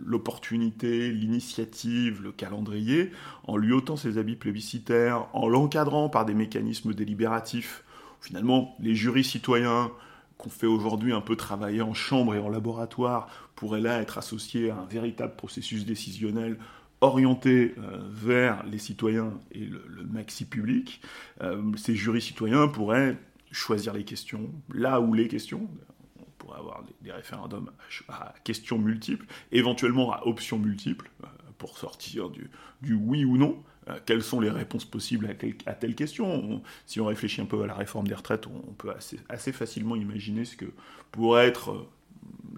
l'opportunité, 0.06 1.10
l'initiative, 1.10 2.22
le 2.22 2.32
calendrier, 2.32 3.10
en 3.44 3.58
lui 3.58 3.74
ôtant 3.74 3.96
ses 3.96 4.16
habits 4.16 4.36
plébiscitaires, 4.36 5.26
en 5.34 5.50
l'encadrant 5.50 6.08
par 6.08 6.24
des 6.24 6.34
mécanismes 6.34 6.94
délibératifs, 6.94 7.84
finalement 8.22 8.74
les 8.80 8.94
jurys 8.94 9.24
citoyens 9.24 9.90
qu'on 10.38 10.50
fait 10.50 10.66
aujourd'hui 10.66 11.12
un 11.12 11.20
peu 11.20 11.36
travailler 11.36 11.82
en 11.82 11.94
chambre 11.94 12.34
et 12.34 12.38
en 12.38 12.48
laboratoire 12.48 13.28
pourraient 13.54 13.80
là 13.80 14.00
être 14.00 14.18
associés 14.18 14.70
à 14.70 14.76
un 14.76 14.86
véritable 14.86 15.36
processus 15.36 15.84
décisionnel 15.84 16.58
orienté 17.02 17.74
euh, 17.78 17.98
vers 18.08 18.64
les 18.64 18.78
citoyens 18.78 19.34
et 19.50 19.66
le, 19.66 19.82
maxi 20.04 20.44
public, 20.44 21.00
euh, 21.42 21.60
ces 21.76 21.96
jurys 21.96 22.20
citoyens 22.20 22.68
pourraient 22.68 23.18
choisir 23.50 23.92
les 23.92 24.04
questions, 24.04 24.50
là 24.72 25.00
où 25.00 25.12
les 25.12 25.26
questions, 25.26 25.68
on 26.18 26.24
pourrait 26.38 26.58
avoir 26.58 26.84
des, 27.02 27.10
référendums 27.10 27.70
à, 28.08 28.34
questions 28.44 28.78
multiples, 28.78 29.26
éventuellement 29.50 30.12
à 30.12 30.26
options 30.26 30.58
multiples, 30.58 31.10
euh, 31.24 31.26
pour 31.58 31.76
sortir 31.76 32.30
du, 32.30 32.50
du, 32.82 32.94
oui 32.94 33.24
ou 33.24 33.36
non. 33.36 33.62
Quelles 34.06 34.22
sont 34.22 34.40
les 34.40 34.50
réponses 34.50 34.84
possibles 34.84 35.36
à, 35.66 35.74
telle 35.74 35.94
question? 35.94 36.62
Si 36.86 37.00
on 37.00 37.06
réfléchit 37.06 37.40
un 37.40 37.46
peu 37.46 37.62
à 37.62 37.66
la 37.66 37.74
réforme 37.74 38.06
des 38.06 38.14
retraites, 38.14 38.46
on, 38.46 38.72
peut 38.72 38.90
assez, 38.90 39.18
assez, 39.28 39.52
facilement 39.52 39.96
imaginer 39.96 40.44
ce 40.44 40.56
que 40.56 40.66
pourrait 41.10 41.48
être 41.48 41.86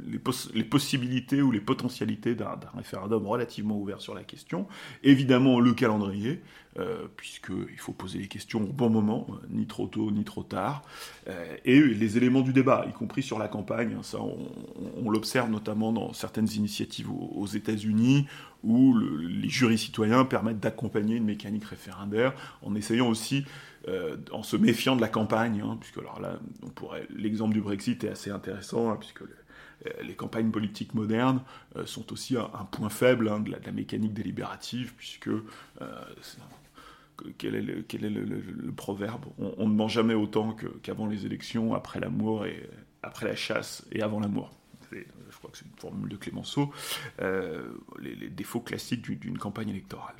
les, 0.04 0.64
possibilités 0.64 1.42
ou 1.42 1.50
les 1.50 1.60
potentialités 1.60 2.34
d'un 2.34 2.58
référendum 2.76 3.26
relativement 3.26 3.78
ouvert 3.78 4.00
sur 4.00 4.14
la 4.14 4.22
question. 4.22 4.66
Évidemment, 5.02 5.60
le 5.60 5.72
calendrier, 5.72 6.40
euh, 6.78 7.06
puisqu'il 7.16 7.78
faut 7.78 7.92
poser 7.92 8.18
les 8.18 8.26
questions 8.26 8.62
au 8.62 8.72
bon 8.72 8.90
moment, 8.90 9.26
euh, 9.30 9.46
ni 9.48 9.66
trop 9.66 9.86
tôt 9.86 10.10
ni 10.10 10.24
trop 10.24 10.42
tard, 10.42 10.82
euh, 11.28 11.56
et 11.64 11.80
les 11.80 12.16
éléments 12.16 12.40
du 12.40 12.52
débat, 12.52 12.84
y 12.88 12.92
compris 12.92 13.22
sur 13.22 13.38
la 13.38 13.48
campagne. 13.48 13.96
Ça, 14.02 14.18
on, 14.20 15.10
l'observe 15.10 15.50
notamment 15.50 15.92
dans 15.92 16.12
certaines 16.12 16.50
initiatives 16.54 17.10
aux, 17.10 17.46
États-Unis, 17.46 18.26
où 18.64 18.96
les 18.96 19.48
jurys 19.48 19.78
citoyens 19.78 20.24
permettent 20.24 20.60
d'accompagner 20.60 21.16
une 21.16 21.24
mécanique 21.24 21.64
référendaire, 21.64 22.34
en 22.62 22.74
essayant 22.74 23.08
aussi 23.08 23.44
en 24.32 24.42
se 24.42 24.56
méfiant 24.56 24.96
de 24.96 25.02
la 25.02 25.08
campagne, 25.08 25.62
hein, 25.62 25.76
puisque 25.78 25.98
alors 25.98 26.18
là, 26.18 26.38
on 26.62 26.70
pourrait, 26.70 27.06
l'exemple 27.14 27.52
du 27.52 27.60
Brexit 27.60 28.02
est 28.02 28.08
assez 28.08 28.30
intéressant, 28.30 28.90
hein, 28.90 28.96
puisque 28.98 29.22
les 30.02 30.14
campagnes 30.14 30.50
politiques 30.50 30.94
modernes 30.94 31.42
sont 31.84 32.12
aussi 32.12 32.36
un, 32.36 32.64
point 32.70 32.88
faible 32.88 33.28
hein, 33.28 33.40
de, 33.40 33.50
la, 33.50 33.72
mécanique 33.72 34.14
délibérative, 34.14 34.94
puisque 34.96 35.30
quel 37.38 37.54
est 37.54 37.62
le, 37.62 38.72
proverbe? 38.72 39.26
On, 39.38 39.68
ne 39.68 39.74
ment 39.74 39.88
jamais 39.88 40.14
autant 40.14 40.56
qu'avant 40.82 41.06
les 41.06 41.26
élections, 41.26 41.74
après 41.74 42.00
l'amour 42.00 42.46
et 42.46 42.68
après 43.02 43.26
la 43.26 43.36
chasse 43.36 43.86
et 43.92 44.02
avant 44.02 44.20
l'amour. 44.20 44.50
Je 44.92 45.38
crois 45.38 45.50
que 45.50 45.58
c'est 45.58 45.66
une 45.66 45.78
formule 45.78 46.08
de 46.08 46.16
Clémenceau. 46.16 46.72
les, 47.20 48.28
défauts 48.30 48.60
classiques 48.60 49.02
d'une 49.20 49.38
campagne 49.38 49.68
électorale. 49.68 50.16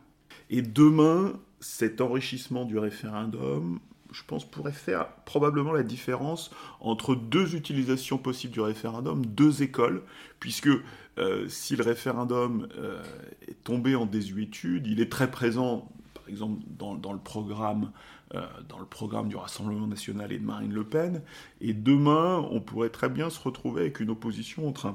Et 0.51 0.63
demain, 0.63 1.41
cet 1.61 2.01
enrichissement 2.01 2.65
du 2.65 2.79
référendum, 2.79 3.81
je 4.15 4.23
pense, 4.27 4.45
pourrait 4.45 4.73
faire 4.73 5.09
probablement 5.25 5.73
la 5.73 5.83
différence 5.83 6.51
entre 6.81 7.15
deux 7.15 7.57
utilisations 7.57 8.17
possibles 8.17 8.53
du 8.53 8.61
référendum, 8.61 9.27
deux 9.27 9.63
écoles, 9.63 10.03
puisque 10.39 10.71
euh, 11.19 11.49
si 11.49 11.75
le 11.77 11.83
référendum 11.83 12.69
euh, 12.79 13.03
est 13.49 13.63
tombé 13.65 13.97
en 13.97 14.07
désuétude, 14.07 14.87
il 14.87 15.01
est 15.01 15.11
très 15.11 15.31
présent, 15.31 15.91
par 16.15 16.29
exemple, 16.29 16.63
dans, 16.79 17.13
le 17.13 17.19
programme. 17.19 17.91
Euh, 18.35 18.41
dans 18.69 18.79
le 18.79 18.87
programme 18.87 19.29
du 19.29 19.37
Rassemblement 19.37 19.87
national 19.87 20.33
et 20.33 20.39
de 20.39 20.45
Marine 20.45 20.73
Le 20.73 20.83
Pen. 20.83 21.23
Et 21.61 21.75
demain, 21.75 22.45
on 22.51 22.61
pourrait 22.61 22.89
très 22.89 23.09
bien 23.09 23.31
se 23.31 23.39
retrouver 23.39 23.83
avec 23.83 24.01
une 24.01 24.11
opposition 24.11 24.67
entre 24.67 24.95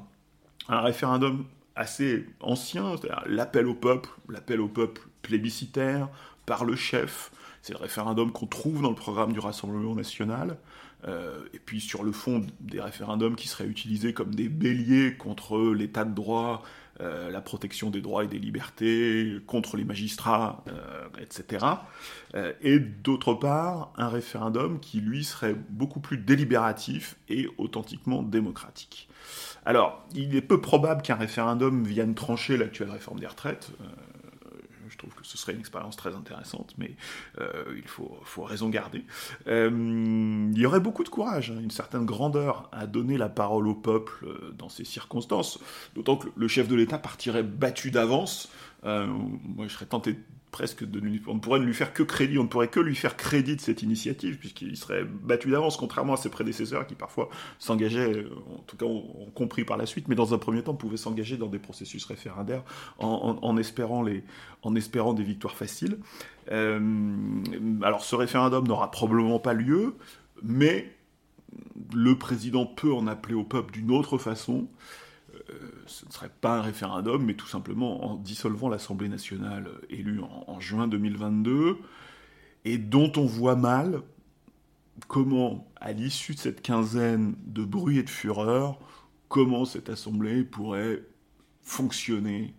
un 0.67 0.82
référendum 0.82 1.45
assez 1.76 2.26
ancien, 2.41 2.97
c'est-à-dire 2.97 3.24
l'appel 3.28 3.67
au 3.67 3.76
peuple, 3.76 4.09
l'appel 4.28 4.59
au 4.59 4.67
peuple 4.67 5.01
plébiscitaire 5.22 6.09
par 6.45 6.65
le 6.65 6.76
chef. 6.76 7.32
C'est 7.62 7.74
le 7.74 7.80
référendum 7.80 8.32
qu'on 8.32 8.47
trouve 8.47 8.82
dans 8.82 8.89
le 8.89 8.95
programme 8.95 9.34
du 9.34 9.39
Rassemblement 9.39 9.95
national. 9.95 10.57
Euh, 11.07 11.45
et 11.53 11.60
puis 11.60 11.80
sur 11.80 12.03
le 12.03 12.12
fond 12.12 12.45
des 12.60 12.82
référendums 12.82 13.36
qui 13.36 13.47
seraient 13.47 13.68
utilisés 13.68 14.14
comme 14.14 14.36
des 14.36 14.49
béliers 14.49 15.16
contre 15.16 15.57
l'état 15.74 16.03
de 16.03 16.14
droit, 16.14 16.64
euh, 16.99 17.32
la 17.32 17.39
protection 17.39 17.89
des 17.89 18.01
droits 18.01 18.26
et 18.26 18.28
des 18.28 18.39
libertés, 18.39 19.38
contre 19.47 19.78
les 19.78 19.86
magistrats, 19.86 20.66
euh, 20.68 21.07
etc. 21.22 21.66
et 22.62 22.80
d'autre 22.80 23.34
part, 23.34 23.93
un 23.95 24.10
référendum 24.10 24.80
qui, 24.82 24.99
lui, 24.99 25.24
serait 25.24 25.55
beaucoup 25.70 26.01
plus 26.01 26.18
délibératif 26.18 27.16
et 27.30 27.47
authentiquement 27.57 28.22
démocratique. 28.22 29.07
Alors, 29.66 30.05
il 30.14 30.36
est 30.36 30.41
peu 30.41 30.60
probable 30.60 31.01
qu'un 31.01 31.16
référendum 31.16 31.84
vienne 31.84 32.16
trancher 32.16 32.57
l'actuelle 32.57 32.91
réforme 32.91 33.20
des 33.20 33.28
retraites. 33.28 33.72
Euh, 34.99 35.09
trouve 35.09 35.13
que 35.13 35.25
ce 35.25 35.37
serait 35.37 35.53
une 35.53 35.59
expérience 35.59 35.95
très 35.95 36.15
intéressante, 36.15 36.73
mais 36.77 36.95
euh, 37.39 37.63
il 37.77 37.87
faut, 37.87 38.43
raison 38.43 38.69
garder. 38.69 39.05
Euh, 39.47 39.69
il 39.71 40.57
y 40.57 40.65
aurait 40.65 40.79
beaucoup 40.79 41.03
de 41.03 41.09
courage, 41.09 41.51
hein, 41.51 41.59
une 41.61 41.71
certaine 41.71 42.05
grandeur 42.05 42.69
à 42.71 42.85
donner 42.87 43.17
la 43.17 43.29
parole 43.29 43.67
au 43.67 43.75
peuple 43.75 44.27
dans 44.57 44.69
ces 44.69 44.85
circonstances, 44.85 45.59
d'autant 45.95 46.17
que 46.17 46.27
le 46.35 46.47
chef 46.47 46.67
de 46.67 46.75
l'État 46.75 46.97
partirait 46.97 47.43
battu 47.43 47.91
d'avance. 47.91 48.49
moi, 48.83 49.67
je 49.67 49.73
serais 49.73 49.85
tenté 49.85 50.17
presque 50.51 50.83
de 50.83 50.99
on 51.27 51.35
ne 51.35 51.39
pourrait 51.39 51.59
lui 51.59 51.73
faire 51.73 51.93
que 51.93 52.03
crédit, 52.03 52.37
on 52.37 52.43
ne 52.43 52.47
pourrait 52.47 52.69
que 52.69 52.79
lui 52.79 52.95
faire 52.95 53.15
crédit 53.15 53.55
de 53.55 53.61
cette 53.61 53.83
initiative 53.83 54.37
puisqu'il 54.37 54.75
serait 54.77 55.03
battu 55.03 55.51
d'avance, 55.51 55.77
contrairement 55.77 56.13
à 56.13 56.17
ses 56.17 56.29
prédécesseurs 56.29 56.87
qui 56.87 56.95
parfois 56.95 57.29
s'engageaient, 57.59 58.25
en 58.55 58.61
tout 58.65 58.77
cas 58.77 58.85
ont, 58.85 59.31
compris 59.35 59.63
par 59.63 59.77
la 59.77 59.85
suite, 59.85 60.07
mais 60.07 60.15
dans 60.15 60.33
un 60.33 60.37
premier 60.37 60.63
temps 60.63 60.73
pouvaient 60.73 60.97
s'engager 60.97 61.37
dans 61.37 61.47
des 61.47 61.59
processus 61.59 62.05
référendaires 62.05 62.63
en, 62.97 63.57
espérant, 63.57 64.01
les, 64.01 64.23
en 64.63 64.75
espérant 64.75 65.13
des 65.13 65.23
victoires 65.23 65.55
faciles. 65.55 65.97
Euh, 66.51 66.79
alors 67.83 68.03
ce 68.03 68.15
référendum 68.15 68.67
n'aura 68.67 68.91
probablement 68.91 69.39
pas 69.39 69.53
lieu, 69.53 69.95
mais 70.41 70.91
le 71.93 72.17
président 72.17 72.65
peut 72.65 72.93
en 72.93 73.07
appeler 73.07 73.35
au 73.35 73.43
peuple 73.43 73.73
d'une 73.73 73.91
autre 73.91 74.17
façon. 74.17 74.67
Euh, 75.89 75.91
ce 75.91 76.05
ne 76.05 76.11
serait 76.11 76.29
pas 76.29 76.57
un 76.57 76.61
référendum, 76.61 77.23
mais 77.23 77.33
tout 77.33 77.47
simplement 77.47 78.05
en 78.05 78.15
dissolvant 78.15 78.69
l'Assemblée 78.69 79.09
nationale 79.09 79.69
élue 79.89 80.21
en, 80.21 80.59
juin 80.59 80.87
2022, 80.87 81.77
et 82.65 82.77
dont 82.77 83.11
on 83.17 83.25
voit 83.25 83.55
mal 83.55 84.01
comment, 85.07 85.67
à 85.77 85.93
l'issue 85.93 86.35
de 86.35 86.39
cette 86.39 86.61
quinzaine 86.61 87.35
de 87.45 87.63
bruit 87.63 87.99
et 87.99 88.03
de 88.03 88.09
fureur, 88.09 88.79
comment 89.29 89.65
cette 89.65 89.89
Assemblée 89.89 90.43
pourrait 90.43 91.03
fonctionner 91.61 92.53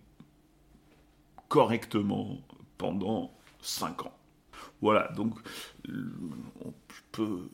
correctement 1.49 2.39
pendant 2.77 3.31
cinq 3.61 4.05
ans. 4.05 4.17
Voilà, 4.81 5.11
donc 5.13 5.37
on 5.87 6.73
peut 7.11 7.49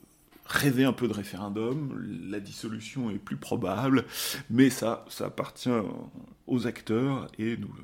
rêver 0.47 0.85
un 0.85 0.93
peu 0.93 1.07
de 1.07 1.13
référendum, 1.13 1.97
la 2.29 2.39
dissolution 2.39 3.09
est 3.09 3.19
plus 3.19 3.37
probable, 3.37 4.05
mais 4.49 4.69
ça, 4.69 5.05
ça 5.09 5.25
appartient 5.25 5.69
aux 6.47 6.67
acteurs 6.67 7.27
et 7.37 7.57
nous 7.57 7.67
le, 7.67 7.83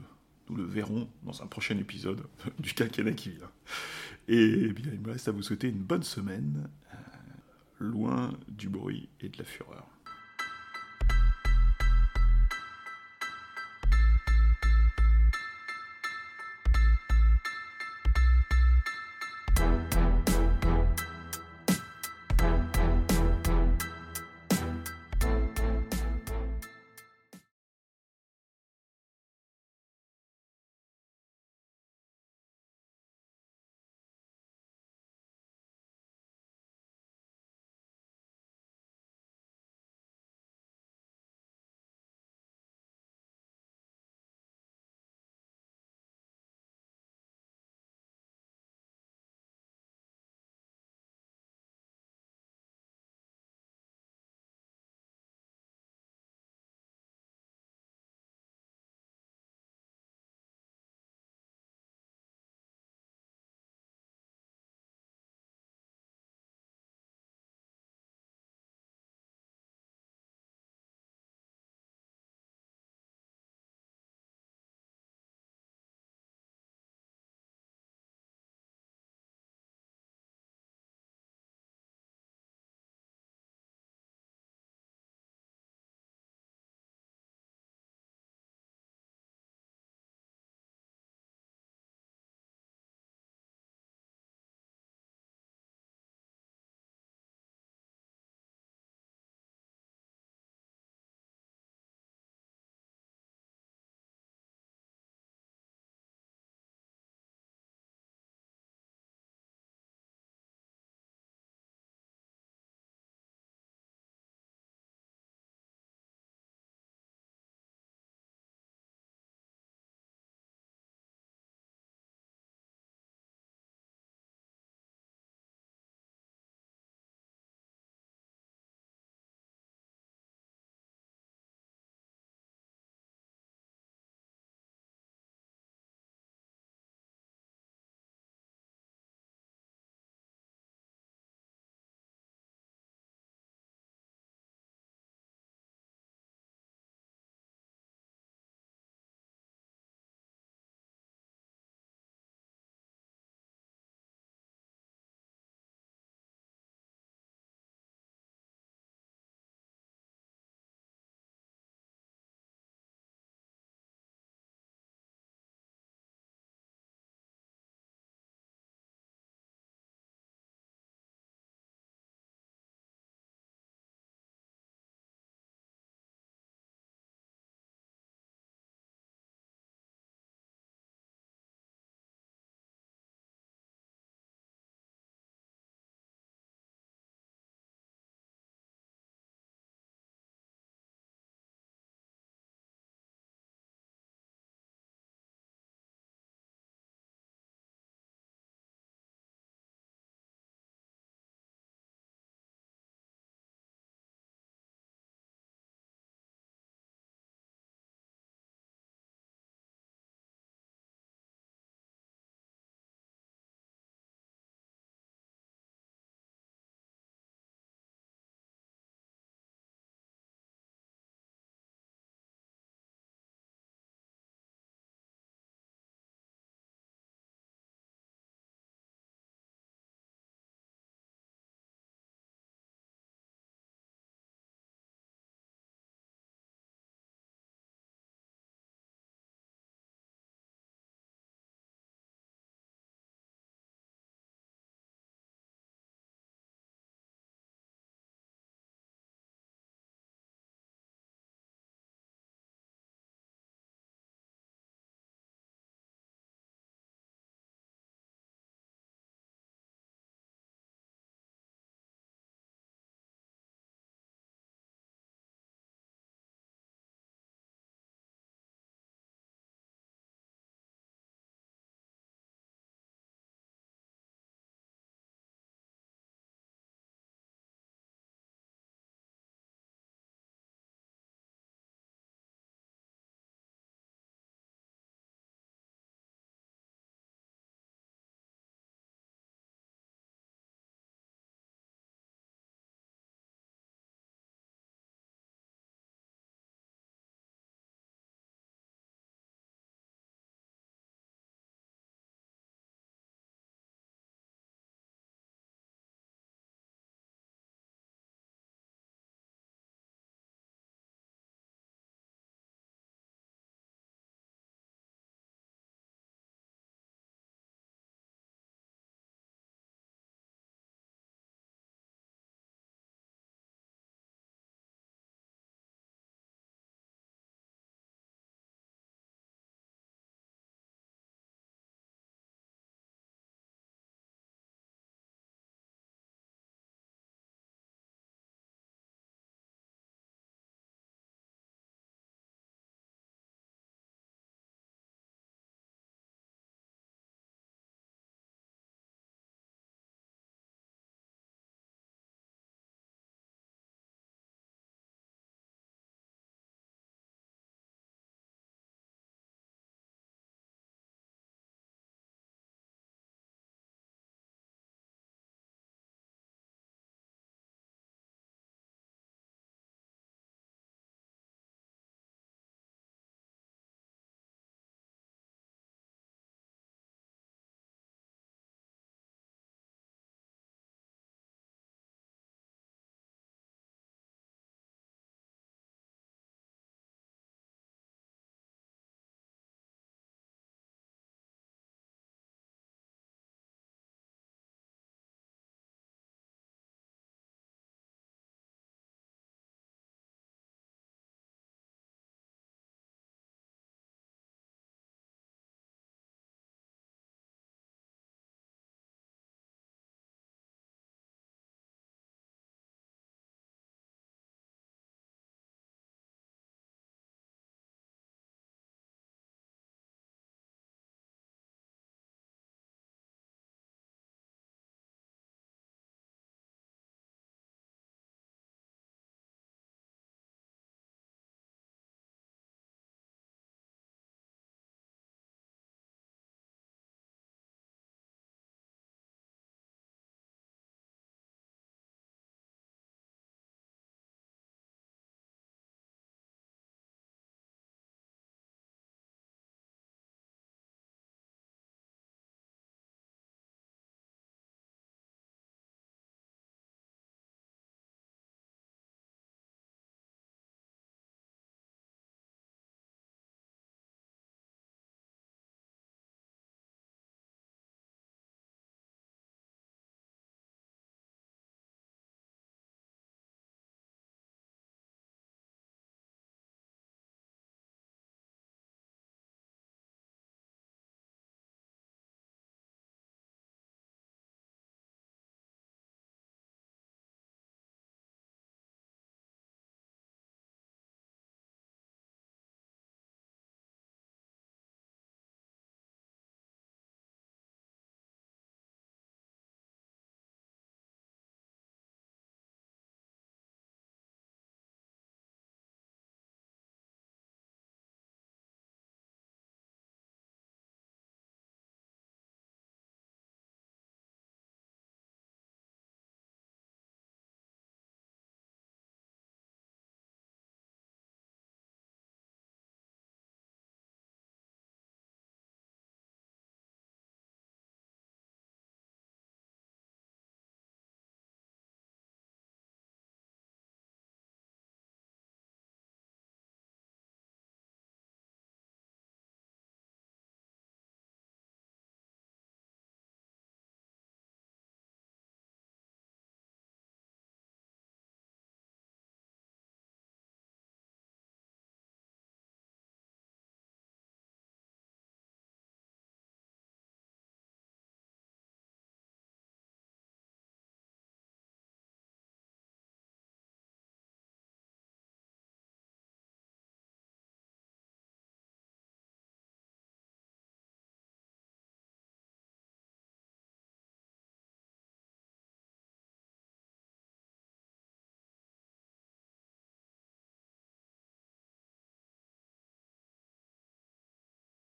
nous 0.50 0.56
le 0.56 0.64
verrons 0.64 1.10
dans 1.24 1.42
un 1.42 1.48
prochain 1.48 1.78
épisode 1.78 2.24
du 2.60 2.74
quinquennat 2.74 3.14
qui 3.14 3.30
vient. 3.30 3.52
Et 4.28 4.68
bien, 4.70 4.92
il 4.94 5.02
me 5.02 5.12
reste 5.12 5.28
à 5.28 5.32
vous 5.32 5.44
souhaiter 5.44 5.68
une 5.68 5.84
bonne 5.84 6.04
semaine, 6.04 6.70
euh, 6.94 6.98
loin 7.80 8.32
du 8.48 8.70
bruit 8.70 9.10
et 9.22 9.30
de 9.30 9.38
la 9.38 9.44
fureur. 9.44 9.86